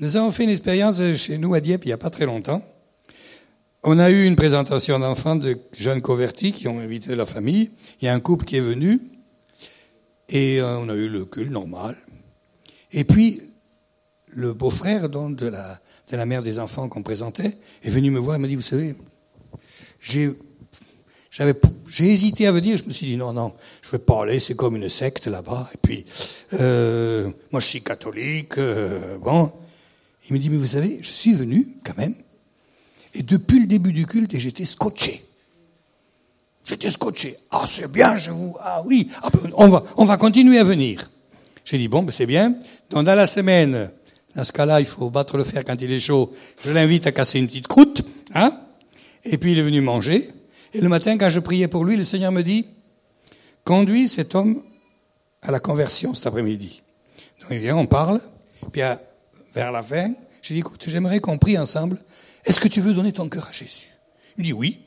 Nous 0.00 0.16
avons 0.16 0.32
fait 0.32 0.44
une 0.44 0.50
expérience 0.50 1.00
chez 1.16 1.38
nous 1.38 1.54
à 1.54 1.60
Dieppe 1.60 1.84
il 1.84 1.88
n'y 1.88 1.92
a 1.92 1.98
pas 1.98 2.10
très 2.10 2.26
longtemps. 2.26 2.64
On 3.84 3.98
a 3.98 4.10
eu 4.10 4.24
une 4.24 4.36
présentation 4.36 4.98
d'enfants 4.98 5.36
de 5.36 5.58
jeunes 5.76 6.02
convertis 6.02 6.52
qui 6.52 6.68
ont 6.68 6.78
invité 6.78 7.14
leur 7.14 7.28
famille. 7.28 7.70
Il 8.00 8.06
y 8.06 8.08
a 8.08 8.14
un 8.14 8.20
couple 8.20 8.44
qui 8.44 8.56
est 8.56 8.60
venu 8.60 9.00
et 10.28 10.60
euh, 10.60 10.78
on 10.78 10.88
a 10.88 10.94
eu 10.94 11.08
le 11.08 11.24
culte 11.24 11.50
normal. 11.50 11.96
Et 12.92 13.04
puis, 13.04 13.42
le 14.28 14.52
beau-frère 14.52 15.08
de 15.08 15.46
la, 15.46 15.80
de 16.10 16.16
la 16.16 16.26
mère 16.26 16.42
des 16.42 16.58
enfants 16.58 16.88
qu'on 16.88 17.02
présentait 17.02 17.56
est 17.82 17.90
venu 17.90 18.10
me 18.10 18.18
voir 18.18 18.36
et 18.36 18.38
m'a 18.38 18.48
dit, 18.48 18.54
vous 18.54 18.62
savez, 18.62 18.94
j'ai 20.00 20.30
j'avais, 21.32 21.54
j'ai 21.88 22.12
hésité 22.12 22.46
à 22.46 22.52
venir. 22.52 22.76
Je 22.76 22.84
me 22.84 22.92
suis 22.92 23.06
dit 23.06 23.16
non, 23.16 23.32
non, 23.32 23.52
je 23.80 23.90
vais 23.90 23.98
pas 23.98 24.22
aller. 24.22 24.38
C'est 24.38 24.54
comme 24.54 24.76
une 24.76 24.90
secte 24.90 25.26
là-bas. 25.26 25.68
Et 25.74 25.78
puis, 25.78 26.04
euh, 26.60 27.30
moi, 27.50 27.60
je 27.60 27.66
suis 27.66 27.82
catholique. 27.82 28.58
Euh, 28.58 29.16
bon, 29.16 29.50
il 30.28 30.34
me 30.34 30.38
dit 30.38 30.50
mais 30.50 30.58
vous 30.58 30.66
savez, 30.66 30.98
je 31.00 31.10
suis 31.10 31.32
venu 31.32 31.66
quand 31.84 31.96
même. 31.96 32.14
Et 33.14 33.22
depuis 33.22 33.60
le 33.60 33.66
début 33.66 33.94
du 33.94 34.06
culte, 34.06 34.36
j'étais 34.36 34.66
scotché. 34.66 35.22
J'étais 36.66 36.90
scotché. 36.90 37.34
Ah, 37.50 37.64
c'est 37.66 37.90
bien, 37.90 38.14
je 38.14 38.30
vous. 38.30 38.54
Ah 38.60 38.82
oui, 38.84 39.08
ah, 39.22 39.30
ben, 39.30 39.50
on 39.54 39.68
va, 39.68 39.84
on 39.96 40.04
va 40.04 40.18
continuer 40.18 40.58
à 40.58 40.64
venir. 40.64 41.10
J'ai 41.64 41.78
dit 41.78 41.88
bon, 41.88 42.02
ben 42.02 42.10
c'est 42.10 42.26
bien. 42.26 42.54
Donc 42.90 43.04
dans 43.04 43.14
la 43.14 43.26
semaine, 43.26 43.90
dans 44.36 44.44
ce 44.44 44.52
cas-là, 44.52 44.80
il 44.80 44.86
faut 44.86 45.08
battre 45.08 45.38
le 45.38 45.44
fer 45.44 45.64
quand 45.64 45.80
il 45.80 45.90
est 45.90 45.98
chaud. 45.98 46.30
Je 46.62 46.72
l'invite 46.72 47.06
à 47.06 47.12
casser 47.12 47.38
une 47.38 47.46
petite 47.46 47.68
croûte, 47.68 48.02
hein. 48.34 48.58
Et 49.24 49.38
puis 49.38 49.52
il 49.52 49.58
est 49.58 49.62
venu 49.62 49.80
manger. 49.80 50.30
Et 50.74 50.80
le 50.80 50.88
matin, 50.88 51.18
quand 51.18 51.30
je 51.30 51.40
priais 51.40 51.68
pour 51.68 51.84
lui, 51.84 51.96
le 51.96 52.04
Seigneur 52.04 52.32
me 52.32 52.42
dit, 52.42 52.66
conduis 53.64 54.08
cet 54.08 54.34
homme 54.34 54.62
à 55.42 55.50
la 55.50 55.60
conversion 55.60 56.14
cet 56.14 56.26
après-midi. 56.26 56.82
Donc 57.40 57.50
il 57.50 57.58
vient, 57.58 57.76
on 57.76 57.86
parle, 57.86 58.20
puis 58.70 58.82
vers 59.54 59.72
la 59.72 59.82
fin, 59.82 60.12
je 60.40 60.54
dis, 60.54 60.60
écoute, 60.60 60.84
j'aimerais 60.86 61.20
qu'on 61.20 61.38
prie 61.38 61.58
ensemble. 61.58 61.98
Est-ce 62.44 62.60
que 62.60 62.68
tu 62.68 62.80
veux 62.80 62.94
donner 62.94 63.12
ton 63.12 63.28
cœur 63.28 63.46
à 63.48 63.52
Jésus? 63.52 63.88
Il 64.38 64.44
dit 64.44 64.52
oui. 64.52 64.80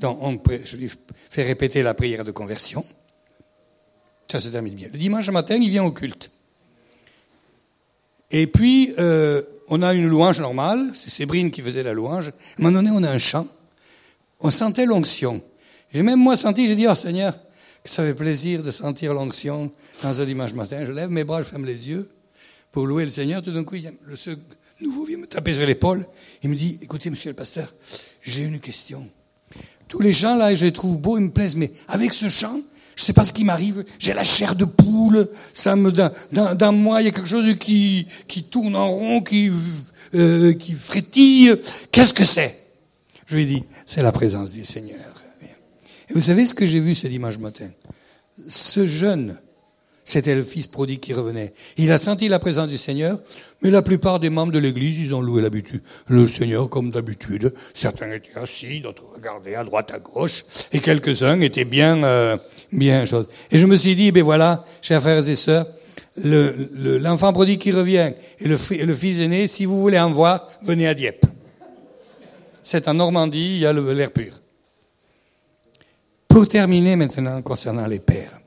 Donc 0.00 0.18
on, 0.20 0.38
je 0.64 0.76
lui 0.76 0.90
fais 1.30 1.42
répéter 1.42 1.82
la 1.82 1.94
prière 1.94 2.24
de 2.24 2.32
conversion. 2.32 2.84
Ça 4.30 4.40
se 4.40 4.48
termine 4.48 4.74
bien. 4.74 4.88
Le 4.92 4.98
dimanche 4.98 5.30
matin, 5.30 5.56
il 5.56 5.70
vient 5.70 5.84
au 5.84 5.92
culte. 5.92 6.30
Et 8.30 8.48
puis, 8.48 8.92
euh, 8.98 9.42
on 9.68 9.82
a 9.82 9.94
une 9.94 10.08
louange 10.08 10.40
normale, 10.40 10.90
c'est 10.94 11.10
Sébrine 11.10 11.50
qui 11.50 11.62
faisait 11.62 11.84
la 11.84 11.92
louange. 11.92 12.28
À 12.28 12.30
un 12.30 12.62
moment 12.64 12.72
donné, 12.72 12.90
on 12.92 13.04
a 13.04 13.10
un 13.10 13.18
chant 13.18 13.46
on 14.46 14.50
sentait 14.52 14.86
l'onction. 14.86 15.42
J'ai 15.92 16.02
même 16.02 16.20
moi 16.20 16.36
senti, 16.36 16.68
j'ai 16.68 16.76
dit, 16.76 16.86
oh 16.88 16.94
Seigneur, 16.94 17.34
que 17.82 17.90
ça 17.90 18.04
fait 18.04 18.14
plaisir 18.14 18.62
de 18.62 18.70
sentir 18.70 19.12
l'onction 19.12 19.72
dans 20.02 20.20
un 20.20 20.24
dimanche 20.24 20.54
matin. 20.54 20.84
Je 20.84 20.92
lève 20.92 21.10
mes 21.10 21.24
bras, 21.24 21.42
je 21.42 21.48
ferme 21.48 21.64
les 21.64 21.88
yeux 21.88 22.08
pour 22.70 22.86
louer 22.86 23.04
le 23.04 23.10
Seigneur. 23.10 23.42
Tout 23.42 23.50
d'un 23.50 23.64
coup, 23.64 23.74
le 23.74 24.36
nouveau 24.80 25.04
vient 25.04 25.18
me 25.18 25.26
taper 25.26 25.52
sur 25.52 25.66
l'épaule. 25.66 26.06
Il 26.44 26.50
me 26.50 26.54
dit, 26.54 26.78
écoutez, 26.80 27.10
monsieur 27.10 27.30
le 27.30 27.34
pasteur, 27.34 27.72
j'ai 28.22 28.44
une 28.44 28.60
question. 28.60 29.08
Tous 29.88 30.00
les 30.00 30.12
chants, 30.12 30.36
là, 30.36 30.54
je 30.54 30.64
les 30.64 30.72
trouve 30.72 30.96
beaux, 30.96 31.18
ils 31.18 31.24
me 31.24 31.30
plaisent, 31.30 31.56
mais 31.56 31.72
avec 31.88 32.12
ce 32.12 32.28
chant, 32.28 32.60
je 32.94 33.02
sais 33.02 33.12
pas 33.12 33.24
ce 33.24 33.32
qui 33.32 33.44
m'arrive. 33.44 33.84
J'ai 33.98 34.14
la 34.14 34.22
chair 34.22 34.54
de 34.54 34.64
poule. 34.64 35.28
Ça 35.52 35.74
me 35.74 35.90
dans, 35.90 36.12
dans, 36.54 36.72
moi, 36.72 37.02
il 37.02 37.06
y 37.06 37.08
a 37.08 37.10
quelque 37.10 37.28
chose 37.28 37.52
qui 37.58 38.06
qui 38.28 38.44
tourne 38.44 38.76
en 38.76 38.90
rond, 38.90 39.22
qui 39.22 39.50
euh, 40.14 40.52
qui 40.52 40.72
frétille. 40.72 41.52
Qu'est-ce 41.90 42.14
que 42.14 42.24
c'est? 42.24 42.62
Je 43.26 43.34
lui 43.34 43.42
ai 43.42 43.46
dit, 43.46 43.64
c'est 43.86 44.02
la 44.02 44.12
présence 44.12 44.50
du 44.50 44.64
Seigneur. 44.64 44.98
Et 46.08 46.14
vous 46.14 46.20
savez 46.20 46.44
ce 46.44 46.54
que 46.54 46.66
j'ai 46.66 46.80
vu 46.80 46.94
ce 46.94 47.06
dimanche 47.06 47.38
matin? 47.38 47.68
Ce 48.48 48.86
jeune, 48.86 49.36
c'était 50.04 50.34
le 50.34 50.44
fils 50.44 50.66
prodigue 50.66 51.00
qui 51.00 51.14
revenait. 51.14 51.52
Il 51.78 51.90
a 51.90 51.98
senti 51.98 52.28
la 52.28 52.38
présence 52.38 52.68
du 52.68 52.78
Seigneur, 52.78 53.18
mais 53.62 53.70
la 53.70 53.82
plupart 53.82 54.20
des 54.20 54.30
membres 54.30 54.52
de 54.52 54.58
l'Église, 54.58 55.00
ils 55.00 55.14
ont 55.14 55.20
loué 55.20 55.42
l'habitude. 55.42 55.82
Le 56.08 56.28
Seigneur, 56.28 56.68
comme 56.68 56.90
d'habitude, 56.90 57.52
certains 57.74 58.12
étaient 58.12 58.38
assis, 58.38 58.80
d'autres 58.80 59.04
regardaient 59.14 59.56
à 59.56 59.64
droite, 59.64 59.92
à 59.92 59.98
gauche, 59.98 60.44
et 60.72 60.80
quelques-uns 60.80 61.40
étaient 61.40 61.64
bien, 61.64 62.04
euh, 62.04 62.36
bien 62.70 63.04
chose. 63.04 63.26
Et 63.50 63.58
je 63.58 63.66
me 63.66 63.76
suis 63.76 63.96
dit, 63.96 64.12
ben 64.12 64.22
voilà, 64.22 64.64
chers 64.82 65.00
frères 65.00 65.28
et 65.28 65.36
sœurs, 65.36 65.66
l'enfant 66.16 67.32
prodigue 67.32 67.60
qui 67.60 67.72
revient 67.72 68.12
et 68.38 68.48
le, 68.48 68.56
le 68.84 68.94
fils 68.94 69.18
aîné, 69.18 69.48
si 69.48 69.64
vous 69.64 69.80
voulez 69.80 69.98
en 69.98 70.10
voir, 70.10 70.48
venez 70.62 70.86
à 70.86 70.94
Dieppe 70.94 71.26
c'est 72.66 72.88
en 72.88 72.94
Normandie, 72.94 73.54
il 73.54 73.58
y 73.58 73.66
a 73.66 73.72
l'air 73.72 74.10
pur. 74.10 74.40
Pour 76.26 76.48
terminer 76.48 76.96
maintenant 76.96 77.40
concernant 77.40 77.86
les 77.86 78.00
pères, 78.00 78.40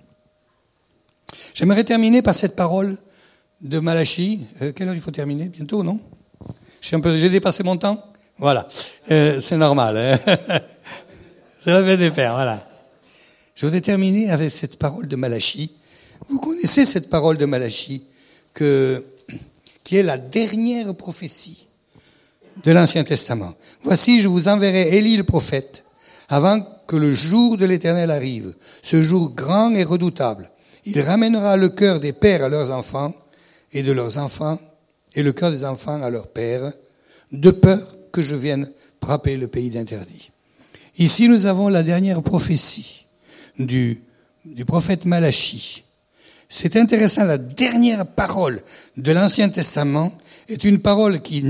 j'aimerais 1.53 1.85
terminer 1.85 2.21
par 2.21 2.35
cette 2.35 2.53
parole 2.53 2.97
de 3.61 3.79
Malachi. 3.79 4.41
Euh, 4.61 4.73
quelle 4.73 4.89
heure 4.89 4.93
il 4.95 4.99
faut 4.99 5.11
terminer? 5.11 5.45
Bientôt, 5.47 5.83
non? 5.83 6.01
J'ai 6.81 7.29
dépassé 7.29 7.63
mon 7.63 7.77
temps 7.77 8.03
Voilà, 8.37 8.67
euh, 9.09 9.39
c'est 9.39 9.55
normal. 9.55 9.95
Hein 9.95 10.19
c'est 11.63 11.71
la 11.71 11.95
des 11.95 12.11
pères, 12.11 12.33
voilà. 12.33 12.67
Je 13.55 13.65
voudrais 13.65 13.79
terminer 13.79 14.31
avec 14.31 14.51
cette 14.51 14.77
parole 14.77 15.07
de 15.07 15.15
Malachi. 15.15 15.71
Vous 16.27 16.41
connaissez 16.41 16.85
cette 16.85 17.09
parole 17.09 17.37
de 17.37 17.45
Malachi 17.45 18.03
que, 18.53 19.01
qui 19.85 19.95
est 19.95 20.03
la 20.03 20.17
dernière 20.17 20.93
prophétie 20.93 21.68
de 22.63 22.71
l'Ancien 22.71 23.03
Testament. 23.03 23.53
Voici, 23.81 24.21
je 24.21 24.27
vous 24.27 24.47
enverrai 24.47 24.97
Élie 24.97 25.17
le 25.17 25.23
prophète, 25.23 25.83
avant 26.27 26.61
que 26.87 26.95
le 26.95 27.13
jour 27.13 27.57
de 27.57 27.65
l'Éternel 27.65 28.11
arrive, 28.11 28.53
ce 28.81 29.01
jour 29.01 29.31
grand 29.31 29.73
et 29.73 29.83
redoutable. 29.83 30.49
Il 30.85 30.99
ramènera 31.01 31.57
le 31.57 31.69
cœur 31.69 31.99
des 31.99 32.13
pères 32.13 32.43
à 32.43 32.49
leurs 32.49 32.71
enfants, 32.71 33.13
et 33.71 33.83
de 33.83 33.91
leurs 33.91 34.17
enfants, 34.17 34.59
et 35.15 35.23
le 35.23 35.33
cœur 35.33 35.51
des 35.51 35.65
enfants 35.65 36.01
à 36.01 36.09
leurs 36.09 36.27
pères, 36.27 36.71
de 37.31 37.51
peur 37.51 37.95
que 38.11 38.21
je 38.21 38.35
vienne 38.35 38.71
frapper 39.01 39.37
le 39.37 39.47
pays 39.47 39.69
d'interdit. 39.69 40.31
Ici, 40.97 41.29
nous 41.29 41.45
avons 41.45 41.67
la 41.67 41.83
dernière 41.83 42.21
prophétie 42.21 43.05
du, 43.57 44.03
du 44.45 44.65
prophète 44.65 45.05
Malachi. 45.05 45.83
C'est 46.47 46.75
intéressant, 46.75 47.23
la 47.23 47.37
dernière 47.37 48.05
parole 48.05 48.61
de 48.97 49.11
l'Ancien 49.11 49.49
Testament 49.49 50.11
est 50.47 50.63
une 50.63 50.79
parole 50.79 51.21
qui 51.21 51.43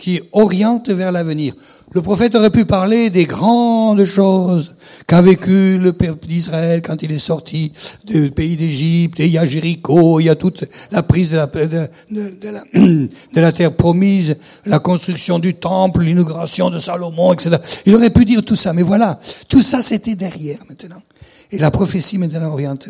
qui 0.00 0.20
oriente 0.32 0.88
vers 0.88 1.12
l'avenir. 1.12 1.54
Le 1.92 2.02
prophète 2.02 2.34
aurait 2.34 2.50
pu 2.50 2.64
parler 2.64 3.10
des 3.10 3.26
grandes 3.26 4.04
choses 4.04 4.74
qu'a 5.06 5.20
vécu 5.20 5.76
le 5.76 5.92
peuple 5.92 6.26
d'Israël 6.26 6.82
quand 6.82 7.02
il 7.02 7.12
est 7.12 7.18
sorti 7.18 7.72
du 8.04 8.30
pays 8.30 8.56
d'Égypte, 8.56 9.20
et 9.20 9.26
il 9.26 9.32
y 9.32 9.38
a 9.38 9.44
Jéricho, 9.44 10.20
il 10.20 10.26
y 10.26 10.28
a 10.28 10.36
toute 10.36 10.64
la 10.90 11.02
prise 11.02 11.30
de 11.30 11.36
la, 11.36 11.48
terre 13.52 13.74
promise, 13.74 14.36
la 14.66 14.78
construction 14.78 15.38
du 15.38 15.54
temple, 15.54 16.02
l'inauguration 16.02 16.70
de 16.70 16.78
Salomon, 16.78 17.32
etc. 17.32 17.56
Il 17.86 17.94
aurait 17.94 18.10
pu 18.10 18.24
dire 18.24 18.44
tout 18.44 18.56
ça, 18.56 18.72
mais 18.72 18.82
voilà, 18.82 19.18
tout 19.48 19.62
ça 19.62 19.82
c'était 19.82 20.14
derrière 20.14 20.60
maintenant. 20.68 21.02
Et 21.50 21.58
la 21.58 21.72
prophétie 21.72 22.18
maintenant 22.18 22.52
oriente 22.52 22.88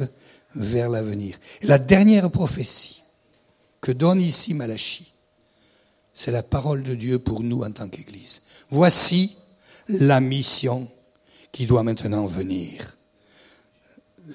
vers 0.54 0.90
l'avenir. 0.90 1.36
La 1.62 1.78
dernière 1.78 2.30
prophétie 2.30 3.02
que 3.80 3.92
donne 3.92 4.20
ici 4.20 4.52
Malachie, 4.52 5.09
c'est 6.12 6.30
la 6.30 6.42
parole 6.42 6.82
de 6.82 6.94
Dieu 6.94 7.18
pour 7.18 7.42
nous 7.42 7.62
en 7.62 7.70
tant 7.70 7.88
qu'Église. 7.88 8.42
Voici 8.70 9.36
la 9.88 10.20
mission 10.20 10.88
qui 11.52 11.66
doit 11.66 11.82
maintenant 11.82 12.26
venir. 12.26 12.96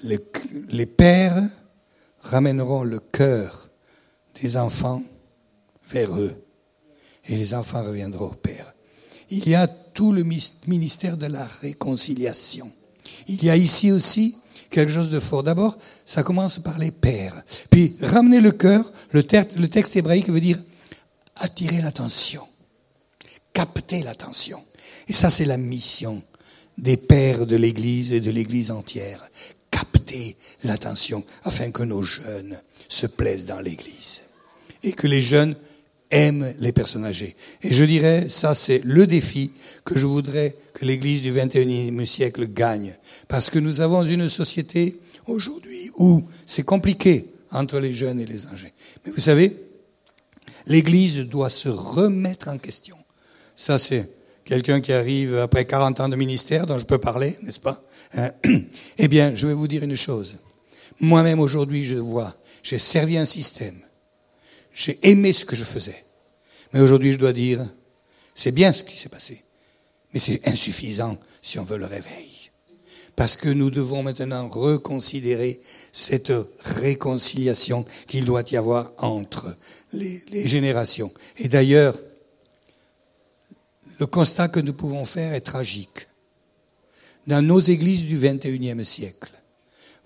Les, 0.02 0.86
pères 0.86 1.42
ramèneront 2.20 2.82
le 2.82 2.98
cœur 2.98 3.70
des 4.42 4.56
enfants 4.56 5.02
vers 5.90 6.18
eux 6.18 6.34
et 7.28 7.36
les 7.36 7.54
enfants 7.54 7.82
reviendront 7.82 8.26
au 8.32 8.34
Père. 8.34 8.74
Il 9.30 9.48
y 9.48 9.54
a 9.54 9.66
tout 9.66 10.12
le 10.12 10.24
ministère 10.66 11.16
de 11.16 11.26
la 11.26 11.44
réconciliation. 11.44 12.70
Il 13.28 13.42
y 13.42 13.50
a 13.50 13.56
ici 13.56 13.90
aussi 13.90 14.36
quelque 14.70 14.92
chose 14.92 15.10
de 15.10 15.20
fort. 15.20 15.42
D'abord, 15.42 15.76
ça 16.04 16.22
commence 16.22 16.58
par 16.58 16.78
les 16.78 16.90
pères. 16.90 17.42
Puis, 17.70 17.96
ramener 18.02 18.40
le 18.40 18.52
cœur, 18.52 18.92
le, 19.12 19.22
texte 19.22 19.96
hébraïque 19.96 20.28
veut 20.28 20.40
dire 20.40 20.58
attirer 21.36 21.80
l'attention, 21.80 22.42
capter 23.52 24.02
l'attention. 24.02 24.62
Et 25.08 25.12
ça, 25.12 25.30
c'est 25.30 25.44
la 25.44 25.56
mission 25.56 26.22
des 26.78 26.96
pères 26.96 27.46
de 27.46 27.56
l'Église 27.56 28.12
et 28.12 28.20
de 28.20 28.30
l'Église 28.30 28.70
entière. 28.70 29.26
Capter 29.70 30.36
l'attention 30.64 31.24
afin 31.44 31.70
que 31.70 31.82
nos 31.82 32.02
jeunes 32.02 32.56
se 32.88 33.06
plaisent 33.06 33.46
dans 33.46 33.60
l'Église. 33.60 34.22
Et 34.82 34.92
que 34.92 35.06
les 35.06 35.20
jeunes 35.20 35.56
aiment 36.10 36.54
les 36.60 36.72
personnes 36.72 37.04
âgées. 37.04 37.36
Et 37.62 37.72
je 37.72 37.84
dirais, 37.84 38.28
ça 38.28 38.54
c'est 38.54 38.80
le 38.84 39.06
défi 39.06 39.52
que 39.84 39.98
je 39.98 40.06
voudrais 40.06 40.54
que 40.72 40.84
l'Église 40.84 41.22
du 41.22 41.32
XXIe 41.32 42.06
siècle 42.06 42.46
gagne. 42.46 42.94
Parce 43.28 43.50
que 43.50 43.58
nous 43.58 43.80
avons 43.80 44.04
une 44.04 44.28
société 44.28 45.00
aujourd'hui 45.26 45.90
où 45.96 46.22
c'est 46.46 46.62
compliqué 46.62 47.26
entre 47.50 47.80
les 47.80 47.94
jeunes 47.94 48.20
et 48.20 48.26
les 48.26 48.46
âgés. 48.46 48.72
Mais 49.04 49.12
vous 49.12 49.20
savez, 49.20 49.56
l'Église 50.66 51.20
doit 51.20 51.50
se 51.50 51.68
remettre 51.68 52.48
en 52.48 52.58
question. 52.58 52.96
Ça 53.54 53.78
c'est 53.78 54.08
quelqu'un 54.44 54.80
qui 54.80 54.92
arrive 54.92 55.36
après 55.36 55.64
40 55.66 56.00
ans 56.00 56.08
de 56.08 56.16
ministère 56.16 56.66
dont 56.66 56.78
je 56.78 56.84
peux 56.84 56.98
parler, 56.98 57.36
n'est-ce 57.42 57.60
pas? 57.60 57.82
Hein? 58.14 58.30
Eh 58.98 59.08
bien, 59.08 59.34
je 59.34 59.46
vais 59.46 59.54
vous 59.54 59.68
dire 59.68 59.82
une 59.82 59.96
chose. 59.96 60.38
Moi-même 61.00 61.40
aujourd'hui, 61.40 61.84
je 61.84 61.96
vois, 61.96 62.34
j'ai 62.62 62.78
servi 62.78 63.18
un 63.18 63.24
système. 63.24 63.78
J'ai 64.72 64.98
aimé 65.02 65.32
ce 65.32 65.44
que 65.44 65.56
je 65.56 65.64
faisais. 65.64 66.04
Mais 66.72 66.80
aujourd'hui, 66.80 67.12
je 67.12 67.18
dois 67.18 67.32
dire, 67.32 67.66
c'est 68.34 68.52
bien 68.52 68.72
ce 68.72 68.84
qui 68.84 68.96
s'est 68.96 69.08
passé. 69.08 69.42
Mais 70.12 70.20
c'est 70.20 70.46
insuffisant 70.48 71.18
si 71.42 71.58
on 71.58 71.64
veut 71.64 71.78
le 71.78 71.86
réveil. 71.86 72.50
Parce 73.16 73.36
que 73.36 73.48
nous 73.48 73.70
devons 73.70 74.02
maintenant 74.02 74.48
reconsidérer 74.48 75.60
cette 75.92 76.32
réconciliation 76.58 77.86
qu'il 78.06 78.26
doit 78.26 78.44
y 78.50 78.56
avoir 78.56 78.92
entre 78.98 79.56
les, 79.96 80.46
générations. 80.46 81.12
Et 81.38 81.48
d'ailleurs, 81.48 81.98
le 83.98 84.06
constat 84.06 84.48
que 84.48 84.60
nous 84.60 84.74
pouvons 84.74 85.04
faire 85.04 85.32
est 85.32 85.40
tragique. 85.40 86.06
Dans 87.26 87.42
nos 87.42 87.60
églises 87.60 88.04
du 88.04 88.18
XXIe 88.18 88.84
siècle, 88.84 89.32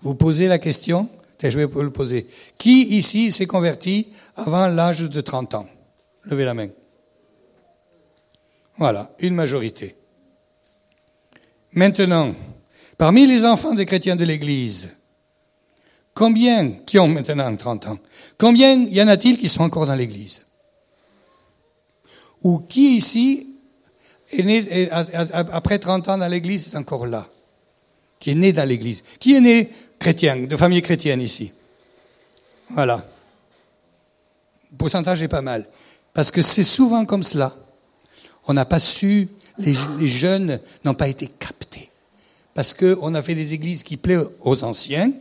vous 0.01 0.15
posez 0.15 0.47
la 0.47 0.57
question, 0.57 1.09
je 1.49 1.57
vais 1.57 1.65
vous 1.65 1.81
le 1.81 1.91
poser, 1.91 2.27
qui 2.57 2.97
ici 2.97 3.31
s'est 3.31 3.47
converti 3.47 4.07
avant 4.35 4.67
l'âge 4.67 5.01
de 5.01 5.21
30 5.21 5.55
ans? 5.55 5.69
Levez 6.25 6.45
la 6.45 6.53
main. 6.53 6.67
Voilà, 8.77 9.13
une 9.19 9.35
majorité. 9.35 9.95
Maintenant, 11.73 12.35
parmi 12.97 13.27
les 13.27 13.45
enfants 13.45 13.73
des 13.73 13.85
chrétiens 13.85 14.15
de 14.15 14.25
l'Église, 14.25 14.97
combien 16.13 16.71
qui 16.85 16.99
ont 16.99 17.07
maintenant 17.07 17.55
30 17.55 17.87
ans? 17.87 17.99
Combien 18.37 18.85
y 18.85 19.01
en 19.01 19.07
a-t-il 19.07 19.37
qui 19.37 19.49
sont 19.49 19.63
encore 19.63 19.85
dans 19.85 19.95
l'Église? 19.95 20.45
Ou 22.43 22.59
qui 22.59 22.97
ici 22.97 23.47
est 24.31 24.43
né, 24.43 24.89
après 24.91 25.79
30 25.79 26.09
ans 26.09 26.17
dans 26.17 26.27
l'église, 26.27 26.67
est 26.67 26.77
encore 26.77 27.05
là? 27.05 27.27
Qui 28.19 28.31
est 28.31 28.35
né 28.35 28.53
dans 28.53 28.67
l'église. 28.67 29.03
Qui 29.19 29.35
est 29.35 29.41
né 29.41 29.69
chrétien, 29.99 30.37
de 30.37 30.57
famille 30.57 30.81
chrétienne 30.81 31.21
ici? 31.21 31.51
Voilà. 32.69 33.05
Le 34.71 34.77
pourcentage 34.77 35.21
est 35.23 35.27
pas 35.27 35.41
mal. 35.41 35.67
Parce 36.13 36.31
que 36.31 36.41
c'est 36.41 36.63
souvent 36.63 37.05
comme 37.05 37.23
cela. 37.23 37.53
On 38.47 38.53
n'a 38.53 38.65
pas 38.65 38.79
su, 38.79 39.29
les, 39.57 39.73
jeunes 40.07 40.59
n'ont 40.83 40.93
pas 40.93 41.07
été 41.07 41.27
captés. 41.27 41.89
Parce 42.53 42.73
qu'on 42.73 43.13
a 43.13 43.21
fait 43.21 43.35
des 43.35 43.53
églises 43.53 43.83
qui 43.83 43.97
plaisent 43.97 44.29
aux 44.41 44.63
anciens, 44.63 45.11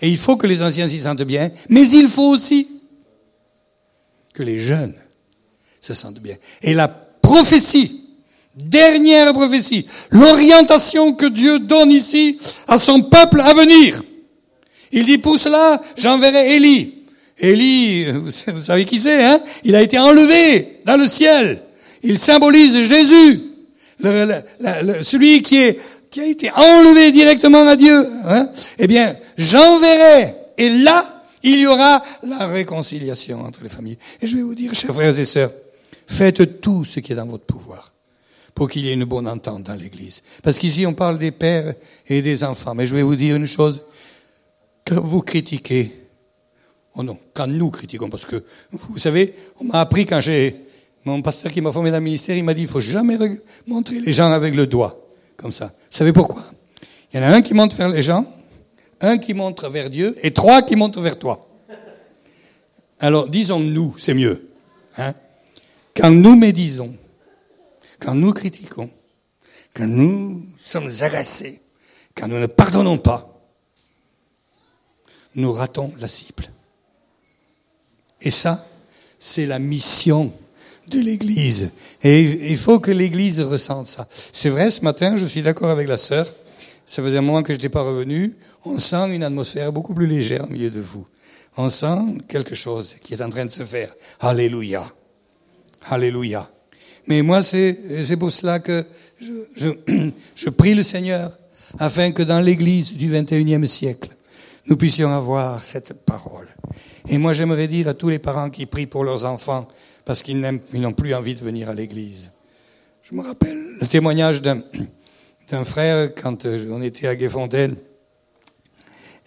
et 0.00 0.08
il 0.08 0.18
faut 0.18 0.36
que 0.36 0.46
les 0.46 0.62
anciens 0.62 0.88
s'y 0.88 1.00
sentent 1.00 1.22
bien, 1.22 1.50
mais 1.68 1.88
il 1.88 2.08
faut 2.08 2.28
aussi 2.28 2.68
que 4.32 4.42
les 4.42 4.58
jeunes 4.58 4.94
se 5.80 5.94
sentent 5.94 6.20
bien. 6.20 6.36
Et 6.62 6.74
la 6.74 6.88
prophétie 6.88 8.04
Dernière 8.56 9.32
prophétie. 9.32 9.84
L'orientation 10.10 11.14
que 11.14 11.26
Dieu 11.26 11.58
donne 11.58 11.90
ici 11.90 12.38
à 12.68 12.78
son 12.78 13.02
peuple 13.02 13.40
à 13.40 13.52
venir. 13.52 14.00
Il 14.92 15.04
dit, 15.06 15.18
pour 15.18 15.40
cela, 15.40 15.82
j'enverrai 15.96 16.54
Élie. 16.54 16.94
Élie, 17.38 18.12
vous 18.12 18.30
savez 18.30 18.84
qui 18.84 19.00
c'est, 19.00 19.24
hein? 19.24 19.40
Il 19.64 19.74
a 19.74 19.82
été 19.82 19.98
enlevé 19.98 20.78
dans 20.84 20.96
le 20.96 21.08
ciel. 21.08 21.62
Il 22.04 22.16
symbolise 22.16 22.84
Jésus. 22.84 23.40
celui 25.02 25.42
qui, 25.42 25.56
est, 25.56 25.80
qui 26.14 26.20
a 26.20 26.26
été 26.26 26.48
enlevé 26.52 27.10
directement 27.10 27.66
à 27.66 27.74
Dieu. 27.74 28.06
Hein 28.24 28.48
eh 28.78 28.86
bien, 28.86 29.16
j'enverrai. 29.36 30.32
Et 30.56 30.68
là, 30.68 31.04
il 31.42 31.58
y 31.58 31.66
aura 31.66 32.04
la 32.22 32.46
réconciliation 32.46 33.40
entre 33.40 33.64
les 33.64 33.68
familles. 33.68 33.98
Et 34.22 34.28
je 34.28 34.36
vais 34.36 34.42
vous 34.42 34.54
dire, 34.54 34.72
chers 34.76 34.94
frères 34.94 35.18
et 35.18 35.24
sœurs, 35.24 35.50
faites 36.06 36.60
tout 36.60 36.84
ce 36.84 37.00
qui 37.00 37.10
est 37.10 37.16
dans 37.16 37.26
votre 37.26 37.46
pouvoir 37.46 37.92
pour 38.54 38.70
qu'il 38.70 38.84
y 38.84 38.90
ait 38.90 38.92
une 38.92 39.06
bonne 39.06 39.26
entente 39.26 39.64
dans 39.64 39.74
l'Église. 39.74 40.22
Parce 40.44 40.56
qu'ici, 40.56 40.86
on 40.86 40.94
parle 40.94 41.18
des 41.18 41.32
pères 41.32 41.74
et 42.06 42.22
des 42.22 42.44
enfants. 42.44 42.76
Mais 42.76 42.86
je 42.86 42.94
vais 42.94 43.02
vous 43.02 43.16
dire 43.16 43.34
une 43.34 43.48
chose. 43.48 43.82
Quand 44.86 45.00
vous 45.00 45.22
critiquez, 45.22 45.92
oh 46.94 47.02
non, 47.02 47.18
quand 47.32 47.48
nous 47.48 47.72
critiquons, 47.72 48.08
parce 48.08 48.24
que, 48.24 48.44
vous 48.70 48.98
savez, 48.98 49.34
on 49.58 49.64
m'a 49.64 49.80
appris 49.80 50.06
quand 50.06 50.20
j'ai, 50.20 50.54
mon 51.04 51.20
pasteur 51.22 51.50
qui 51.50 51.60
m'a 51.60 51.72
formé 51.72 51.90
dans 51.90 51.96
le 51.96 52.04
ministère, 52.04 52.36
il 52.36 52.44
m'a 52.44 52.54
dit, 52.54 52.62
il 52.62 52.68
faut 52.68 52.78
jamais 52.78 53.18
montrer 53.66 53.98
les 53.98 54.12
gens 54.12 54.30
avec 54.30 54.54
le 54.54 54.68
doigt. 54.68 55.03
Comme 55.44 55.52
ça. 55.52 55.66
Vous 55.66 55.72
savez 55.90 56.14
pourquoi? 56.14 56.42
Il 57.12 57.18
y 57.18 57.20
en 57.20 57.24
a 57.24 57.28
un 57.28 57.42
qui 57.42 57.52
montre 57.52 57.76
vers 57.76 57.90
les 57.90 58.00
gens, 58.00 58.24
un 59.02 59.18
qui 59.18 59.34
montre 59.34 59.68
vers 59.68 59.90
Dieu, 59.90 60.16
et 60.22 60.32
trois 60.32 60.62
qui 60.62 60.74
montrent 60.74 61.02
vers 61.02 61.18
toi. 61.18 61.46
Alors, 62.98 63.28
disons 63.28 63.60
nous, 63.60 63.94
c'est 63.98 64.14
mieux. 64.14 64.48
Hein? 64.96 65.12
Quand 65.94 66.10
nous 66.10 66.34
médisons, 66.34 66.96
quand 68.00 68.14
nous 68.14 68.32
critiquons, 68.32 68.88
quand 69.74 69.86
nous 69.86 70.46
sommes 70.58 70.88
agacés, 71.00 71.60
quand 72.14 72.26
nous 72.26 72.38
ne 72.38 72.46
pardonnons 72.46 72.96
pas, 72.96 73.38
nous 75.34 75.52
ratons 75.52 75.92
la 75.98 76.08
cible. 76.08 76.48
Et 78.22 78.30
ça, 78.30 78.66
c'est 79.18 79.44
la 79.44 79.58
mission 79.58 80.32
de 80.88 81.00
l'Église. 81.00 81.72
Et 82.02 82.50
il 82.50 82.56
faut 82.56 82.80
que 82.80 82.90
l'Église 82.90 83.40
ressente 83.40 83.86
ça. 83.86 84.06
C'est 84.32 84.50
vrai, 84.50 84.70
ce 84.70 84.82
matin, 84.82 85.16
je 85.16 85.24
suis 85.24 85.42
d'accord 85.42 85.70
avec 85.70 85.88
la 85.88 85.96
sœur. 85.96 86.26
Ça 86.86 87.02
faisait 87.02 87.18
un 87.18 87.22
moment 87.22 87.42
que 87.42 87.52
je 87.52 87.58
n'étais 87.58 87.68
pas 87.68 87.82
revenu. 87.82 88.34
On 88.64 88.78
sent 88.78 89.14
une 89.14 89.24
atmosphère 89.24 89.72
beaucoup 89.72 89.94
plus 89.94 90.06
légère 90.06 90.44
au 90.44 90.48
milieu 90.48 90.70
de 90.70 90.80
vous. 90.80 91.06
On 91.56 91.68
sent 91.68 92.18
quelque 92.28 92.54
chose 92.54 92.94
qui 93.00 93.14
est 93.14 93.22
en 93.22 93.30
train 93.30 93.44
de 93.44 93.50
se 93.50 93.62
faire. 93.62 93.94
Alléluia. 94.20 94.84
Alléluia. 95.86 96.50
Mais 97.06 97.22
moi, 97.22 97.42
c'est, 97.42 97.76
pour 98.18 98.32
cela 98.32 98.58
que 98.58 98.84
je, 99.20 99.32
je, 99.56 99.68
je, 100.34 100.50
prie 100.50 100.74
le 100.74 100.82
Seigneur 100.82 101.38
afin 101.78 102.12
que 102.12 102.22
dans 102.22 102.40
l'Église 102.40 102.94
du 102.94 103.10
21e 103.10 103.66
siècle, 103.66 104.10
nous 104.66 104.76
puissions 104.76 105.12
avoir 105.12 105.64
cette 105.64 105.92
parole. 106.04 106.48
Et 107.08 107.18
moi, 107.18 107.32
j'aimerais 107.32 107.68
dire 107.68 107.88
à 107.88 107.94
tous 107.94 108.08
les 108.08 108.18
parents 108.18 108.50
qui 108.50 108.66
prient 108.66 108.86
pour 108.86 109.04
leurs 109.04 109.24
enfants 109.26 109.68
parce 110.04 110.22
qu'ils 110.22 110.40
n'ont 110.40 110.92
plus 110.92 111.14
envie 111.14 111.34
de 111.34 111.40
venir 111.40 111.68
à 111.68 111.74
l'Église. 111.74 112.30
Je 113.02 113.14
me 113.14 113.22
rappelle 113.22 113.56
le 113.80 113.86
témoignage 113.86 114.42
d'un, 114.42 114.62
frère 115.64 116.14
quand 116.14 116.46
euh, 116.46 116.66
on 116.70 116.82
était 116.82 117.06
à 117.06 117.16
Guéfontaine 117.16 117.76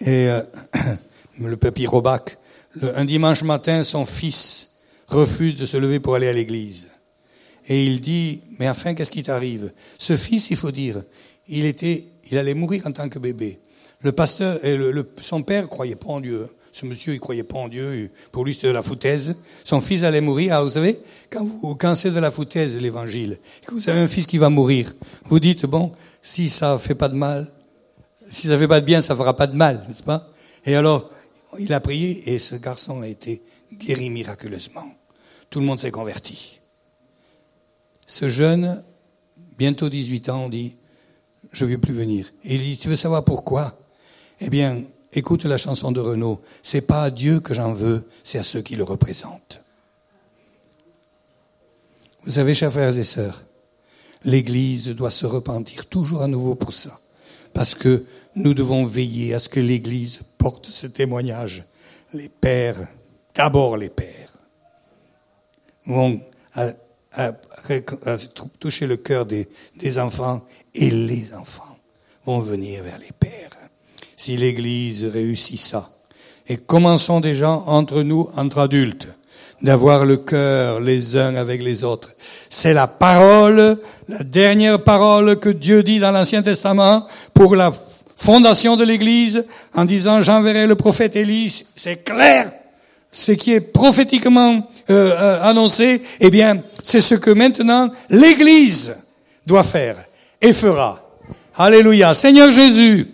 et 0.01 0.30
euh, 0.30 0.41
le 1.39 1.57
papy 1.57 1.86
Robac. 1.86 2.38
un 2.82 3.05
dimanche 3.05 3.43
matin, 3.43 3.84
son 3.84 4.05
fils 4.05 4.78
refuse 5.07 5.55
de 5.55 5.65
se 5.65 5.78
lever 5.78 5.99
pour 5.99 6.15
aller 6.15 6.28
à 6.28 6.34
l'église. 6.34 6.88
Et 7.67 7.86
il 7.86 8.01
dit, 8.01 8.41
mais 8.59 8.69
enfin, 8.69 8.93
qu'est-ce 8.93 9.11
qui 9.11 9.23
t'arrive? 9.23 9.71
Ce 9.97 10.15
fils, 10.15 10.49
il 10.51 10.57
faut 10.57 10.71
dire, 10.71 11.03
il 11.47 11.65
était, 11.65 12.05
il 12.32 12.38
allait 12.38 12.53
mourir 12.53 12.88
en 12.88 12.91
tant 12.91 13.09
que 13.09 13.19
bébé. 13.19 13.59
Le 14.01 14.11
pasteur, 14.11 14.63
et 14.63 14.75
le, 14.75 15.11
son 15.21 15.43
père 15.43 15.67
croyait 15.67 15.95
pas 15.95 16.07
en 16.07 16.21
Dieu. 16.21 16.47
Ce 16.80 16.86
monsieur, 16.86 17.15
il 17.15 17.19
croyait 17.19 17.43
pas 17.43 17.57
en 17.57 17.69
Dieu. 17.69 18.11
Pour 18.32 18.45
lui, 18.45 18.53
c'était 18.53 18.67
de 18.67 18.73
la 18.73 18.84
foutaise. 18.84 19.36
Son 19.63 19.82
fils 19.82 20.03
allait 20.03 20.21
mourir. 20.21 20.53
Ah, 20.53 20.61
vous 20.61 20.69
savez, 20.69 20.99
quand 21.32 21.43
vous, 21.43 21.73
quand 21.73 21.95
c'est 21.95 22.11
de 22.11 22.19
la 22.19 22.30
foutaise, 22.30 22.80
l'évangile, 22.80 23.39
que 23.65 23.73
vous 23.73 23.89
avez 23.89 23.99
un 24.01 24.07
fils 24.07 24.28
qui 24.28 24.38
va 24.38 24.51
mourir, 24.51 24.93
vous 25.25 25.39
dites, 25.39 25.65
bon, 25.65 25.91
si 26.21 26.49
ça 26.49 26.78
fait 26.78 26.93
pas 26.93 27.09
de 27.09 27.15
mal, 27.15 27.51
si 28.30 28.45
ça 28.45 28.59
fait 28.59 28.67
pas 28.67 28.80
de 28.80 28.86
bien, 28.86 29.01
ça 29.01 29.15
fera 29.15 29.36
pas 29.36 29.47
de 29.47 29.55
mal, 29.55 29.86
n'est-ce 29.88 30.03
pas? 30.03 30.32
Et 30.67 30.75
alors, 30.75 31.09
il 31.57 31.73
a 31.73 31.80
prié 31.80 32.32
et 32.32 32.38
ce 32.38 32.53
garçon 32.53 33.01
a 33.01 33.07
été 33.07 33.41
guéri 33.73 34.11
miraculeusement. 34.11 34.86
Tout 35.49 35.59
le 35.59 35.65
monde 35.65 35.80
s'est 35.80 35.89
converti. 35.89 36.59
Ce 38.05 38.30
jeune, 38.30 38.84
bientôt 39.57 39.89
18 39.89 40.30
ans, 40.30 40.47
dit, 40.47 40.75
je 41.51 41.65
ne 41.65 41.71
veux 41.71 41.80
plus 41.80 41.95
venir. 41.95 42.32
Et 42.43 42.53
il 42.53 42.61
dit, 42.61 42.78
tu 42.78 42.88
veux 42.88 42.95
savoir 42.95 43.25
pourquoi? 43.25 43.80
Eh 44.39 44.51
bien, 44.51 44.84
écoute 45.13 45.45
la 45.45 45.57
chanson 45.57 45.91
de 45.91 45.99
Renaud. 45.99 46.41
C'est 46.63 46.81
pas 46.81 47.03
à 47.03 47.09
Dieu 47.09 47.39
que 47.39 47.53
j'en 47.53 47.73
veux, 47.73 48.07
c'est 48.23 48.39
à 48.39 48.43
ceux 48.43 48.61
qui 48.61 48.75
le 48.75 48.83
représentent. 48.83 49.61
Vous 52.23 52.31
savez, 52.31 52.53
chers 52.53 52.71
frères 52.71 52.97
et 52.97 53.03
sœurs, 53.03 53.43
l'Église 54.23 54.89
doit 54.89 55.11
se 55.11 55.25
repentir 55.25 55.85
toujours 55.87 56.21
à 56.21 56.27
nouveau 56.27 56.55
pour 56.55 56.73
ça. 56.73 56.99
Parce 57.53 57.73
que 57.73 58.05
nous 58.35 58.53
devons 58.53 58.85
veiller 58.85 59.33
à 59.33 59.39
ce 59.39 59.49
que 59.49 59.59
l'Église 59.59 60.21
porte 60.37 60.67
ce 60.67 60.87
témoignage. 60.87 61.63
Les 62.13 62.29
pères, 62.29 62.87
d'abord 63.33 63.77
les 63.77 63.89
pères. 63.89 64.37
vont 65.85 66.19
toucher 68.59 68.87
le 68.87 68.97
cœur 68.97 69.25
des 69.25 69.99
enfants 69.99 70.45
et 70.75 70.89
les 70.89 71.33
enfants 71.33 71.77
vont 72.23 72.39
venir 72.39 72.83
vers 72.83 72.99
les 72.99 73.11
pères. 73.17 73.56
Si 74.18 74.36
l'Église 74.36 75.05
réussit 75.05 75.59
ça, 75.59 75.89
et 76.49 76.57
commençons 76.57 77.20
déjà 77.20 77.51
entre 77.51 78.01
nous, 78.01 78.30
entre 78.36 78.59
adultes, 78.59 79.07
d'avoir 79.61 80.05
le 80.05 80.18
cœur 80.18 80.80
les 80.80 81.18
uns 81.18 81.36
avec 81.36 81.61
les 81.61 81.84
autres. 81.84 82.11
C'est 82.49 82.74
la 82.74 82.88
parole, 82.88 83.78
la 84.07 84.24
dernière 84.24 84.84
parole 84.84 85.39
que 85.39 85.49
Dieu 85.49 85.84
dit 85.84 85.99
dans 85.99 86.11
l'Ancien 86.11 86.43
Testament 86.43 87.07
pour 87.34 87.55
la 87.55 87.74
fondation 88.15 88.76
de 88.76 88.84
l'Église 88.84 89.45
en 89.74 89.86
disant 89.86 90.22
j'enverrai 90.22 90.68
le 90.68 90.76
prophète 90.76 91.15
Élie. 91.15 91.65
C'est 91.76 92.03
clair. 92.03 92.51
Ce 93.11 93.32
qui 93.32 93.53
est 93.53 93.61
prophétiquement 93.61 94.68
euh, 94.89 95.11
euh, 95.11 95.41
annoncé, 95.43 96.01
eh 96.20 96.30
bien, 96.30 96.61
c'est 96.84 97.01
ce 97.01 97.15
que 97.15 97.32
maintenant 97.32 97.89
l'Église 98.09 98.95
doit 99.45 99.63
faire 99.63 99.97
et 100.41 100.53
fera. 100.53 101.01
Alléluia. 101.55 102.13
Seigneur 102.13 102.51
Jésus, 102.51 103.07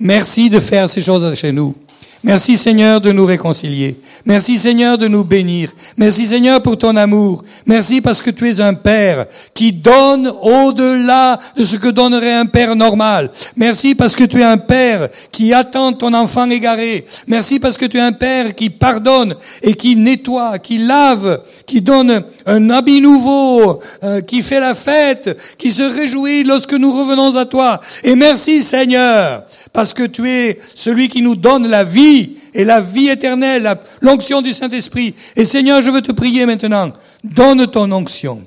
merci 0.00 0.50
de 0.50 0.58
faire 0.58 0.88
ces 0.90 1.02
choses 1.02 1.32
chez 1.34 1.52
nous. 1.52 1.74
Merci 2.22 2.58
Seigneur 2.58 3.00
de 3.00 3.12
nous 3.12 3.24
réconcilier. 3.24 3.98
Merci 4.26 4.58
Seigneur 4.58 4.98
de 4.98 5.08
nous 5.08 5.24
bénir. 5.24 5.70
Merci 5.96 6.26
Seigneur 6.26 6.60
pour 6.60 6.76
ton 6.76 6.94
amour. 6.96 7.42
Merci 7.64 8.02
parce 8.02 8.20
que 8.20 8.30
tu 8.30 8.46
es 8.46 8.60
un 8.60 8.74
Père 8.74 9.24
qui 9.54 9.72
donne 9.72 10.30
au-delà 10.42 11.40
de 11.56 11.64
ce 11.64 11.76
que 11.76 11.88
donnerait 11.88 12.34
un 12.34 12.44
Père 12.44 12.76
normal. 12.76 13.30
Merci 13.56 13.94
parce 13.94 14.14
que 14.14 14.24
tu 14.24 14.40
es 14.40 14.44
un 14.44 14.58
Père 14.58 15.08
qui 15.32 15.54
attend 15.54 15.94
ton 15.94 16.12
enfant 16.12 16.50
égaré. 16.50 17.06
Merci 17.26 17.58
parce 17.58 17.78
que 17.78 17.86
tu 17.86 17.96
es 17.96 18.02
un 18.02 18.12
Père 18.12 18.54
qui 18.54 18.68
pardonne 18.68 19.34
et 19.62 19.72
qui 19.72 19.96
nettoie, 19.96 20.58
qui 20.58 20.76
lave, 20.76 21.40
qui 21.64 21.80
donne 21.80 22.22
un 22.44 22.68
habit 22.68 23.00
nouveau, 23.00 23.80
euh, 24.04 24.20
qui 24.20 24.42
fait 24.42 24.60
la 24.60 24.74
fête, 24.74 25.38
qui 25.56 25.72
se 25.72 25.82
réjouit 25.82 26.44
lorsque 26.44 26.74
nous 26.74 26.92
revenons 26.92 27.34
à 27.36 27.46
toi. 27.46 27.80
Et 28.04 28.14
merci 28.14 28.62
Seigneur 28.62 29.42
parce 29.72 29.94
que 29.94 30.02
tu 30.02 30.28
es 30.28 30.60
celui 30.74 31.08
qui 31.08 31.22
nous 31.22 31.36
donne 31.36 31.68
la 31.68 31.84
vie 31.84 32.38
et 32.54 32.64
la 32.64 32.80
vie 32.80 33.08
éternelle, 33.08 33.78
l'onction 34.00 34.42
du 34.42 34.52
Saint-Esprit. 34.52 35.14
Et 35.36 35.44
Seigneur, 35.44 35.82
je 35.82 35.90
veux 35.90 36.02
te 36.02 36.12
prier 36.12 36.46
maintenant, 36.46 36.92
donne 37.22 37.66
ton 37.70 37.90
onction, 37.92 38.46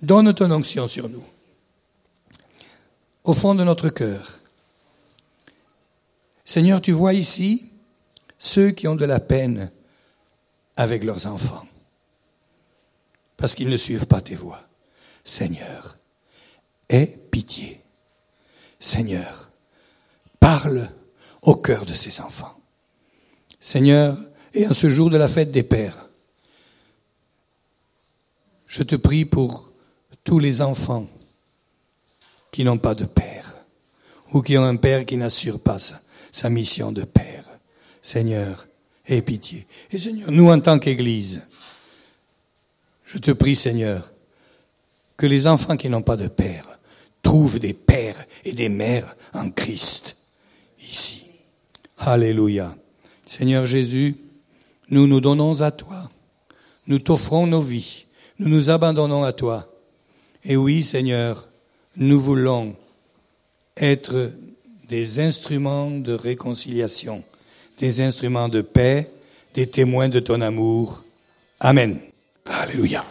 donne 0.00 0.32
ton 0.34 0.50
onction 0.50 0.86
sur 0.86 1.08
nous, 1.08 1.22
au 3.24 3.34
fond 3.34 3.54
de 3.54 3.64
notre 3.64 3.90
cœur. 3.90 4.40
Seigneur, 6.44 6.80
tu 6.80 6.92
vois 6.92 7.14
ici 7.14 7.66
ceux 8.38 8.70
qui 8.70 8.88
ont 8.88 8.96
de 8.96 9.04
la 9.04 9.20
peine 9.20 9.70
avec 10.76 11.04
leurs 11.04 11.26
enfants, 11.26 11.66
parce 13.36 13.54
qu'ils 13.54 13.68
ne 13.68 13.76
suivent 13.76 14.06
pas 14.06 14.20
tes 14.20 14.34
voies. 14.34 14.66
Seigneur, 15.22 15.96
aie 16.88 17.06
pitié. 17.30 17.80
Seigneur, 18.80 19.51
parle 20.42 20.88
au 21.42 21.54
cœur 21.54 21.86
de 21.86 21.92
ces 21.92 22.20
enfants. 22.20 22.58
Seigneur, 23.60 24.18
et 24.52 24.66
en 24.66 24.72
ce 24.72 24.90
jour 24.90 25.08
de 25.08 25.16
la 25.16 25.28
fête 25.28 25.52
des 25.52 25.62
pères, 25.62 26.08
je 28.66 28.82
te 28.82 28.96
prie 28.96 29.24
pour 29.24 29.70
tous 30.24 30.40
les 30.40 30.60
enfants 30.60 31.06
qui 32.50 32.64
n'ont 32.64 32.78
pas 32.78 32.96
de 32.96 33.04
père, 33.04 33.54
ou 34.32 34.42
qui 34.42 34.58
ont 34.58 34.64
un 34.64 34.76
père 34.76 35.06
qui 35.06 35.16
n'assure 35.16 35.60
pas 35.60 35.78
sa 35.78 36.50
mission 36.50 36.90
de 36.90 37.04
père. 37.04 37.44
Seigneur, 38.02 38.66
aie 39.06 39.22
pitié. 39.22 39.64
Et 39.92 39.98
Seigneur, 39.98 40.32
nous 40.32 40.50
en 40.50 40.60
tant 40.60 40.80
qu'Église, 40.80 41.42
je 43.04 43.18
te 43.18 43.30
prie, 43.30 43.54
Seigneur, 43.54 44.10
que 45.16 45.26
les 45.26 45.46
enfants 45.46 45.76
qui 45.76 45.88
n'ont 45.88 46.02
pas 46.02 46.16
de 46.16 46.26
père 46.26 46.66
trouvent 47.22 47.60
des 47.60 47.74
pères 47.74 48.26
et 48.44 48.54
des 48.54 48.68
mères 48.68 49.14
en 49.34 49.48
Christ 49.50 50.21
ici. 50.92 51.26
Alléluia. 51.98 52.76
Seigneur 53.26 53.66
Jésus, 53.66 54.16
nous 54.90 55.06
nous 55.06 55.20
donnons 55.20 55.60
à 55.60 55.70
toi. 55.70 56.10
Nous 56.86 56.98
t'offrons 56.98 57.46
nos 57.46 57.62
vies. 57.62 58.06
Nous 58.38 58.48
nous 58.48 58.70
abandonnons 58.70 59.22
à 59.22 59.32
toi. 59.32 59.68
Et 60.44 60.56
oui, 60.56 60.82
Seigneur, 60.82 61.48
nous 61.96 62.20
voulons 62.20 62.76
être 63.76 64.30
des 64.88 65.20
instruments 65.20 65.90
de 65.90 66.12
réconciliation, 66.12 67.22
des 67.78 68.00
instruments 68.00 68.48
de 68.48 68.60
paix, 68.60 69.10
des 69.54 69.66
témoins 69.66 70.08
de 70.08 70.20
ton 70.20 70.40
amour. 70.40 71.04
Amen. 71.60 71.98
Alléluia. 72.44 73.04